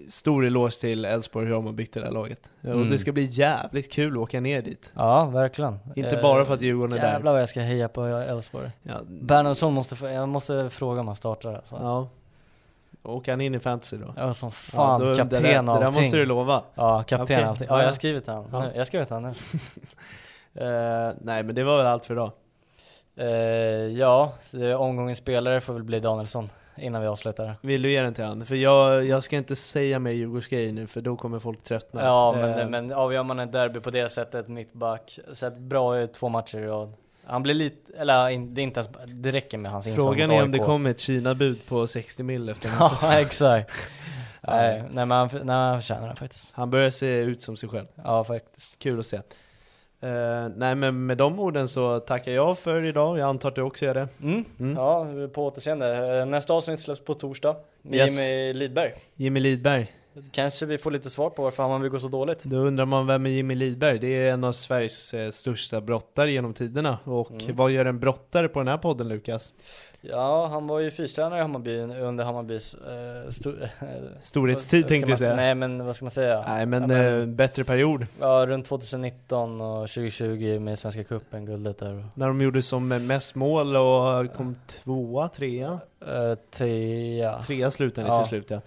[0.09, 2.53] Stor eloge till Elfsborg hur de har byggt det där laget.
[2.61, 2.91] Och Mm.
[2.91, 4.93] det ska bli jävligt kul att åka ner dit.
[4.97, 5.79] Ja, verkligen.
[5.97, 7.13] Inte Eh, bara för att Djurgården är där.
[7.13, 8.71] Jävlar vad jag ska heja på Elfsborg.
[8.83, 11.77] Ja, Bernhardsson måste, jag måste fråga om han startar alltså.
[11.83, 12.09] ja.
[13.03, 14.15] Åker han in i fantasy då?
[14.17, 16.03] Ja, som fan, Ja, då- kapten det där, och Det där allting.
[16.03, 16.63] måste du lova.
[16.75, 17.67] Ja, kapten Okej, allting.
[17.69, 17.89] ja, Ja, jag ja.
[17.89, 18.45] har skrivit han.
[18.53, 18.61] Ja.
[18.61, 19.33] Nu, jag skrivit han nu.
[20.55, 22.31] Eh, nej men det var väl allt för idag.
[23.17, 23.27] Eh,
[23.99, 24.33] ja,
[24.79, 26.51] omgångens spelare får väl bli Danielsson
[26.81, 27.57] innan vi avslutar.
[27.63, 28.47] Vill du ge den till han?
[28.47, 32.05] För jag, jag ska inte säga mer Djurgårdsgrejer nu för då kommer folk tröttna.
[32.05, 36.13] Ja, men, Eh, men avgör man ett derby på det sättet, mittback, sett bra ut
[36.13, 36.93] två matcher i rad.
[37.25, 40.43] Han blir lite, eller det är inte ens, det räcker med hans insats Frågan är
[40.43, 43.11] om det kommer ett Kina-bud på 60 mil efter nästa säsong.
[43.11, 43.73] Ja, exakt.
[44.41, 46.55] Nej, nej men han, nej, han förtjänar det faktiskt.
[46.55, 47.87] Han börjar se ut som sig själv.
[48.05, 48.79] Ja, faktiskt.
[48.79, 49.21] Kul att se.
[50.03, 53.19] Eh, nej men med de orden så tackar jag för idag.
[53.19, 54.09] Jag antar att du också gör det.
[54.23, 54.45] Mm.
[54.61, 54.77] Mm.
[54.77, 56.19] Ja, på återseende.
[56.19, 58.21] Eh, Nästa avsnitt släpps på torsdag med Yes.
[58.29, 58.93] Jimmy Lidberg.
[59.15, 59.93] Jimmy Lidberg.
[60.33, 62.45] Kanske vi får lite svar på varför Hammarby går så dåligt.
[62.45, 63.99] Då undrar man vem är Jimmy Lidberg?
[63.99, 66.99] Det är en av Sveriges eh, största brottare genom tiderna.
[67.05, 67.57] Och Mm.
[67.57, 69.53] vad gör en brottare på den här podden Lukas?
[70.03, 73.89] Ja, han var ju fystränare i Hammarby under Hammarbys eh, stor, eh,
[74.21, 75.37] Storhetstid tänkte jag säga.
[75.37, 76.45] Nej men vad ska man säga?
[76.49, 78.07] Nej men, Ja, men- eh, bättre period.
[78.21, 82.05] Ja, runt 2019 och 2020 med Svenska Cupen, guldet där.
[82.15, 85.81] När de gjorde som mest mål och kom tvåa, trea?
[86.09, 87.43] Uh, trea.
[87.43, 88.19] Trea slutade Ja.
[88.23, 88.61] till slut ja.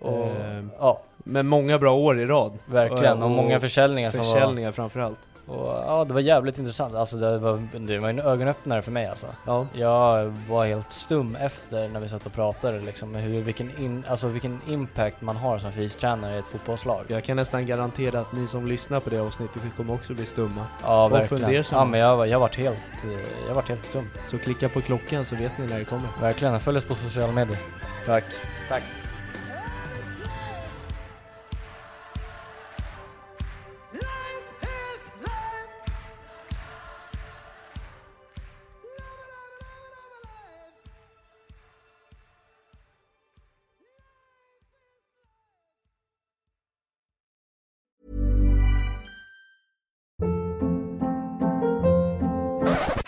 [0.00, 2.58] Och, Eh, ja, Men många bra år i rad.
[2.66, 3.22] verkligen.
[3.22, 4.34] Och, många försäljningar som var...
[4.34, 5.18] Försäljningar framförallt.
[5.46, 6.94] Och, ja, det var jävligt intressant.
[6.94, 9.26] Alltså det var, det var en ögonöppnare för mig alltså.
[9.46, 9.66] Ja.
[9.72, 14.26] Jag var helt stum efter när vi satt och pratade liksom hur, vilken, in, alltså
[14.26, 17.04] vilken impact man har som fystränare i ett fotbollslag.
[17.08, 20.66] Jag kan nästan garantera att ni som lyssnar på det avsnittet kommer också bli stumma.
[20.84, 21.64] Ja, Och verkligen.
[21.72, 24.04] Ja, men jag, jag vart helt, eh, jag vart helt stum.
[24.26, 26.08] Så klicka på klockan så vet ni när det kommer.
[26.20, 26.60] Verkligen.
[26.60, 27.58] Följ oss på sociala medier.
[28.06, 28.24] Tack.
[28.68, 28.82] Tack.